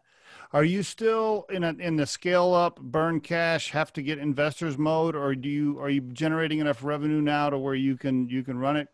Are 0.53 0.63
you 0.63 0.83
still 0.83 1.45
in 1.49 1.63
a, 1.63 1.69
in 1.73 1.95
the 1.95 2.05
scale 2.05 2.53
up, 2.53 2.79
burn 2.79 3.19
cash, 3.19 3.71
have 3.71 3.93
to 3.93 4.01
get 4.01 4.19
investors 4.19 4.77
mode, 4.77 5.15
or 5.15 5.35
do 5.35 5.49
you 5.49 5.79
are 5.79 5.89
you 5.89 6.01
generating 6.01 6.59
enough 6.59 6.83
revenue 6.83 7.21
now 7.21 7.49
to 7.49 7.57
where 7.57 7.75
you 7.75 7.97
can 7.97 8.29
you 8.29 8.43
can 8.43 8.57
run 8.57 8.77
it, 8.77 8.87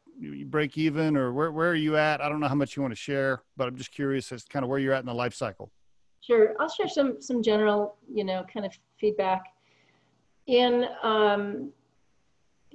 break 0.45 0.77
even, 0.77 1.17
or 1.17 1.33
where 1.33 1.51
where 1.51 1.69
are 1.69 1.75
you 1.75 1.97
at? 1.97 2.21
I 2.21 2.29
don't 2.29 2.39
know 2.39 2.47
how 2.47 2.55
much 2.55 2.75
you 2.75 2.81
want 2.81 2.91
to 2.91 2.99
share, 2.99 3.41
but 3.57 3.67
I'm 3.67 3.75
just 3.75 3.91
curious 3.91 4.31
as 4.31 4.43
to 4.43 4.49
kind 4.49 4.63
of 4.63 4.69
where 4.69 4.79
you're 4.79 4.93
at 4.93 4.99
in 4.99 5.05
the 5.05 5.13
life 5.13 5.33
cycle. 5.33 5.71
Sure, 6.21 6.55
I'll 6.59 6.69
share 6.69 6.87
some 6.87 7.21
some 7.21 7.41
general, 7.41 7.97
you 8.11 8.23
know, 8.23 8.45
kind 8.53 8.65
of 8.65 8.73
feedback. 8.99 9.41
In 10.47 10.85
um, 11.03 11.71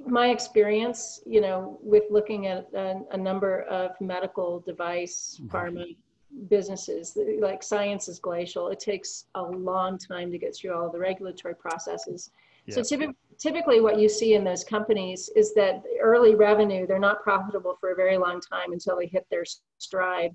my 0.06 0.28
experience, 0.28 1.20
you 1.26 1.40
know, 1.40 1.78
with 1.82 2.04
looking 2.10 2.46
at 2.46 2.68
a, 2.74 3.00
a 3.12 3.16
number 3.16 3.62
of 3.62 3.92
medical 4.00 4.60
device 4.60 5.40
Mhm. 5.42 5.50
pharma 5.50 5.96
businesses, 6.48 7.16
like 7.40 7.62
science 7.62 8.08
is 8.08 8.18
glacial. 8.18 8.68
It 8.68 8.80
takes 8.80 9.26
a 9.36 9.42
long 9.42 9.96
time 9.96 10.30
to 10.32 10.38
get 10.38 10.54
through 10.54 10.74
all 10.74 10.90
the 10.90 10.98
regulatory 10.98 11.54
processes. 11.54 12.30
So 12.70 12.80
Yeah. 12.80 13.12
typically, 13.38 13.80
what 13.80 13.98
you 13.98 14.08
see 14.08 14.34
in 14.34 14.44
those 14.44 14.64
companies 14.64 15.28
is 15.36 15.54
that 15.54 15.84
early 16.00 16.34
revenue, 16.34 16.86
they're 16.86 16.98
not 16.98 17.22
profitable 17.22 17.76
for 17.80 17.90
a 17.90 17.94
very 17.94 18.16
long 18.16 18.40
time 18.40 18.72
until 18.72 18.96
they 18.96 19.06
hit 19.06 19.26
their 19.30 19.44
stride. 19.78 20.34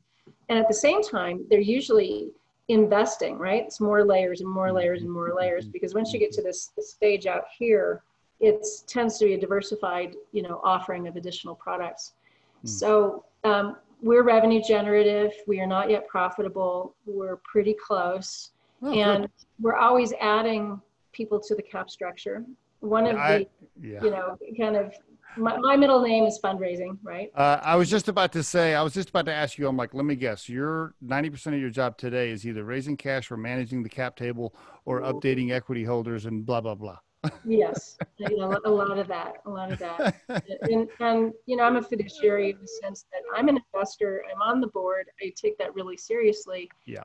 And 0.50 0.58
at 0.58 0.68
the 0.68 0.74
same 0.74 1.02
time, 1.02 1.46
they're 1.50 1.60
usually 1.60 2.32
investing, 2.68 3.38
right? 3.38 3.64
It's 3.64 3.82
more 3.82 4.06
layers 4.06 4.42
and 4.42 4.50
more 4.50 4.72
layers 4.72 5.02
and 5.02 5.12
more 5.12 5.34
layers 5.34 5.68
because 5.68 5.94
once 5.94 6.14
you 6.14 6.20
get 6.20 6.32
to 6.34 6.42
this, 6.42 6.68
this 6.76 6.92
stage 6.92 7.26
out 7.26 7.46
here, 7.58 8.04
it 8.40 8.66
tends 8.88 9.18
to 9.20 9.26
be 9.26 9.34
a 9.34 9.38
diversified, 9.40 10.16
you 10.32 10.42
know, 10.42 10.62
offering 10.64 11.08
of 11.08 11.16
additional 11.16 11.56
products. 11.56 12.14
Hmm. 12.62 12.68
So 12.68 13.26
um, 13.44 13.78
we're 14.02 14.24
revenue 14.24 14.62
generative. 14.62 15.32
We 15.48 15.60
are 15.60 15.68
not 15.68 15.90
yet 15.90 16.08
profitable. 16.08 16.96
We're 17.06 17.38
pretty 17.38 17.74
close 17.74 18.52
Oh, 18.84 18.94
good. 18.94 18.98
and 19.00 19.30
we're 19.60 19.76
always 19.76 20.14
adding 20.14 20.82
people 21.12 21.39
to 21.39 21.55
the 21.55 21.62
cap 21.62 21.89
structure. 21.89 22.43
One 22.80 23.07
of 23.07 23.18
I- 23.18 23.38
the, 23.39 23.47
yeah. 23.82 24.03
you 24.03 24.12
know, 24.12 24.38
kind 24.59 24.76
of, 24.76 24.93
my, 25.38 25.57
my 25.57 25.78
middle 25.78 26.01
name 26.01 26.26
is 26.26 26.39
fundraising, 26.43 26.97
right? 27.03 27.32
Uh, 27.36 27.59
I 27.62 27.76
was 27.76 27.89
just 27.89 28.09
about 28.09 28.34
to 28.34 28.43
say, 28.43 28.76
I 28.76 28.82
was 28.82 28.93
just 28.93 29.09
about 29.09 29.26
to 29.28 29.34
ask 29.34 29.57
you, 29.57 29.68
I'm 29.68 29.78
like, 29.78 29.93
let 29.93 30.03
me 30.03 30.16
guess, 30.16 30.49
your 30.49 30.93
90% 31.05 31.47
of 31.47 31.59
your 31.59 31.70
job 31.70 31.97
today 31.97 32.32
is 32.32 32.45
either 32.45 32.64
raising 32.64 32.97
cash 32.97 33.32
or 33.32 33.38
managing 33.38 33.84
the 33.84 33.89
cap 33.89 34.16
table 34.18 34.53
or 34.86 35.01
updating 35.01 35.51
equity 35.51 35.84
holders 35.84 36.26
and 36.26 36.45
blah, 36.45 36.59
blah, 36.62 36.76
blah. 36.76 36.97
Yes, 37.45 37.97
you 38.18 38.38
know, 38.38 38.59
a 38.66 38.70
lot 38.70 38.97
of 38.97 39.07
that, 39.07 39.36
a 39.45 39.49
lot 39.49 39.72
of 39.72 39.80
that. 39.80 40.16
And, 40.64 40.89
and, 40.99 41.34
you 41.45 41.55
know, 41.55 41.64
I'm 41.64 41.76
a 41.76 41.82
fiduciary 41.82 42.49
in 42.49 42.57
the 42.59 42.68
sense 42.68 43.05
that 43.12 43.22
I'm 43.36 43.47
an 43.47 43.59
investor, 43.74 44.24
I'm 44.34 44.41
on 44.41 44.59
the 44.59 44.68
board, 44.68 45.05
I 45.22 45.32
take 45.36 45.57
that 45.59 45.74
really 45.76 45.97
seriously. 45.97 46.70
Yeah. 46.86 47.03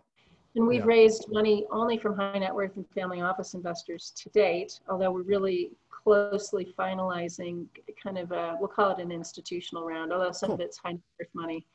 And 0.57 0.67
we've 0.67 0.81
Yeah. 0.81 0.87
raised 0.87 1.31
money 1.31 1.67
only 1.71 1.99
from 1.99 2.17
high 2.17 2.39
net 2.39 2.55
worth 2.55 2.77
and 2.77 2.89
family 2.91 3.21
office 3.21 3.53
investors 3.55 4.11
to 4.17 4.31
date, 4.31 4.81
although 4.89 5.13
we're 5.13 5.23
really 5.23 5.71
closely 5.91 6.75
finalizing 6.79 7.67
kind 8.03 8.17
of 8.17 8.33
a, 8.33 8.57
we'll 8.59 8.69
call 8.69 8.91
it 8.93 8.99
an 8.99 9.13
institutional 9.13 9.85
round, 9.85 10.13
although 10.13 10.33
some 10.33 10.51
of 10.51 10.61
it's 10.61 10.79
high 10.79 10.93
net 10.93 11.01
worth 11.21 11.29
money. 11.35 11.67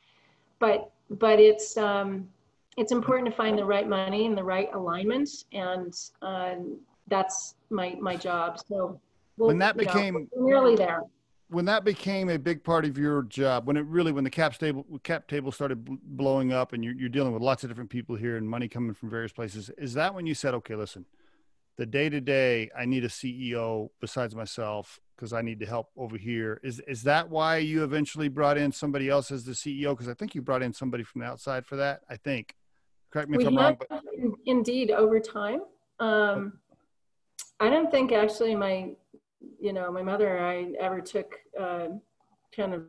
But, 0.59 0.91
but 1.11 1.39
it's, 1.39 1.77
um, 1.77 2.27
it's 2.77 2.91
important 2.91 3.29
to 3.29 3.36
find 3.36 3.57
the 3.57 3.65
right 3.65 3.88
money 3.88 4.25
and 4.25 4.36
the 4.38 4.43
right 4.43 4.69
alignment, 4.73 5.29
and, 5.53 5.93
um, 6.23 6.79
that's 7.07 7.55
my, 7.69 7.95
my 7.99 8.15
job, 8.15 8.57
so. 8.67 8.99
we'll- 9.38 9.47
When 9.47 9.59
that 9.59 9.75
know, 9.75 9.84
became- 9.84 10.27
we're 10.34 10.45
Nearly 10.45 10.75
there. 10.75 11.03
When 11.52 11.66
that 11.66 11.84
became 11.84 12.30
a 12.30 12.39
big 12.39 12.64
part 12.64 12.86
of 12.86 12.97
your 12.97 13.24
job, 13.24 13.68
when 13.68 13.76
it 13.76 13.86
really, 13.86 14.14
when 14.14 14.24
the 14.24 14.30
cap 14.30 14.58
table, 14.58 14.86
cap 15.04 15.28
table 15.28 15.52
started 15.52 15.86
blowing 15.86 16.54
up 16.54 16.72
and 16.72 16.82
you're, 16.82 16.93
you're 16.93 17.10
dealing 17.10 17.34
with 17.34 17.41
lots 17.41 17.64
of 17.64 17.70
different 17.70 17.89
people 17.89 18.16
here 18.16 18.38
and 18.38 18.49
money 18.49 18.70
coming 18.70 18.93
from 18.93 19.10
various 19.10 19.34
places, 19.34 19.70
is 19.78 19.93
that 19.93 20.16
when 20.16 20.26
you 20.26 20.34
said, 20.34 20.54
okay, 20.54 20.76
listen, 20.76 21.06
the 21.78 21.86
day 21.86 22.08
to 22.08 22.22
day, 22.22 22.70
I 22.78 22.86
need 22.86 23.04
a 23.04 23.10
CEO 23.10 23.89
besides 23.99 24.34
myself 24.34 25.02
because 25.16 25.34
I 25.34 25.41
need 25.41 25.60
to 25.60 25.66
help 25.66 25.89
over 25.97 26.18
here. 26.18 26.62
Is, 26.64 26.80
is 26.88 27.04
that 27.04 27.30
why 27.30 27.58
you 27.58 27.84
eventually 27.84 28.30
brought 28.30 28.58
in 28.58 28.72
somebody 28.72 29.10
else 29.10 29.30
as 29.30 29.43
the 29.43 29.52
CEO? 29.52 29.91
Because 29.91 30.08
I 30.08 30.14
think 30.14 30.34
you 30.34 30.41
brought 30.41 30.64
in 30.64 30.72
somebody 30.72 31.04
from 31.04 31.20
the 31.20 31.28
outside 31.28 31.66
for 31.66 31.76
that. 31.76 32.02
I 32.10 32.16
think. 32.16 32.56
Correct 33.12 33.30
me 33.30 33.38
if 33.41 33.45
I'm 33.45 33.58
wrong, 33.58 33.78
but 33.78 34.02
indeed 34.45 34.89
over 34.89 35.20
time. 35.20 35.64
Um, 35.99 36.60
I 37.60 37.70
don't 37.70 37.91
think 37.91 38.14
actually 38.14 38.56
my, 38.56 38.91
you 39.62 39.74
know, 39.74 39.91
my 39.91 40.01
mother 40.01 40.38
and 40.38 40.45
I 40.45 40.84
ever 40.84 40.99
took 40.99 41.36
uh, 41.59 41.88
kind 42.53 42.74
of 42.74 42.86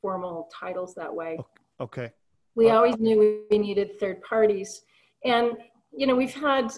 formal 0.00 0.48
titles 0.52 0.94
that 0.94 1.14
way. 1.14 1.38
okay. 1.80 2.10
We 2.56 2.70
always 2.70 2.96
knew 2.98 3.44
we 3.50 3.58
needed 3.58 3.98
third 4.00 4.22
parties. 4.22 4.82
And, 5.24 5.52
you 5.92 6.06
know, 6.06 6.14
we've 6.14 6.34
had 6.34 6.72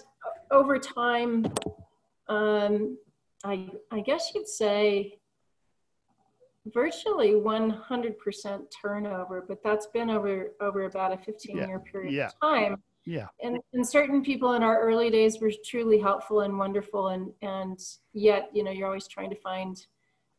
over 0.51 0.77
time, 0.79 1.45
um, 2.27 2.97
I, 3.43 3.69
I 3.91 4.01
guess 4.01 4.31
you'd 4.33 4.47
say 4.47 5.19
virtually 6.73 7.33
100% 7.33 8.61
turnover, 8.81 9.45
but 9.47 9.63
that's 9.63 9.87
been 9.87 10.09
over, 10.09 10.51
over 10.59 10.85
about 10.85 11.13
a 11.13 11.17
15 11.17 11.57
year 11.57 11.79
period 11.79 12.13
yeah. 12.13 12.27
of 12.27 12.39
time 12.41 12.83
Yeah. 13.07 13.27
and, 13.41 13.57
and 13.73 13.87
certain 13.87 14.21
people 14.21 14.53
in 14.53 14.63
our 14.63 14.81
early 14.81 15.09
days 15.09 15.39
were 15.39 15.51
truly 15.65 15.97
helpful 15.97 16.41
and 16.41 16.59
wonderful 16.59 17.07
and 17.07 17.31
and 17.41 17.79
yet 18.13 18.49
you 18.53 18.63
know 18.63 18.71
you're 18.71 18.87
always 18.87 19.07
trying 19.07 19.29
to 19.29 19.35
find 19.37 19.77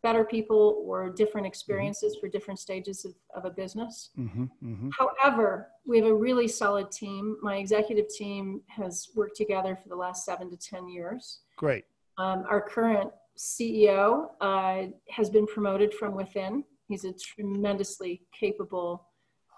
better 0.03 0.25
people 0.25 0.85
or 0.87 1.11
different 1.11 1.47
experiences 1.47 2.17
for 2.21 2.29
different 2.29 2.61
stages 2.61 3.05
of, 3.07 3.15
of 3.35 3.45
a 3.47 3.51
business 3.63 4.11
Mm-hmm, 4.19 4.45
mm-hmm. 4.63 4.91
however 5.01 5.69
we 5.87 5.97
have 5.99 6.07
a 6.07 6.15
really 6.15 6.47
solid 6.47 6.91
team 6.93 7.39
my 7.43 7.57
executive 7.57 8.09
team 8.11 8.61
has 8.69 9.09
worked 9.17 9.37
together 9.37 9.75
for 9.83 9.89
the 9.89 9.97
last 9.97 10.27
seven 10.27 10.51
to 10.51 10.57
ten 10.59 10.89
years 10.91 11.41
Great. 11.57 11.85
um, 12.19 12.45
our 12.51 12.61
current 12.61 13.11
ceo 13.39 14.29
uh, 14.43 14.89
has 15.09 15.31
been 15.31 15.47
promoted 15.47 15.95
from 15.95 16.15
within 16.15 16.63
he's 16.89 17.05
a 17.05 17.13
tremendously 17.15 18.23
capable 18.39 19.08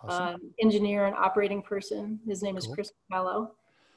Awesome. 0.04 0.26
um, 0.34 0.40
engineer 0.60 1.06
and 1.06 1.14
operating 1.16 1.62
person. 1.62 2.18
His 2.26 2.42
name 2.42 2.56
is 2.56 2.66
Chris 2.66 2.92
Cappello. 3.10 3.50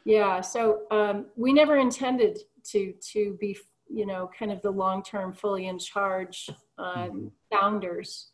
Yeah, 0.06 0.42
so 0.42 0.82
um, 0.92 1.28
we 1.38 1.54
never 1.54 1.78
intended 1.78 2.40
to 2.72 2.94
to 3.14 3.38
be, 3.40 3.58
you 3.90 4.06
know, 4.06 4.30
kind 4.38 4.52
of 4.52 4.62
the 4.62 4.72
long 4.72 5.02
term, 5.04 5.34
fully 5.34 5.68
in 5.68 5.80
charge 5.80 6.50
um, 6.78 6.96
Mhm. 6.96 7.32
founders. 7.52 8.30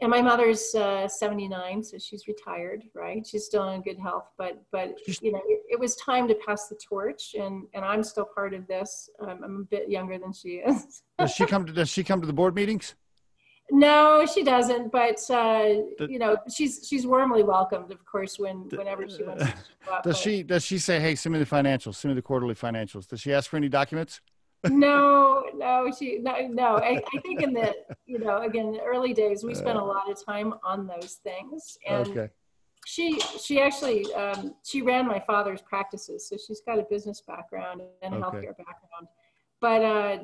And 0.00 0.08
my 0.10 0.22
mother's 0.22 0.72
uh, 0.76 1.08
79, 1.08 1.82
so 1.82 1.98
she's 1.98 2.28
retired, 2.28 2.84
right? 2.94 3.26
She's 3.26 3.44
still 3.44 3.70
in 3.70 3.82
good 3.82 3.98
health, 3.98 4.28
but 4.38 4.62
but 4.70 4.96
you 5.20 5.32
know, 5.32 5.40
it, 5.46 5.62
it 5.70 5.80
was 5.80 5.96
time 5.96 6.28
to 6.28 6.34
pass 6.46 6.68
the 6.68 6.76
torch, 6.76 7.34
and 7.34 7.66
and 7.74 7.84
I'm 7.84 8.02
still 8.04 8.26
part 8.34 8.54
of 8.54 8.66
this. 8.68 9.10
Um, 9.20 9.40
I'm 9.42 9.56
a 9.62 9.64
bit 9.64 9.90
younger 9.90 10.18
than 10.18 10.32
she 10.32 10.48
is. 10.70 11.02
does 11.18 11.32
she 11.32 11.44
come 11.52 11.66
to, 11.66 11.72
does 11.72 11.88
she 11.88 12.04
come 12.04 12.20
to 12.20 12.26
the 12.26 12.32
board 12.32 12.54
meetings? 12.54 12.94
No, 13.72 14.26
she 14.26 14.42
doesn't. 14.42 14.90
But 14.92 15.16
uh, 15.30 15.82
The- 15.98 16.08
you 16.08 16.18
know, 16.18 16.36
she's 16.52 16.86
she's 16.88 17.06
warmly 17.06 17.42
welcomed, 17.42 17.90
of 17.92 18.04
course, 18.04 18.38
when 18.38 18.68
The- 18.68 18.76
whenever 18.78 19.08
she 19.08 19.22
wants 19.22 19.44
to. 19.44 19.52
Does 20.02 20.02
but- 20.04 20.16
she, 20.16 20.42
does 20.42 20.64
she 20.64 20.78
say, 20.78 21.00
Hey, 21.00 21.14
send 21.14 21.32
me 21.32 21.38
the 21.38 21.46
financials, 21.46 21.94
send 21.96 22.10
me 22.10 22.14
the 22.16 22.22
quarterly 22.22 22.54
financials? 22.54 23.06
Does 23.08 23.20
she 23.20 23.32
ask 23.32 23.48
for 23.50 23.56
any 23.56 23.68
documents? 23.68 24.20
No, 24.68 25.44
no, 25.56 25.90
she 25.98 26.18
no, 26.18 26.36
no. 26.48 26.76
I, 26.76 27.00
I 27.14 27.20
think 27.22 27.40
in 27.42 27.52
the 27.54 27.74
you 28.06 28.18
know 28.18 28.42
again 28.42 28.72
the 28.72 28.80
early 28.82 29.14
days 29.14 29.42
we 29.42 29.54
spent 29.54 29.78
a 29.78 29.82
lot 29.84 30.10
of 30.10 30.22
time 30.24 30.52
on 30.64 30.86
those 30.86 31.14
things, 31.22 31.78
and 31.88 32.06
Okay. 32.08 32.28
she 32.86 33.18
she 33.20 33.58
actually 33.60 34.12
um, 34.14 34.54
she 34.64 34.82
ran 34.82 35.06
my 35.06 35.18
father's 35.20 35.62
practices, 35.62 36.28
so 36.28 36.36
she's 36.36 36.60
got 36.60 36.78
a 36.78 36.82
business 36.90 37.22
background 37.26 37.80
and 38.02 38.14
a 38.14 38.18
Okay. 38.18 38.24
healthcare 38.46 38.56
background. 38.58 39.06
But 39.62 39.82
uh, 39.82 40.18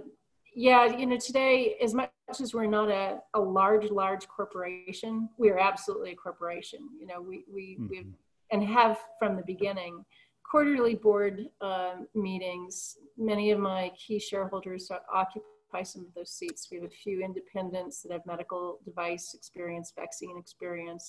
yeah, 0.57 0.87
you 0.87 1.05
know, 1.07 1.19
today 1.19 1.77
as 1.83 1.93
much 1.93 2.11
as 2.41 2.55
we're 2.55 2.67
not 2.67 2.89
a, 2.89 3.19
a 3.35 3.41
large 3.41 3.91
large 3.91 4.27
corporation, 4.27 5.29
we 5.37 5.51
are 5.51 5.59
absolutely 5.59 6.13
a 6.13 6.17
corporation. 6.17 6.81
You 6.99 7.07
know, 7.07 7.21
we 7.21 7.45
we 7.53 7.65
we 7.91 7.99
Mhm. 7.99 8.13
and 8.53 8.65
have 8.65 8.99
from 9.19 9.37
the 9.37 9.43
beginning 9.43 10.05
quarterly 10.51 10.95
board 10.95 11.51
um, 11.61 12.09
meetings. 12.15 12.97
Many 13.19 13.51
of 13.51 13.59
my 13.59 13.93
key 14.03 14.19
shareholders 14.19 14.91
occupy 15.13 15.83
some 15.83 16.03
of 16.07 16.15
those 16.15 16.31
seats. 16.31 16.69
We 16.71 16.77
have 16.79 16.87
a 16.87 16.97
few 17.05 17.21
independents 17.23 18.01
that 18.03 18.13
have 18.13 18.25
medical 18.25 18.79
device 18.85 19.35
experience, 19.35 19.93
vaccine 19.95 20.39
experience. 20.39 21.05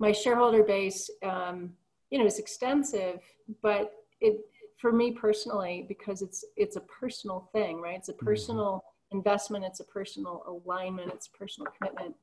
My 0.00 0.12
shareholder 0.12 0.64
base, 0.64 1.10
um, 1.22 1.56
you 2.10 2.18
know, 2.18 2.26
is 2.26 2.38
extensive, 2.38 3.20
but 3.62 3.92
it, 4.20 4.40
for 4.78 4.92
me 4.92 5.10
personally, 5.10 5.84
because 5.88 6.22
it's 6.22 6.44
it's 6.56 6.76
a 6.76 6.80
personal 6.80 7.48
thing, 7.52 7.80
right? 7.80 7.96
It's 7.96 8.08
a 8.08 8.14
personal 8.14 8.84
investment, 9.12 9.64
it's 9.64 9.80
a 9.80 9.84
personal 9.84 10.42
alignment, 10.46 11.12
it's 11.12 11.28
a 11.28 11.36
personal 11.36 11.70
commitment. 11.76 12.14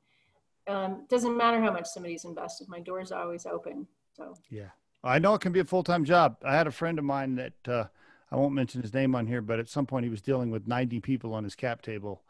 Um, 0.68 1.04
doesn't 1.08 1.36
matter 1.36 1.60
how 1.60 1.72
much 1.72 1.86
somebody's 1.86 2.24
invested. 2.24 2.68
My 2.68 2.80
door's 2.80 3.12
always 3.12 3.46
open. 3.46 3.86
So 4.16 4.34
Yeah. 4.50 4.70
I 5.04 5.20
know 5.20 5.34
it 5.34 5.40
can 5.40 5.52
be 5.52 5.60
a 5.60 5.64
full 5.64 5.84
time 5.84 6.04
job. 6.04 6.36
I 6.44 6.56
had 6.56 6.66
a 6.66 6.72
friend 6.72 6.98
of 6.98 7.04
mine 7.04 7.36
that 7.36 7.68
uh, 7.68 7.84
I 8.32 8.36
won't 8.36 8.54
mention 8.54 8.82
his 8.82 8.92
name 8.92 9.14
on 9.14 9.26
here, 9.26 9.40
but 9.40 9.60
at 9.60 9.68
some 9.68 9.86
point 9.86 10.04
he 10.04 10.10
was 10.10 10.22
dealing 10.22 10.50
with 10.50 10.66
90 10.66 11.00
people 11.00 11.34
on 11.34 11.44
his 11.44 11.54
cap 11.54 11.82
table. 11.82 12.22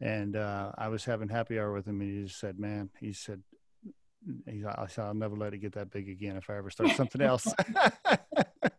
And 0.00 0.34
uh, 0.34 0.72
I 0.76 0.88
was 0.88 1.04
having 1.04 1.28
happy 1.28 1.58
hour 1.58 1.72
with 1.72 1.86
him, 1.86 2.00
and 2.00 2.10
he 2.10 2.24
just 2.24 2.38
said, 2.38 2.58
Man, 2.58 2.88
he 3.00 3.12
said, 3.12 3.42
he, 4.46 4.64
I 4.64 4.86
said, 4.86 5.04
I'll 5.04 5.14
never 5.14 5.36
let 5.36 5.54
it 5.54 5.58
get 5.58 5.72
that 5.72 5.90
big 5.90 6.08
again 6.08 6.36
if 6.36 6.48
I 6.50 6.56
ever 6.56 6.70
start 6.70 6.90
something 6.90 7.20
else. 7.20 7.46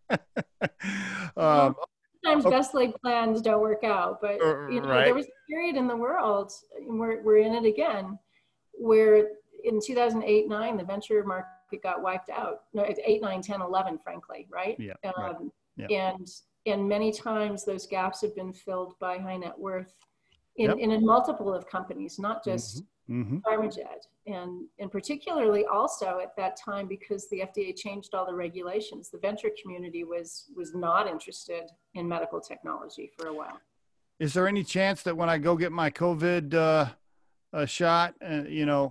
um, 1.38 1.76
sometimes 2.24 2.46
Okay. 2.46 2.56
best 2.56 2.74
laid 2.74 2.94
plans 3.02 3.42
don't 3.42 3.62
work 3.62 3.84
out 3.84 4.20
but 4.22 4.40
you 4.72 4.82
know 4.82 4.88
right. 4.88 5.06
there 5.06 5.16
was 5.16 5.26
a 5.26 5.52
period 5.52 5.76
in 5.76 5.88
the 5.88 5.96
world 5.96 6.52
and 6.78 7.00
we're, 7.00 7.22
we're 7.24 7.38
in 7.38 7.54
it 7.54 7.66
again 7.66 8.18
where 8.74 9.30
in 9.64 9.80
2008 9.82 10.48
9 10.48 10.78
the 10.78 10.84
venture 10.84 11.24
market 11.24 11.84
got 11.84 12.02
wiped 12.02 12.30
out 12.30 12.62
no 12.74 12.84
it's 12.84 13.00
8 13.06 13.22
9 13.22 13.42
10 13.42 13.62
11 13.62 14.00
frankly 14.00 14.48
right 14.52 14.76
Yeah, 14.80 14.94
right. 15.04 15.36
um, 15.36 15.52
Yeah. 15.78 15.88
and 15.90 16.28
and 16.66 16.88
many 16.88 17.12
times 17.12 17.66
those 17.66 17.88
gaps 17.88 18.22
have 18.22 18.36
been 18.36 18.54
filled 18.54 18.94
by 19.00 19.18
high 19.18 19.38
net 19.38 19.58
worth 19.58 19.94
in, 20.60 20.70
Yep. 20.70 20.78
in 20.78 20.92
a 20.92 21.00
multiple 21.00 21.54
of 21.54 21.66
companies 21.68 22.20
not 22.20 22.44
just 22.44 22.84
mhm. 23.10 23.42
PharmaJet, 23.48 24.02
and 24.28 24.52
and 24.80 24.92
particularly 24.92 25.64
also 25.66 26.20
at 26.26 26.36
that 26.36 26.54
time 26.58 26.86
because 26.88 27.28
the 27.30 27.40
FDA 27.50 27.70
changed 27.86 28.14
all 28.14 28.26
the 28.32 28.36
regulations, 28.48 29.10
the 29.10 29.18
venture 29.20 29.52
community 29.62 30.04
was 30.04 30.30
was 30.60 30.70
not 30.76 31.08
interested 31.08 31.64
in 31.98 32.08
medical 32.08 32.40
technology 32.52 33.10
for 33.18 33.28
a 33.28 33.34
while. 33.34 33.60
is 34.20 34.34
there 34.34 34.48
any 34.50 34.66
chance 34.66 35.02
that 35.04 35.16
when 35.16 35.30
I 35.30 35.38
go 35.38 35.56
get 35.56 35.72
my 35.72 35.90
COVID 35.90 36.54
uh, 36.54 36.86
uh, 37.54 37.66
shot, 37.66 38.16
uh, 38.22 38.44
you 38.60 38.66
know, 38.66 38.84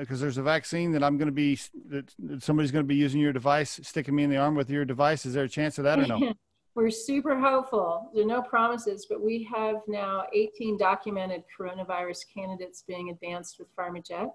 because 0.00 0.20
there's 0.20 0.38
a 0.38 0.42
vaccine 0.42 0.92
that 0.92 1.02
I'm 1.02 1.16
going 1.18 1.26
to 1.26 1.32
be 1.32 1.58
that, 1.88 2.14
that 2.28 2.42
somebody's 2.44 2.70
going 2.70 2.84
to 2.84 2.88
be 2.96 3.00
using 3.06 3.20
your 3.20 3.32
device, 3.32 3.80
sticking 3.82 4.14
me 4.14 4.22
in 4.22 4.30
the 4.30 4.36
arm 4.36 4.54
with 4.54 4.70
your 4.70 4.84
device? 4.84 5.26
Is 5.26 5.34
there 5.34 5.44
a 5.44 5.48
chance 5.48 5.78
of 5.78 5.84
that 5.84 5.98
or 5.98 6.06
no? 6.06 6.18
We're 6.74 6.90
super 6.90 7.38
hopeful. 7.38 8.10
There 8.14 8.24
are 8.24 8.26
no 8.26 8.40
promises, 8.42 9.06
but 9.08 9.22
we 9.22 9.46
have 9.54 9.76
now 9.86 10.24
18 10.32 10.78
documented 10.78 11.44
coronavirus 11.58 12.24
candidates 12.34 12.82
being 12.86 13.10
advanced 13.10 13.58
with 13.58 13.74
PharmaJet. 13.76 14.30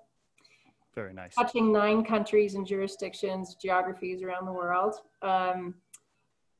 Very 0.93 1.13
nice. 1.13 1.33
Touching 1.35 1.71
nine 1.71 2.03
countries 2.03 2.55
and 2.55 2.65
jurisdictions, 2.65 3.55
geographies 3.61 4.21
around 4.21 4.45
the 4.45 4.51
world. 4.51 4.95
Um, 5.21 5.75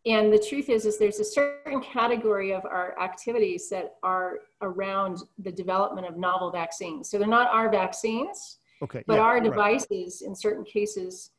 and 0.06 0.32
the 0.32 0.40
truth 0.40 0.70
is, 0.70 0.86
is 0.86 0.98
there's 0.98 1.20
a 1.20 1.26
certain 1.26 1.82
category 1.82 2.54
of 2.54 2.64
our 2.66 3.00
activities 3.00 3.70
that 3.70 3.96
are 4.04 4.40
around 4.62 5.24
the 5.40 5.52
development 5.52 6.08
of 6.08 6.18
novel 6.18 6.50
vaccines. 6.52 7.10
So 7.10 7.20
they're 7.20 7.28
not 7.28 7.50
our 7.52 7.70
vaccines, 7.70 8.60
okay, 8.82 9.04
but 9.06 9.16
yeah, 9.16 9.22
our 9.22 9.36
right. 9.36 9.44
devices, 9.44 10.22
in 10.22 10.34
certain 10.34 10.64
cases, 10.64 11.32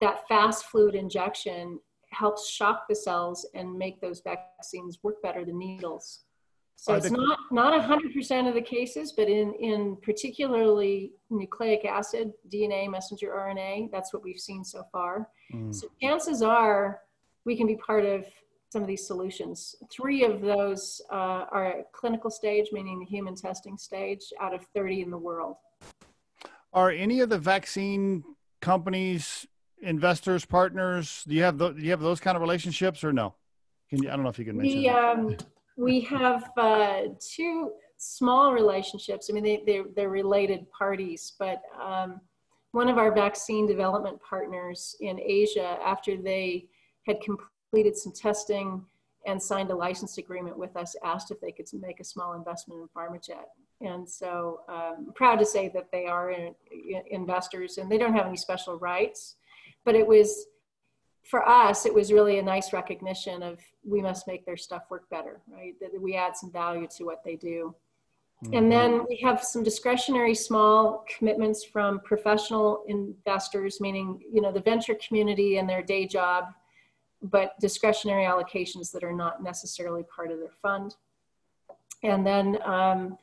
that 0.00 0.28
fast 0.28 0.66
fluid 0.66 0.94
injection 0.94 1.78
helps 2.10 2.48
shock 2.48 2.86
the 2.88 2.94
cells 2.94 3.46
and 3.54 3.76
make 3.76 4.00
those 4.00 4.20
vaccines 4.20 4.98
work 5.02 5.22
better 5.22 5.44
than 5.44 5.58
needles. 5.58 6.24
So 6.76 6.94
it's 6.94 7.10
the- 7.10 7.16
not 7.16 7.38
not 7.50 7.74
100% 7.74 8.48
of 8.48 8.54
the 8.54 8.62
cases, 8.62 9.12
but 9.12 9.28
in 9.28 9.52
in 9.54 9.96
particularly 9.96 11.12
nucleic 11.28 11.84
acid, 11.84 12.32
DNA, 12.48 12.88
messenger 12.88 13.32
RNA, 13.32 13.90
that's 13.92 14.14
what 14.14 14.22
we've 14.22 14.40
seen 14.40 14.64
so 14.64 14.84
far. 14.90 15.28
Mm. 15.52 15.74
So 15.74 15.88
chances 16.00 16.42
are 16.42 17.02
we 17.44 17.56
can 17.56 17.66
be 17.66 17.76
part 17.76 18.04
of 18.04 18.24
some 18.70 18.82
of 18.82 18.88
these 18.88 19.06
solutions. 19.06 19.74
Three 19.90 20.24
of 20.24 20.40
those 20.40 21.02
uh, 21.10 21.44
are 21.50 21.66
at 21.66 21.92
clinical 21.92 22.30
stage, 22.30 22.68
meaning 22.72 23.00
the 23.00 23.04
human 23.04 23.34
testing 23.34 23.76
stage, 23.76 24.32
out 24.40 24.54
of 24.54 24.64
30 24.74 25.02
in 25.02 25.10
the 25.10 25.18
world. 25.18 25.56
Are 26.72 26.90
any 26.90 27.20
of 27.20 27.28
the 27.28 27.38
vaccine 27.38 28.24
companies 28.60 29.46
investors, 29.82 30.44
partners? 30.44 31.24
Do 31.26 31.34
you 31.34 31.42
have 31.42 31.58
tho- 31.58 31.72
do 31.72 31.82
you 31.82 31.90
have 31.90 32.00
those 32.00 32.20
kind 32.20 32.36
of 32.36 32.40
relationships 32.42 33.04
or 33.04 33.12
no? 33.12 33.34
Can 33.88 34.02
you, 34.02 34.08
I 34.08 34.12
don't 34.12 34.22
know 34.22 34.30
if 34.30 34.38
you 34.38 34.44
can 34.44 34.56
mention. 34.56 34.78
We 34.80 34.88
um, 34.88 35.36
we 35.76 36.00
have 36.02 36.50
uh, 36.56 37.00
two 37.20 37.72
small 37.96 38.52
relationships. 38.52 39.28
I 39.30 39.32
mean, 39.34 39.44
they 39.44 39.62
they're, 39.66 39.84
they're 39.94 40.10
related 40.10 40.70
parties, 40.70 41.34
but 41.38 41.62
um, 41.80 42.20
one 42.72 42.88
of 42.88 42.98
our 42.98 43.12
vaccine 43.12 43.66
development 43.66 44.18
partners 44.22 44.94
in 45.00 45.20
Asia, 45.20 45.78
after 45.84 46.16
they 46.16 46.68
had 47.06 47.18
completed 47.20 47.96
some 47.96 48.12
testing 48.12 48.84
and 49.26 49.42
signed 49.42 49.70
a 49.70 49.74
license 49.74 50.18
agreement 50.18 50.56
with 50.56 50.76
us, 50.76 50.96
asked 51.04 51.30
if 51.30 51.40
they 51.40 51.52
could 51.52 51.66
make 51.80 52.00
a 52.00 52.04
small 52.04 52.34
investment 52.34 52.80
in 52.80 52.88
PharmaJet. 52.88 53.44
And 53.82 54.08
so, 54.08 54.60
um, 54.68 55.12
proud 55.14 55.38
to 55.38 55.46
say 55.46 55.68
that 55.74 55.88
they 55.90 56.06
are 56.06 56.30
in, 56.30 56.54
investors, 57.10 57.78
and 57.78 57.90
they 57.90 57.98
don't 57.98 58.14
have 58.14 58.26
any 58.26 58.36
special 58.36 58.78
rights, 58.78 59.36
but 59.84 59.94
it 59.94 60.06
was 60.06 60.46
for 61.22 61.48
us, 61.48 61.86
it 61.86 61.94
was 61.94 62.12
really 62.12 62.38
a 62.38 62.42
nice 62.42 62.72
recognition 62.72 63.42
of 63.42 63.60
we 63.84 64.02
must 64.02 64.26
make 64.26 64.44
their 64.44 64.56
stuff 64.56 64.82
work 64.90 65.08
better, 65.10 65.40
right? 65.48 65.74
That 65.80 65.90
we 66.00 66.16
add 66.16 66.36
some 66.36 66.50
value 66.50 66.88
to 66.96 67.04
what 67.04 67.22
they 67.24 67.36
do. 67.36 67.74
Mm-hmm. 68.44 68.54
And 68.54 68.72
then 68.72 69.04
we 69.08 69.16
have 69.22 69.44
some 69.44 69.62
discretionary 69.62 70.34
small 70.34 71.04
commitments 71.18 71.62
from 71.62 72.00
professional 72.00 72.84
investors, 72.88 73.80
meaning, 73.80 74.20
you 74.32 74.40
know, 74.40 74.50
the 74.50 74.60
venture 74.60 74.96
community 75.06 75.58
and 75.58 75.68
their 75.68 75.82
day 75.82 76.06
job, 76.06 76.46
but 77.22 77.52
discretionary 77.60 78.24
allocations 78.24 78.90
that 78.92 79.04
are 79.04 79.12
not 79.12 79.42
necessarily 79.42 80.02
part 80.04 80.30
of 80.30 80.38
their 80.38 80.54
fund. 80.62 80.96
And 82.02 82.26
then 82.26 82.58
um, 82.64 83.18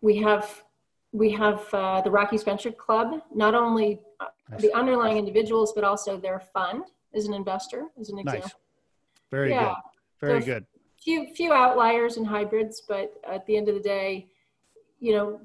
we 0.00 0.18
have 0.18 0.64
we 1.12 1.30
have 1.32 1.66
uh, 1.72 2.00
the 2.02 2.10
Rockies 2.10 2.42
Venture 2.42 2.72
Club, 2.72 3.22
not 3.34 3.54
only. 3.54 4.00
The 4.58 4.72
underlying 4.74 5.16
individuals, 5.16 5.72
but 5.72 5.84
also 5.84 6.16
their 6.18 6.40
fund 6.40 6.84
as 7.14 7.26
an 7.26 7.34
investor, 7.34 7.86
as 8.00 8.10
an 8.10 8.18
example. 8.18 8.42
Nice. 8.48 8.54
Very 9.30 9.50
Yeah. 9.50 9.64
good. 10.20 10.26
Very 10.26 10.40
So- 10.40 10.46
good. 10.46 10.66
Few 11.02 11.34
few 11.34 11.52
outliers 11.52 12.18
and 12.18 12.26
hybrids, 12.26 12.82
but 12.86 13.14
at 13.26 13.46
the 13.46 13.56
end 13.56 13.68
of 13.68 13.74
the 13.74 13.80
day, 13.80 14.28
you 14.98 15.12
know, 15.14 15.40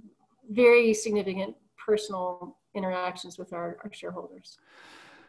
very 0.49 0.93
significant 0.93 1.55
personal 1.77 2.57
interactions 2.73 3.37
with 3.37 3.53
our, 3.53 3.77
our 3.83 3.93
shareholders. 3.93 4.57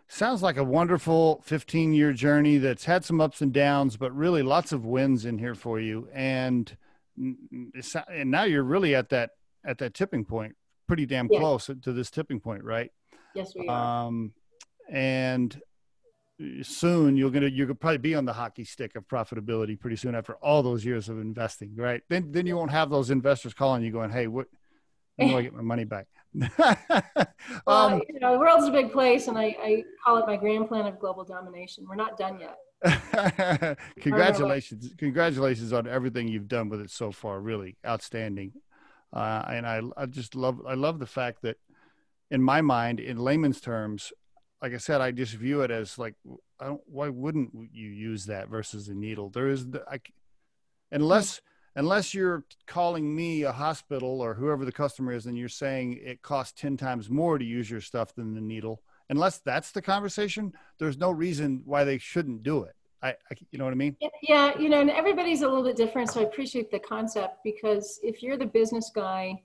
Sounds 0.09 0.43
like 0.43 0.57
a 0.57 0.65
wonderful 0.65 1.41
15 1.45 1.93
year 1.93 2.13
journey 2.13 2.59
that's 2.59 2.85
had 2.87 3.05
some 3.05 3.21
ups 3.21 3.41
and 3.41 3.53
downs, 3.53 3.97
but 3.97 4.13
really 4.15 4.43
lots 4.43 4.73
of 4.73 4.85
wins 4.85 5.25
in 5.25 5.39
here 5.39 5.55
for 5.55 5.79
you. 5.79 6.09
And, 6.13 6.77
and 7.17 8.31
now 8.31 8.43
you're 8.45 8.63
really 8.65 8.95
at 8.97 9.09
that, 9.11 9.31
at 9.65 9.79
that 9.79 9.95
tipping 9.95 10.25
point, 10.25 10.57
pretty 10.89 11.07
damn 11.07 11.29
Yeah. 11.31 11.39
close 11.41 11.67
to 11.67 11.93
this 11.93 12.11
tipping 12.11 12.41
point, 12.41 12.65
right? 12.65 12.93
Yes, 13.37 13.55
we 13.55 13.69
are. 13.69 14.07
Um, 14.07 14.33
and 14.91 15.61
soon 16.63 17.17
you're 17.17 17.31
gonna 17.31 17.49
you're 17.49 17.67
gonna 17.67 17.75
probably 17.75 17.99
be 17.99 18.15
on 18.15 18.25
the 18.25 18.33
hockey 18.33 18.65
stick 18.65 18.95
of 18.95 19.07
profitability 19.09 19.79
pretty 19.79 19.97
soon 19.97 20.15
after 20.15 20.35
all 20.37 20.63
those 20.63 20.85
years 20.85 21.09
of 21.09 21.19
investing, 21.19 21.75
right? 21.77 22.03
Then 22.09 22.31
then 22.33 22.47
you 22.47 22.57
won't 22.57 22.71
have 22.71 22.91
those 22.91 23.11
investors 23.11 23.55
calling 23.55 23.83
you 23.83 23.91
going, 23.91 24.11
"Hey, 24.11 24.27
what? 24.27 24.47
When 25.17 25.29
do 25.29 25.39
I 25.39 25.43
get 25.43 25.55
my 25.55 25.63
money 25.63 25.85
back?" 25.85 26.07
well, 26.59 26.77
um, 27.67 28.03
you 28.09 28.21
know, 28.21 28.33
the 28.33 28.39
world's 28.39 28.67
a 28.67 28.71
big 28.71 28.93
place, 28.93 29.29
and 29.29 29.39
I, 29.39 29.57
I 29.63 29.85
call 30.05 30.19
it 30.19 30.27
my 30.27 30.37
grand 30.37 30.69
plan 30.69 30.87
of 30.87 30.99
global 30.99 31.25
domination. 31.25 31.87
We're 31.89 31.97
not 31.97 32.19
done 32.19 32.39
yet. 32.39 32.59
congratulations 34.01 34.93
congratulations 34.99 35.73
on 35.73 35.87
everything 35.87 36.29
you've 36.29 36.47
done 36.47 36.69
with 36.69 36.79
it 36.79 36.91
so 36.91 37.11
far 37.11 37.41
really 37.41 37.75
outstanding 37.87 38.53
uh, 39.15 39.43
and 39.49 39.67
I, 39.67 39.81
I 39.97 40.05
just 40.05 40.35
love 40.35 40.61
i 40.69 40.75
love 40.75 40.99
the 40.99 41.07
fact 41.07 41.41
that 41.41 41.57
in 42.31 42.43
my 42.43 42.61
mind 42.61 43.01
in 43.01 43.17
layman's 43.17 43.61
terms 43.61 44.13
like 44.63 44.75
i 44.75 44.79
said 44.79 45.01
i 45.01 45.11
just 45.11 45.35
view 45.35 45.63
it 45.63 45.71
as 45.71 45.99
like 45.99 46.15
i 46.61 46.67
don't 46.67 46.81
why 46.87 47.09
wouldn't 47.09 47.51
you 47.73 47.89
use 47.89 48.27
that 48.27 48.49
versus 48.49 48.89
a 48.89 48.95
needle? 48.95 49.31
There 49.31 49.49
is 49.49 49.71
the, 49.71 49.83
I, 49.91 50.01
unless 50.91 51.41
unless 51.75 52.15
you're 52.15 52.45
calling 52.67 53.15
me 53.15 53.43
a 53.43 53.53
hospital 53.53 54.23
or 54.23 54.35
whoever 54.35 54.65
the 54.65 54.73
customer 54.73 55.13
is 55.13 55.27
and 55.27 55.37
you're 55.37 55.49
saying 55.49 56.01
it 56.03 56.23
costs 56.23 56.59
10 56.61 56.79
times 56.79 57.11
more 57.11 57.37
to 57.39 57.45
use 57.45 57.71
your 57.71 57.83
stuff 57.83 58.15
than 58.15 58.35
the 58.35 58.41
needle 58.41 58.83
unless 59.11 59.39
that's 59.39 59.73
the 59.73 59.83
conversation 59.83 60.53
there's 60.79 60.97
no 60.97 61.11
reason 61.11 61.61
why 61.65 61.85
they 61.85 61.99
shouldn't 61.99 62.43
do 62.43 62.63
it. 62.63 62.75
I, 63.03 63.11
I 63.11 63.37
you 63.51 63.59
know 63.59 63.65
what 63.65 63.73
i 63.73 63.77
mean? 63.77 63.97
Yeah, 64.23 64.59
you 64.59 64.69
know, 64.69 64.81
and 64.81 64.91
everybody's 64.91 65.43
a 65.43 65.49
little 65.49 65.63
bit 65.63 65.77
different, 65.77 66.11
so 66.11 66.21
I 66.21 66.25
appreciate 66.25 66.71
the 66.71 66.79
concept 66.79 67.39
because 67.45 68.01
if 68.03 68.23
you're 68.23 68.39
the 68.39 68.47
business 68.47 68.91
guy 68.95 69.43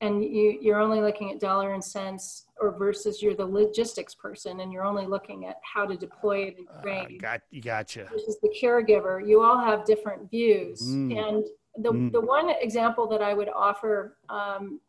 and 0.00 0.22
you, 0.22 0.58
you're 0.60 0.80
only 0.80 1.00
looking 1.00 1.30
at 1.30 1.40
dollar 1.40 1.72
and 1.74 1.82
cents, 1.82 2.46
or 2.60 2.76
versus 2.76 3.22
you're 3.22 3.34
the 3.34 3.46
logistics 3.46 4.14
person 4.14 4.60
and 4.60 4.72
you're 4.72 4.84
only 4.84 5.06
looking 5.06 5.46
at 5.46 5.60
how 5.62 5.86
to 5.86 5.96
deploy 5.96 6.44
it 6.48 6.58
and 6.58 6.68
uh, 6.74 6.82
train, 6.82 7.18
got 7.18 7.40
you 7.50 7.62
gotcha 7.62 8.06
versus 8.10 8.38
the 8.42 8.54
caregiver, 8.62 9.26
you 9.26 9.42
all 9.42 9.58
have 9.58 9.84
different 9.84 10.30
views. 10.30 10.82
Mm. 10.82 11.28
And 11.28 11.44
the, 11.78 11.92
Mm. 11.92 12.12
the 12.12 12.20
one 12.20 12.50
example 12.60 13.06
that 13.08 13.22
I 13.22 13.34
would 13.34 13.50
offer 13.50 14.16
um, 14.28 14.80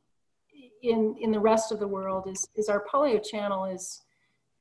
in, 0.82 1.16
in 1.20 1.32
the 1.32 1.39
rest 1.39 1.72
of 1.72 1.80
the 1.80 1.88
world 1.88 2.28
is, 2.28 2.47
is 2.55 2.70
our 2.70 2.84
polio 2.91 3.22
channel 3.24 3.66
is, 3.66 4.01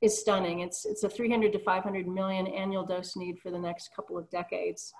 is 0.01 0.19
stunning. 0.19 0.59
It's, 0.59 0.85
it's 0.85 1.03
a 1.03 1.09
300 1.09 1.53
to 1.53 1.59
500 1.59 2.07
million 2.07 2.47
annual 2.47 2.85
dose 2.85 3.15
need 3.15 3.39
for 3.39 3.51
the 3.51 3.59
next 3.59 3.95
couple 3.95 4.17
of 4.17 4.29
decades. 4.29 4.93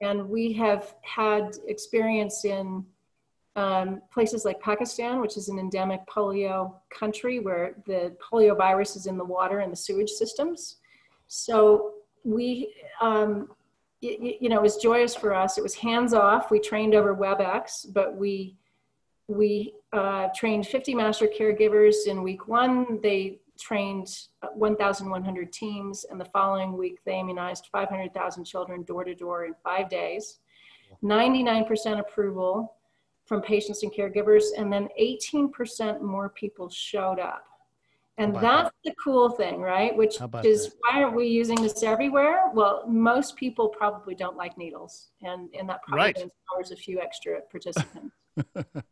And 0.00 0.28
we 0.28 0.52
have 0.54 0.94
had 1.02 1.56
experience 1.66 2.44
in 2.44 2.84
um, 3.58 4.00
places 4.12 4.44
like 4.44 4.60
Pakistan, 4.60 5.20
which 5.20 5.36
is 5.36 5.48
an 5.48 5.58
endemic 5.58 6.00
polio 6.06 6.74
country 6.96 7.40
where 7.40 7.74
the 7.86 8.16
polio 8.22 8.56
virus 8.56 8.94
is 8.94 9.06
in 9.06 9.18
the 9.18 9.24
water 9.24 9.58
and 9.58 9.72
the 9.72 9.76
sewage 9.76 10.10
systems. 10.10 10.76
So 11.26 11.94
we, 12.22 12.72
um, 13.00 13.48
y- 14.00 14.36
you 14.40 14.48
know, 14.48 14.58
it 14.58 14.62
was 14.62 14.76
joyous 14.76 15.16
for 15.16 15.34
us. 15.34 15.58
It 15.58 15.62
was 15.62 15.74
hands 15.74 16.14
off. 16.14 16.52
We 16.52 16.60
trained 16.60 16.94
over 16.94 17.16
WebEx, 17.16 17.92
but 17.92 18.16
we 18.16 18.56
we 19.26 19.74
uh, 19.92 20.28
trained 20.34 20.66
50 20.66 20.94
master 20.94 21.26
caregivers 21.26 22.06
in 22.06 22.22
week 22.22 22.46
one. 22.46 23.00
They 23.02 23.40
trained 23.60 24.08
uh, 24.42 24.48
1,100 24.54 25.52
teams, 25.52 26.06
and 26.08 26.18
the 26.18 26.24
following 26.26 26.78
week 26.78 27.00
they 27.04 27.18
immunized 27.18 27.68
500,000 27.72 28.44
children 28.44 28.84
door 28.84 29.04
to 29.04 29.14
door 29.14 29.44
in 29.44 29.54
five 29.62 29.90
days. 29.90 30.38
99% 31.02 32.00
approval 32.00 32.77
from 33.28 33.42
patients 33.42 33.82
and 33.82 33.92
caregivers, 33.92 34.44
and 34.56 34.72
then 34.72 34.88
18% 35.00 36.00
more 36.00 36.30
people 36.30 36.70
showed 36.70 37.20
up. 37.20 37.44
And 38.16 38.34
that's 38.34 38.70
the 38.84 38.92
cool 39.02 39.30
thing, 39.30 39.60
right? 39.60 39.96
Which 39.96 40.16
is 40.42 40.64
that? 40.64 40.72
why 40.80 41.02
aren't 41.02 41.14
we 41.14 41.28
using 41.28 41.54
this 41.62 41.84
everywhere? 41.84 42.50
Well, 42.52 42.84
most 42.88 43.36
people 43.36 43.68
probably 43.68 44.16
don't 44.16 44.36
like 44.36 44.58
needles, 44.58 45.10
and, 45.22 45.48
and 45.56 45.68
that 45.68 45.82
probably 45.84 46.04
Right. 46.04 46.16
inspires 46.16 46.72
a 46.72 46.76
few 46.76 47.00
extra 47.00 47.42
participants. 47.42 48.16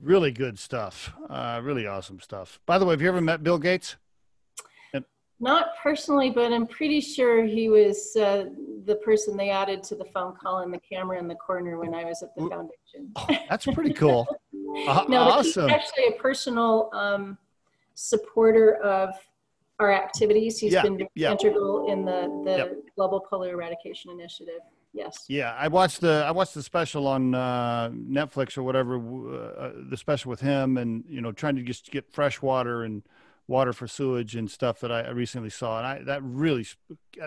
really 0.00 0.32
good 0.32 0.58
stuff 0.58 1.12
uh, 1.30 1.60
really 1.62 1.86
awesome 1.86 2.18
stuff 2.20 2.58
by 2.66 2.78
the 2.78 2.84
way 2.84 2.92
have 2.92 3.00
you 3.00 3.08
ever 3.08 3.20
met 3.20 3.44
bill 3.44 3.58
gates 3.58 3.96
Not 5.40 5.76
personally, 5.82 6.30
but 6.30 6.52
I'm 6.52 6.66
pretty 6.66 7.00
sure 7.00 7.44
he 7.44 7.68
was 7.68 8.14
uh, 8.16 8.46
the 8.84 8.96
person 8.96 9.36
they 9.36 9.50
added 9.50 9.82
to 9.84 9.94
the 9.96 10.04
phone 10.06 10.34
call 10.40 10.60
and 10.60 10.72
the 10.72 10.78
camera 10.80 11.18
in 11.18 11.26
the 11.28 11.34
corner 11.34 11.78
when 11.78 11.92
I 11.94 12.04
was 12.04 12.22
at 12.22 12.34
the 12.36 12.48
foundation. 12.48 13.10
Oh, 13.16 13.26
that's 13.48 13.66
pretty 13.66 13.92
cool. 14.02 14.26
Uh, 14.86 15.04
no, 15.08 15.24
but 15.26 15.44
he's 15.44 15.56
actually 15.58 16.06
a 16.08 16.12
personal 16.12 16.88
um, 16.92 17.36
supporter 17.94 18.76
of 18.76 19.10
our 19.80 19.92
activities. 19.92 20.58
He's 20.58 20.72
Yeah, 20.72 20.82
been 20.82 21.06
yeah. 21.14 21.32
integral 21.32 21.90
in 21.90 22.04
the, 22.04 22.42
the 22.44 22.56
Yep. 22.58 22.76
Global 22.96 23.26
Polio 23.30 23.50
Eradication 23.50 24.12
Initiative. 24.12 24.60
Yes. 24.92 25.24
Yeah, 25.28 25.56
I 25.58 25.66
watched 25.66 26.00
the 26.02 26.24
I 26.24 26.30
watched 26.30 26.54
the 26.54 26.62
special 26.62 27.08
on 27.08 27.34
uh, 27.34 27.90
Netflix 27.92 28.56
or 28.56 28.62
whatever, 28.62 28.96
uh, 28.96 29.72
the 29.90 29.96
special 29.96 30.30
with 30.30 30.40
him, 30.40 30.76
and 30.76 31.02
you 31.08 31.20
know, 31.20 31.32
trying 31.32 31.56
to 31.56 31.62
just 31.62 31.90
get 31.90 32.08
fresh 32.12 32.40
water 32.40 32.84
and 32.84 33.02
water 33.46 33.72
for 33.72 33.86
sewage 33.86 34.34
and 34.36 34.50
stuff 34.50 34.80
that 34.80 34.90
I, 34.90 35.10
recently 35.10 35.50
saw, 35.50 35.78
and 35.78 35.86
I 35.86 36.02
that 36.04 36.22
really 36.22 36.66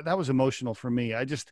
that 0.03 0.17
was 0.17 0.29
emotional 0.29 0.73
for 0.73 0.89
me. 0.89 1.13
I 1.13 1.25
just 1.25 1.51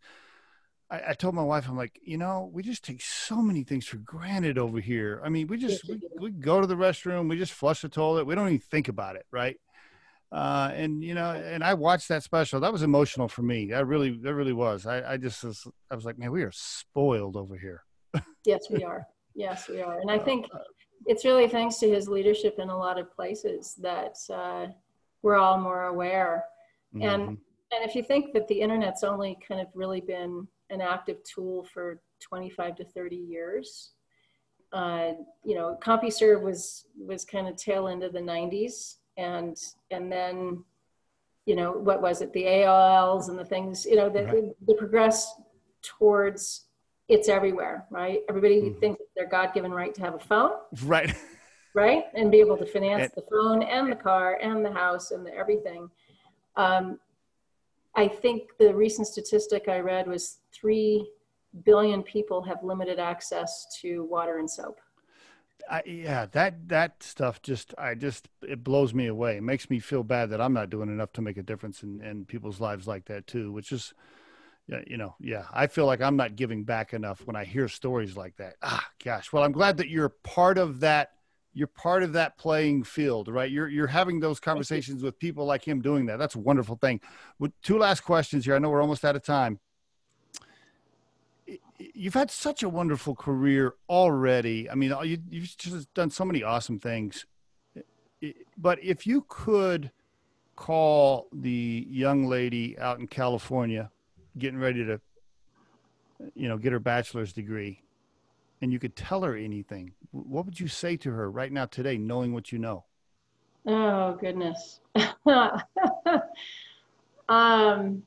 I, 0.89 1.01
I 1.09 1.13
told 1.13 1.35
my 1.35 1.43
wife, 1.43 1.67
I'm 1.67 1.77
like, 1.77 1.99
you 2.03 2.17
know, 2.17 2.49
we 2.53 2.63
just 2.63 2.83
take 2.83 3.01
so 3.01 3.37
many 3.37 3.63
things 3.63 3.85
for 3.85 3.97
granted 3.97 4.57
over 4.57 4.79
here. 4.79 5.21
I 5.23 5.29
mean, 5.29 5.47
we 5.47 5.57
just 5.57 5.87
we 5.87 5.99
we, 6.19 6.31
go 6.31 6.61
to 6.61 6.67
the 6.67 6.75
restroom, 6.75 7.29
we 7.29 7.37
just 7.37 7.53
flush 7.53 7.81
the 7.81 7.89
toilet, 7.89 8.25
we 8.25 8.35
don't 8.35 8.47
even 8.47 8.59
think 8.59 8.87
about 8.87 9.15
it, 9.15 9.25
right? 9.31 9.57
Uh, 10.31 10.71
and 10.73 11.03
you 11.03 11.13
know, 11.13 11.31
and 11.31 11.63
I 11.63 11.75
watched 11.75 12.09
that 12.09 12.23
special. 12.23 12.59
That 12.59 12.73
was 12.73 12.81
emotional 12.81 13.27
for 13.27 13.41
me. 13.41 13.67
That 13.67 13.85
really, 13.85 14.17
that 14.17 14.33
really 14.33 14.53
was. 14.53 14.85
I, 14.85 15.13
I 15.13 15.17
just 15.17 15.43
was, 15.43 15.65
I 15.89 15.95
was 15.95 16.03
like, 16.03 16.17
man, 16.17 16.31
we 16.31 16.43
are 16.43 16.51
spoiled 16.51 17.37
over 17.37 17.55
here. 17.55 17.83
Yes, 18.43 18.65
we 18.69 18.83
are. 18.83 19.05
Yes, 19.33 19.69
we 19.69 19.81
are. 19.81 19.99
And 19.99 20.11
I 20.11 20.19
think 20.19 20.47
Uh, 20.53 20.59
it's 21.05 21.25
really 21.25 21.47
thanks 21.47 21.77
to 21.77 21.89
his 21.89 22.07
leadership 22.07 22.59
in 22.59 22.69
a 22.69 22.77
lot 22.77 22.97
of 22.99 23.11
places 23.15 23.75
that 23.81 24.17
uh, 24.29 24.67
we're 25.21 25.35
all 25.35 25.57
more 25.59 25.85
aware. 25.85 26.45
And 27.01 27.23
Mhm. 27.29 27.37
and 27.71 27.83
if 27.83 27.95
you 27.95 28.03
think 28.03 28.31
that 28.33 28.47
the 28.47 28.61
internet's 28.61 29.03
only 29.03 29.37
kind 29.45 29.59
of 29.59 29.67
really 29.73 29.99
been 29.99 30.47
an 30.69 30.81
active 30.81 31.21
tool 31.23 31.63
for 31.65 32.01
25 32.21 32.75
to 32.77 32.85
30 32.85 33.15
years, 33.17 33.91
uh, 34.71 35.13
you 35.43 35.55
know, 35.55 35.77
CompuServe 35.81 36.41
was 36.41 36.85
was 36.97 37.25
kind 37.25 37.47
of 37.47 37.55
tail 37.57 37.87
end 37.87 38.03
of 38.03 38.13
the 38.13 38.19
90s, 38.21 38.97
and 39.17 39.57
and 39.91 40.11
then, 40.11 40.63
you 41.45 41.55
know, 41.55 41.71
what 41.71 42.01
was 42.01 42.21
it? 42.21 42.31
The 42.33 42.45
AOLs 42.45 43.29
and 43.29 43.37
the 43.37 43.45
things, 43.45 43.85
you 43.85 43.95
know, 43.95 44.09
that 44.09 44.25
Right. 44.25 44.67
the 44.67 44.75
progress 44.75 45.33
towards 45.81 46.64
it's 47.07 47.29
everywhere, 47.29 47.85
right? 47.89 48.21
Everybody 48.29 48.61
Mhm. 48.61 48.79
thinks 48.79 49.01
it's 49.01 49.13
their 49.15 49.27
God-given 49.27 49.71
right 49.71 49.93
to 49.93 50.01
have 50.01 50.15
a 50.15 50.19
phone 50.19 50.59
right. 50.83 51.13
right? 51.73 52.05
And 52.13 52.31
be 52.31 52.39
able 52.39 52.57
to 52.57 52.65
finance 52.65 53.11
the 53.13 53.21
phone 53.23 53.61
and 53.61 53.91
the 53.91 53.95
car 53.95 54.35
and 54.41 54.65
the 54.65 54.71
house 54.71 55.11
and 55.11 55.25
the 55.25 55.33
everything. 55.33 55.89
Um, 56.55 56.99
I 57.95 58.07
think 58.07 58.57
the 58.57 58.73
recent 58.73 59.07
statistic 59.07 59.67
I 59.67 59.79
read 59.79 60.07
was 60.07 60.39
3 60.51 61.09
billion 61.63 62.03
people 62.03 62.41
have 62.43 62.63
limited 62.63 62.99
access 62.99 63.65
to 63.81 64.03
water 64.05 64.37
and 64.39 64.49
soap. 64.49 64.79
I, 65.69 65.81
yeah, 65.85 66.25
that 66.27 66.67
that 66.69 67.01
stuff 67.01 67.41
just, 67.41 67.73
I 67.77 67.95
just, 67.95 68.27
it 68.41 68.63
blows 68.63 68.93
me 68.93 69.07
away. 69.07 69.37
It 69.37 69.43
makes 69.43 69.69
me 69.69 69.79
feel 69.79 70.03
bad 70.03 70.29
that 70.29 70.41
I'm 70.41 70.53
not 70.53 70.69
doing 70.69 70.89
enough 70.89 71.11
to 71.13 71.21
make 71.21 71.37
a 71.37 71.43
difference 71.43 71.81
in, 71.81 72.01
in 72.01 72.25
people's 72.25 72.59
lives 72.59 72.87
like 72.87 73.05
that 73.05 73.25
too. 73.25 73.51
Which 73.51 73.71
is, 73.71 73.93
you 74.67 74.97
know, 74.97 75.15
yeah, 75.19 75.45
I 75.53 75.67
feel 75.67 75.85
like 75.85 76.01
I'm 76.01 76.15
not 76.15 76.35
giving 76.35 76.63
back 76.63 76.93
enough 76.93 77.21
when 77.25 77.35
I 77.35 77.45
hear 77.45 77.67
stories 77.67 78.17
like 78.17 78.35
that. 78.37 78.55
Ah, 78.63 78.87
gosh. 79.03 79.31
Well, 79.31 79.43
I'm 79.43 79.51
glad 79.51 79.77
that 79.77 79.89
you're 79.89 80.09
part 80.09 80.57
of 80.57 80.79
that. 80.79 81.11
You're 81.53 81.67
part 81.67 82.03
of 82.03 82.13
that 82.13 82.37
playing 82.37 82.83
field, 82.83 83.27
right? 83.27 83.49
You're 83.49 83.69
you're 83.69 83.87
having 83.87 84.19
those 84.19 84.39
conversations 84.39 85.03
with 85.03 85.17
people 85.19 85.45
like 85.45 85.65
him 85.65 85.81
doing 85.81 86.07
that. 86.07 86.17
That's 86.17 86.35
a 86.35 86.39
wonderful 86.39 86.75
thing. 86.75 86.99
With 87.39 87.53
two 87.61 87.77
last 87.77 88.01
questions 88.01 88.45
here. 88.45 88.55
I 88.55 88.59
know 88.59 88.69
we're 88.69 88.81
almost 88.81 89.05
out 89.05 89.15
of 89.15 89.23
time. 89.23 89.59
You've 91.77 92.13
had 92.13 92.31
such 92.31 92.63
a 92.63 92.69
wonderful 92.69 93.15
career 93.15 93.75
already. 93.89 94.69
I 94.69 94.75
mean, 94.75 94.93
you, 95.03 95.17
you've 95.29 95.57
just 95.57 95.93
done 95.93 96.09
so 96.09 96.25
many 96.25 96.41
awesome 96.41 96.79
things. 96.79 97.25
But 98.57 98.83
if 98.83 99.05
you 99.05 99.25
could 99.27 99.91
call 100.55 101.27
the 101.31 101.85
young 101.89 102.27
lady 102.27 102.77
out 102.79 102.99
in 102.99 103.07
California 103.07 103.91
getting 104.37 104.59
ready 104.59 104.85
to, 104.85 104.99
you 106.33 106.47
know, 106.47 106.57
get 106.57 106.71
her 106.71 106.79
bachelor's 106.79 107.33
degree, 107.33 107.81
and 108.61 108.71
you 108.71 108.79
could 108.79 108.95
tell 108.95 109.21
her 109.23 109.35
anything, 109.35 109.91
what 110.11 110.45
would 110.45 110.59
you 110.59 110.67
say 110.67 110.97
to 110.97 111.11
her 111.11 111.29
right 111.29 111.51
now 111.51 111.65
today, 111.65 111.97
knowing 111.97 112.33
what 112.33 112.51
you 112.51 112.59
know? 112.59 112.85
Oh 113.67 114.13
goodness. 114.13 114.79
um, 117.27 118.03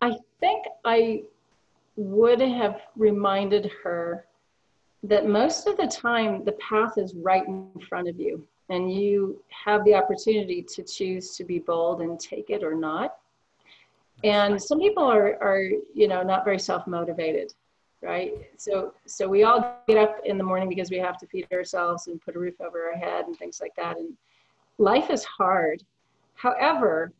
I 0.00 0.16
think 0.40 0.66
I 0.84 1.22
would 1.96 2.40
have 2.40 2.82
reminded 2.96 3.70
her 3.82 4.26
that 5.02 5.26
most 5.26 5.66
of 5.66 5.76
the 5.76 5.86
time 5.86 6.44
the 6.44 6.52
path 6.52 6.98
is 6.98 7.14
right 7.14 7.46
in 7.46 7.70
front 7.88 8.08
of 8.08 8.18
you 8.18 8.46
and 8.68 8.92
you 8.92 9.42
have 9.48 9.84
the 9.84 9.94
opportunity 9.94 10.62
to 10.62 10.82
choose 10.82 11.36
to 11.36 11.44
be 11.44 11.58
bold 11.58 12.00
and 12.00 12.18
take 12.18 12.50
it 12.50 12.64
or 12.64 12.74
not. 12.74 13.16
And 14.26 14.60
some 14.60 14.80
people 14.80 15.04
are, 15.04 15.40
are 15.42 15.62
you 15.94 16.08
know, 16.08 16.22
not 16.22 16.44
very 16.44 16.58
self-motivated, 16.58 17.54
right? 18.02 18.34
So, 18.56 18.92
so 19.06 19.28
we 19.28 19.44
all 19.44 19.78
get 19.86 19.96
up 19.96 20.20
in 20.24 20.36
the 20.36 20.44
morning 20.44 20.68
because 20.68 20.90
we 20.90 20.98
have 20.98 21.16
to 21.18 21.26
feed 21.26 21.46
ourselves 21.52 22.08
and 22.08 22.20
put 22.20 22.36
a 22.36 22.38
roof 22.38 22.60
over 22.60 22.90
our 22.90 22.98
head 22.98 23.26
and 23.26 23.36
things 23.36 23.60
like 23.60 23.74
that. 23.76 23.96
And 23.96 24.14
life 24.78 25.10
is 25.10 25.24
hard. 25.24 25.84
However, 26.34 27.12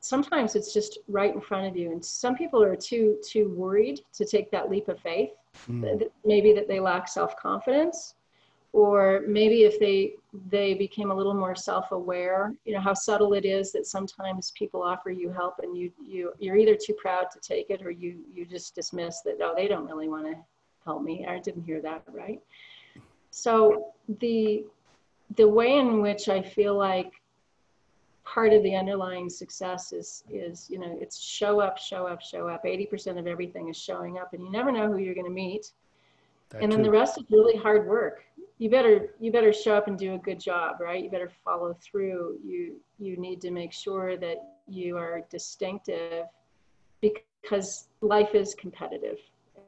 sometimes 0.00 0.56
it's 0.56 0.72
just 0.72 0.98
right 1.08 1.34
in 1.34 1.40
front 1.40 1.66
of 1.66 1.76
you. 1.76 1.92
And 1.92 2.04
some 2.04 2.34
people 2.34 2.62
are 2.62 2.74
too, 2.74 3.18
too 3.24 3.50
worried 3.50 4.00
to 4.14 4.24
take 4.24 4.50
that 4.50 4.70
leap 4.70 4.88
of 4.88 4.98
faith. 5.00 5.30
Mm. 5.70 6.02
Maybe 6.24 6.52
that 6.54 6.68
they 6.68 6.80
lack 6.80 7.06
self-confidence 7.08 8.15
or 8.76 9.22
maybe 9.26 9.62
if 9.62 9.80
they 9.80 10.12
they 10.50 10.74
became 10.74 11.10
a 11.10 11.14
little 11.14 11.32
more 11.32 11.54
self-aware 11.54 12.52
you 12.66 12.74
know 12.74 12.80
how 12.80 12.92
subtle 12.92 13.32
it 13.32 13.46
is 13.46 13.72
that 13.72 13.86
sometimes 13.86 14.52
people 14.54 14.82
offer 14.82 15.10
you 15.10 15.30
help 15.30 15.54
and 15.62 15.74
you 15.78 15.90
you 16.06 16.30
you're 16.38 16.58
either 16.58 16.76
too 16.76 16.92
proud 16.92 17.30
to 17.30 17.40
take 17.40 17.70
it 17.70 17.80
or 17.80 17.90
you 17.90 18.18
you 18.34 18.44
just 18.44 18.74
dismiss 18.74 19.22
that 19.22 19.38
oh 19.40 19.54
they 19.56 19.66
don't 19.66 19.86
really 19.86 20.08
want 20.08 20.26
to 20.26 20.34
help 20.84 21.02
me. 21.02 21.26
I 21.26 21.38
didn't 21.40 21.64
hear 21.64 21.80
that 21.80 22.02
right? 22.12 22.38
So 23.30 23.94
the 24.20 24.64
the 25.36 25.48
way 25.48 25.78
in 25.78 26.00
which 26.02 26.28
i 26.28 26.40
feel 26.40 26.76
like 26.78 27.10
part 28.24 28.52
of 28.52 28.62
the 28.62 28.76
underlying 28.76 29.28
success 29.28 29.92
is 29.92 30.22
is 30.30 30.68
you 30.70 30.78
know 30.78 30.96
it's 31.00 31.18
show 31.18 31.60
up 31.60 31.78
show 31.78 32.06
up 32.06 32.20
show 32.20 32.46
up. 32.46 32.64
80% 32.64 33.18
of 33.18 33.26
everything 33.26 33.70
is 33.70 33.76
showing 33.76 34.18
up 34.18 34.34
and 34.34 34.42
you 34.44 34.50
never 34.50 34.70
know 34.70 34.86
who 34.86 34.98
you're 34.98 35.14
going 35.14 35.32
to 35.34 35.40
meet. 35.46 35.72
That 36.50 36.62
and 36.62 36.70
then 36.70 36.82
the 36.82 36.90
rest 36.90 37.18
is 37.18 37.24
really 37.30 37.56
hard 37.56 37.88
work 37.88 38.26
you 38.58 38.70
better 38.70 39.10
you 39.20 39.30
better 39.30 39.52
show 39.52 39.74
up 39.74 39.86
and 39.86 39.98
do 39.98 40.14
a 40.14 40.18
good 40.18 40.40
job 40.40 40.76
right 40.80 41.02
you 41.04 41.10
better 41.10 41.30
follow 41.44 41.74
through 41.74 42.38
you 42.44 42.76
you 42.98 43.16
need 43.16 43.40
to 43.40 43.50
make 43.50 43.72
sure 43.72 44.16
that 44.16 44.36
you 44.66 44.96
are 44.96 45.20
distinctive 45.30 46.24
because 47.00 47.88
life 48.00 48.34
is 48.34 48.54
competitive 48.54 49.18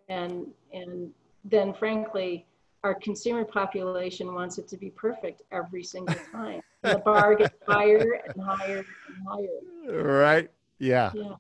and 0.09 0.47
and 0.73 1.11
then 1.45 1.75
frankly 1.75 2.47
our 2.85 2.95
consumer 2.95 3.45
population 3.45 4.33
wants 4.35 4.57
it 4.59 4.69
to 4.69 4.77
be 4.77 4.91
perfect 4.91 5.43
every 5.53 5.83
single 5.85 6.15
time 6.33 6.61
the 6.83 6.99
bar 7.05 7.35
gets 7.35 7.55
higher 7.67 8.21
and 8.27 8.43
higher 8.43 8.79
and 8.79 9.27
higher 9.29 9.59
Right. 9.89 10.51
Yeah. 10.79 11.13
yeah 11.15 11.35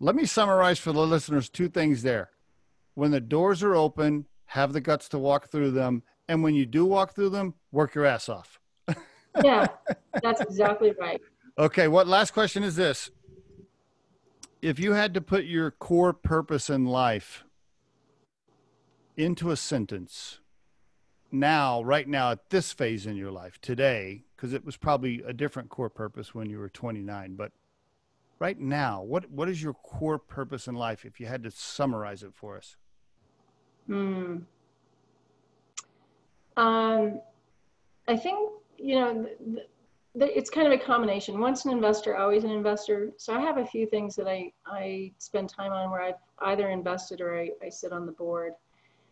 Let 0.00 0.14
me 0.14 0.24
summarize 0.24 0.78
for 0.78 0.92
the 0.92 1.06
listeners 1.06 1.48
two 1.48 1.68
things 1.68 2.02
there. 2.02 2.30
When 2.94 3.10
the 3.10 3.20
doors 3.20 3.62
are 3.62 3.74
open, 3.74 4.26
have 4.46 4.72
the 4.72 4.80
guts 4.80 5.08
to 5.10 5.18
walk 5.18 5.48
through 5.48 5.70
them. 5.70 6.02
And 6.28 6.42
when 6.42 6.54
you 6.54 6.66
do 6.66 6.84
walk 6.84 7.14
through 7.14 7.30
them, 7.30 7.54
work 7.70 7.94
your 7.94 8.06
ass 8.06 8.28
off. 8.28 8.58
yeah 9.42 9.66
that's 10.22 10.42
exactly 10.42 10.92
right 11.00 11.20
Okay. 11.58 11.88
What 11.88 12.06
last 12.06 12.32
question 12.32 12.62
is 12.62 12.76
this? 12.76 13.10
If 14.60 14.78
you 14.78 14.92
had 14.92 15.12
to 15.14 15.20
put 15.20 15.44
your 15.44 15.70
core 15.70 16.12
purpose 16.12 16.70
in 16.70 16.86
life 16.86 17.44
into 19.16 19.50
a 19.50 19.56
sentence 19.56 20.38
now, 21.30 21.82
right 21.82 22.06
now, 22.06 22.30
at 22.30 22.50
this 22.50 22.72
phase 22.72 23.06
in 23.06 23.16
your 23.16 23.30
life 23.30 23.60
today, 23.60 24.24
because 24.36 24.52
it 24.52 24.64
was 24.64 24.76
probably 24.76 25.22
a 25.26 25.32
different 25.32 25.68
core 25.68 25.90
purpose 25.90 26.34
when 26.34 26.48
you 26.48 26.58
were 26.58 26.68
29, 26.68 27.36
but 27.36 27.52
right 28.38 28.58
now, 28.58 29.02
what, 29.02 29.30
what 29.30 29.48
is 29.48 29.62
your 29.62 29.72
core 29.72 30.18
purpose 30.18 30.68
in 30.68 30.74
life 30.74 31.04
if 31.04 31.18
you 31.18 31.26
had 31.26 31.42
to 31.42 31.50
summarize 31.50 32.22
it 32.22 32.34
for 32.34 32.56
us? 32.58 32.76
Hmm. 33.86 34.38
Um, 36.56 37.20
I 38.08 38.16
think 38.16 38.50
you 38.76 38.96
know 38.96 39.26
it's 40.14 40.50
kind 40.50 40.66
of 40.66 40.72
a 40.72 40.78
combination. 40.78 41.40
Once 41.40 41.64
an 41.64 41.70
investor, 41.72 42.16
always 42.16 42.44
an 42.44 42.50
investor. 42.50 43.10
So 43.16 43.34
I 43.34 43.40
have 43.40 43.56
a 43.58 43.64
few 43.66 43.86
things 43.86 44.14
that 44.16 44.28
I 44.28 44.52
I 44.66 45.12
spend 45.18 45.48
time 45.48 45.72
on 45.72 45.90
where 45.90 46.02
I've 46.02 46.20
either 46.40 46.68
invested 46.70 47.20
or 47.20 47.38
I, 47.38 47.50
I 47.64 47.68
sit 47.68 47.92
on 47.92 48.04
the 48.06 48.12
board. 48.12 48.52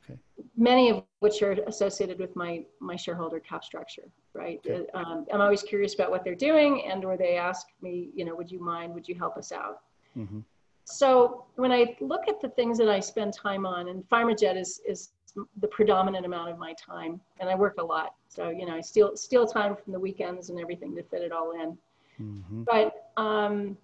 Okay. 0.05 0.19
Many 0.57 0.91
of 0.91 1.05
which 1.21 1.41
are 1.43 1.53
associated 1.67 2.19
with 2.19 2.35
my 2.37 2.65
my 2.81 2.97
shareholder 2.97 3.41
cap 3.41 3.65
structure, 3.65 4.09
right? 4.35 4.61
Okay. 4.67 4.87
Uh, 4.93 4.99
Um, 4.99 5.27
I'm 5.33 5.41
always 5.41 5.63
curious 5.63 5.95
about 5.95 6.11
what 6.11 6.25
they're 6.25 6.35
doing, 6.35 6.85
and 6.85 7.05
or 7.05 7.17
they 7.17 7.37
ask 7.37 7.67
me, 7.81 8.11
you 8.15 8.25
know, 8.27 8.35
would 8.35 8.51
you 8.51 8.61
mind? 8.61 8.93
Would 8.95 9.09
you 9.09 9.15
help 9.15 9.37
us 9.37 9.53
out? 9.53 9.81
Mhm. 10.17 10.43
so 10.85 11.45
when 11.55 11.71
I 11.71 11.97
look 12.01 12.25
at 12.27 12.41
the 12.41 12.49
things 12.49 12.77
that 12.79 12.89
I 12.89 12.99
spend 12.99 13.33
time 13.33 13.65
on, 13.65 13.89
and 13.89 14.07
PharmaJet 14.09 14.57
is 14.57 14.81
is 14.93 15.13
the 15.61 15.69
predominant 15.69 16.27
amount 16.27 16.51
of 16.51 16.59
my 16.59 16.75
time, 16.75 17.21
and 17.41 17.49
I 17.49 17.55
work 17.55 17.77
a 17.79 17.85
lot. 17.85 18.15
So 18.29 18.51
you 18.51 18.67
know, 18.67 18.75
I 18.75 18.81
steal 18.81 19.17
steal 19.17 19.47
time 19.47 19.77
from 19.77 19.93
the 19.93 20.01
weekends 20.01 20.51
and 20.51 20.61
everything 20.61 20.95
to 20.97 21.03
fit 21.03 21.23
it 21.23 21.33
all 21.33 21.53
in. 21.53 21.79
Mm-hmm. 22.21 22.63
But 22.65 23.11
um, 23.17 23.77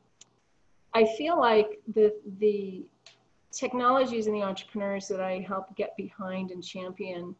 I 0.95 1.05
feel 1.17 1.39
like 1.39 1.81
the 1.95 2.15
the 2.39 2.85
technologies 3.53 4.27
and 4.27 4.37
the 4.37 4.43
entrepreneurs 4.43 5.09
that 5.09 5.21
I 5.21 5.45
help 5.47 5.75
get 5.77 5.97
behind 5.97 6.51
and 6.51 6.63
champion 6.63 7.35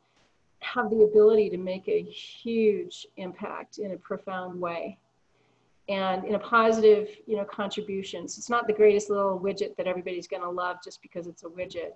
have 0.61 0.91
the 0.91 1.03
ability 1.03 1.51
to 1.51 1.59
make 1.59 1.87
a 1.89 2.03
huge 2.03 3.07
impact 3.17 3.79
in 3.79 3.93
a 3.93 3.97
profound 3.97 4.59
way 4.59 4.99
and 5.89 6.25
in 6.25 6.35
a 6.35 6.39
positive 6.39 7.09
you 7.27 7.37
know 7.37 7.45
contributions 7.45 8.39
it's 8.39 8.51
not 8.51 8.67
the 8.67 8.73
greatest 8.73 9.09
little 9.09 9.39
widget 9.39 9.77
that 9.77 9.87
everybody's 9.87 10.27
going 10.27 10.43
to 10.43 10.49
love 10.49 10.79
just 10.83 11.01
because 11.03 11.27
it's 11.27 11.45
a 11.45 11.47
widget 11.47 11.93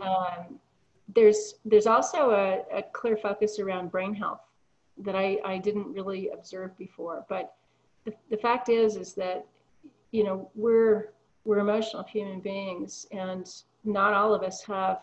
um, 0.00 0.58
there's 1.14 1.54
there's 1.64 1.86
also 1.86 2.30
a, 2.30 2.78
a, 2.78 2.82
clear 2.82 3.16
focus 3.16 3.58
around 3.58 3.90
brain 3.90 4.14
health 4.14 4.40
that 4.98 5.14
I, 5.14 5.38
I 5.44 5.58
didn't 5.58 5.92
really 5.92 6.30
observe 6.30 6.76
before 6.78 7.24
but 7.28 7.54
the, 8.04 8.12
the 8.30 8.36
fact 8.36 8.68
is 8.68 8.96
is 8.96 9.14
that 9.14 9.46
you 10.10 10.24
know 10.24 10.50
we're 10.54 11.12
we're 11.44 11.58
emotional 11.58 12.02
human 12.02 12.40
beings 12.40 13.06
and 13.12 13.48
not 13.84 14.14
all 14.14 14.34
of 14.34 14.42
us 14.42 14.62
have 14.64 15.00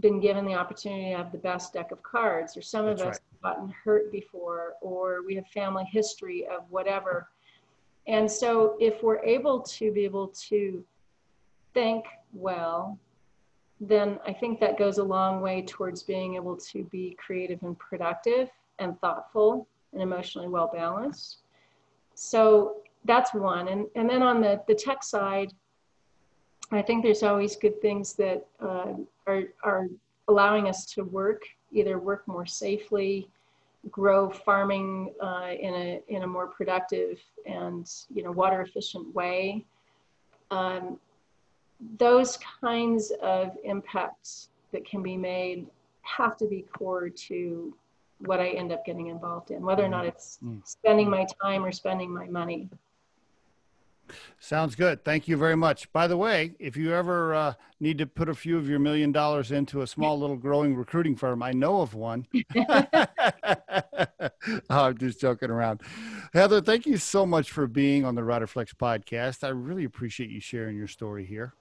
been 0.00 0.20
given 0.20 0.46
the 0.46 0.54
opportunity 0.54 1.10
to 1.10 1.16
have 1.16 1.32
the 1.32 1.38
best 1.38 1.72
deck 1.72 1.90
of 1.90 2.02
cards 2.02 2.56
or 2.56 2.62
some 2.62 2.86
That's 2.86 3.02
of 3.02 3.08
us 3.08 3.14
right. 3.14 3.20
have 3.32 3.56
gotten 3.56 3.74
hurt 3.84 4.10
before 4.12 4.74
or 4.80 5.24
we 5.26 5.34
have 5.34 5.46
family 5.48 5.84
history 5.90 6.46
of 6.46 6.64
whatever 6.70 7.28
and 8.06 8.30
so 8.30 8.76
if 8.80 9.02
we're 9.02 9.22
able 9.22 9.60
to 9.60 9.92
be 9.92 10.04
able 10.04 10.28
to 10.28 10.84
think 11.74 12.04
well 12.32 12.98
then 13.84 14.18
i 14.26 14.32
think 14.32 14.58
that 14.60 14.78
goes 14.78 14.98
a 14.98 15.04
long 15.04 15.40
way 15.40 15.62
towards 15.62 16.02
being 16.02 16.36
able 16.36 16.56
to 16.56 16.84
be 16.84 17.16
creative 17.24 17.62
and 17.62 17.78
productive 17.78 18.48
and 18.78 18.98
thoughtful 19.00 19.66
and 19.92 20.00
emotionally 20.00 20.48
well 20.48 20.70
balanced 20.72 21.42
so 22.14 22.82
that's 23.04 23.34
one. 23.34 23.68
And, 23.68 23.86
and 23.96 24.08
then 24.08 24.22
on 24.22 24.40
the, 24.40 24.62
the 24.66 24.74
tech 24.74 25.02
side, 25.02 25.52
I 26.70 26.82
think 26.82 27.02
there's 27.02 27.22
always 27.22 27.56
good 27.56 27.80
things 27.82 28.14
that 28.14 28.46
uh, 28.60 28.94
are, 29.26 29.42
are 29.62 29.88
allowing 30.28 30.68
us 30.68 30.86
to 30.94 31.04
work, 31.04 31.42
either 31.72 31.98
work 31.98 32.26
more 32.26 32.46
safely, 32.46 33.28
grow 33.90 34.30
farming 34.30 35.12
uh, 35.20 35.50
in, 35.58 35.74
a, 35.74 36.00
in 36.08 36.22
a 36.22 36.26
more 36.26 36.46
productive 36.46 37.20
and 37.46 37.90
you 38.14 38.22
know, 38.22 38.30
water 38.30 38.62
efficient 38.62 39.12
way. 39.14 39.64
Um, 40.50 40.98
those 41.98 42.38
kinds 42.60 43.12
of 43.22 43.56
impacts 43.64 44.48
that 44.72 44.84
can 44.84 45.02
be 45.02 45.16
made 45.16 45.66
have 46.02 46.36
to 46.36 46.46
be 46.46 46.62
core 46.76 47.08
to 47.08 47.74
what 48.20 48.40
I 48.40 48.48
end 48.50 48.72
up 48.72 48.84
getting 48.84 49.08
involved 49.08 49.50
in, 49.50 49.62
whether 49.62 49.84
or 49.84 49.88
not 49.88 50.06
it's 50.06 50.38
mm. 50.44 50.60
spending 50.66 51.10
my 51.10 51.26
time 51.42 51.64
or 51.64 51.72
spending 51.72 52.12
my 52.12 52.26
money. 52.26 52.68
Sounds 54.38 54.74
good. 54.74 55.04
Thank 55.04 55.28
you 55.28 55.36
very 55.36 55.56
much. 55.56 55.90
By 55.92 56.06
the 56.06 56.16
way, 56.16 56.54
if 56.58 56.76
you 56.76 56.92
ever 56.92 57.34
uh, 57.34 57.54
need 57.80 57.98
to 57.98 58.06
put 58.06 58.28
a 58.28 58.34
few 58.34 58.58
of 58.58 58.68
your 58.68 58.78
million 58.78 59.12
dollars 59.12 59.52
into 59.52 59.82
a 59.82 59.86
small 59.86 60.18
little 60.18 60.36
growing 60.36 60.74
recruiting 60.74 61.16
firm, 61.16 61.42
I 61.42 61.52
know 61.52 61.80
of 61.80 61.94
one. 61.94 62.26
oh, 62.54 63.06
I'm 64.70 64.98
just 64.98 65.20
joking 65.20 65.50
around. 65.50 65.80
Heather, 66.34 66.60
thank 66.60 66.84
you 66.86 66.96
so 66.96 67.24
much 67.24 67.50
for 67.50 67.66
being 67.66 68.04
on 68.04 68.14
the 68.14 68.22
Riderflex 68.22 68.74
podcast. 68.74 69.44
I 69.44 69.48
really 69.48 69.84
appreciate 69.84 70.30
you 70.30 70.40
sharing 70.40 70.76
your 70.76 70.88
story 70.88 71.24
here. 71.24 71.54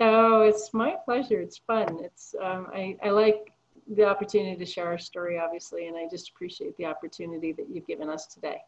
Oh, 0.00 0.42
it's 0.42 0.74
my 0.74 0.96
pleasure. 1.04 1.40
It's 1.40 1.58
fun. 1.58 1.98
It's 2.02 2.34
um, 2.42 2.68
I, 2.72 2.96
I 3.02 3.10
like 3.10 3.52
the 3.94 4.04
opportunity 4.04 4.56
to 4.56 4.66
share 4.66 4.86
our 4.86 4.98
story, 4.98 5.38
obviously, 5.38 5.86
and 5.86 5.96
I 5.96 6.06
just 6.10 6.30
appreciate 6.30 6.76
the 6.76 6.86
opportunity 6.86 7.52
that 7.52 7.66
you've 7.70 7.86
given 7.86 8.08
us 8.08 8.26
today. 8.26 8.58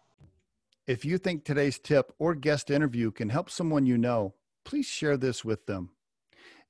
If 0.87 1.05
you 1.05 1.19
think 1.19 1.45
today's 1.45 1.79
tip 1.79 2.13
or 2.19 2.35
guest 2.35 2.71
interview 2.71 3.11
can 3.11 3.29
help 3.29 3.51
someone 3.51 3.85
you 3.85 3.99
know, 3.99 4.35
please 4.65 4.87
share 4.87 5.17
this 5.19 5.45
with 5.45 5.67
them. 5.67 5.91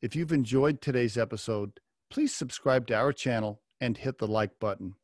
If 0.01 0.17
you've 0.17 0.33
enjoyed 0.33 0.81
today's 0.81 1.17
episode, 1.17 1.79
please 2.11 2.35
subscribe 2.35 2.87
to 2.89 2.95
our 2.95 3.13
channel 3.13 3.61
and 3.81 3.97
hit 3.97 4.19
the 4.19 4.27
like 4.27 4.59
button. 4.59 4.95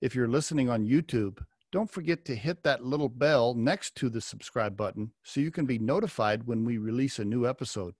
If 0.00 0.14
you're 0.14 0.28
listening 0.28 0.68
on 0.68 0.86
YouTube, 0.86 1.44
don't 1.72 1.90
forget 1.90 2.24
to 2.26 2.36
hit 2.36 2.62
that 2.62 2.84
little 2.84 3.08
bell 3.08 3.54
next 3.54 3.96
to 3.96 4.08
the 4.08 4.20
subscribe 4.20 4.76
button 4.76 5.12
so 5.24 5.40
you 5.40 5.50
can 5.50 5.66
be 5.66 5.78
notified 5.78 6.46
when 6.46 6.64
we 6.64 6.78
release 6.78 7.18
a 7.18 7.24
new 7.24 7.48
episode. 7.48 7.94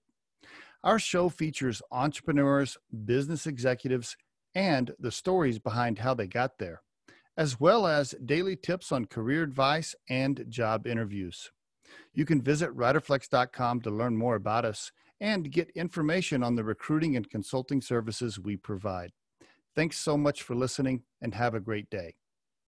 Our 0.85 0.99
show 0.99 1.29
features 1.29 1.83
entrepreneurs, 1.91 2.79
business 3.05 3.47
executives, 3.47 4.17
and 4.55 4.93
the 4.99 5.11
stories 5.11 5.59
behind 5.59 5.99
how 5.99 6.15
they 6.15 6.27
got 6.27 6.59
there 6.59 6.83
as 7.37 7.61
well 7.61 7.87
as 7.87 8.15
daily 8.25 8.57
tips 8.57 8.91
on 8.91 9.05
career 9.05 9.43
advice 9.43 9.95
and 10.09 10.45
job 10.49 10.87
interviews. 10.87 11.51
You 12.15 12.25
can 12.25 12.43
visit 12.43 12.75
riderflex.com 12.75 13.83
to 13.83 13.91
learn 13.91 14.17
more 14.17 14.37
about 14.37 14.65
us 14.65 14.91
and 15.21 15.51
get 15.51 15.71
information 15.71 16.43
on 16.43 16.57
the 16.57 16.65
recruiting 16.65 17.17
and 17.17 17.29
consulting 17.29 17.81
services 17.81 18.39
we 18.39 18.57
provide. 18.57 19.13
Thanks 19.75 19.99
so 19.99 20.17
much 20.17 20.43
for 20.43 20.55
listening 20.55 21.03
and 21.21 21.35
have 21.35 21.55
a 21.55 21.61
great 21.61 21.91
day. 21.91 22.17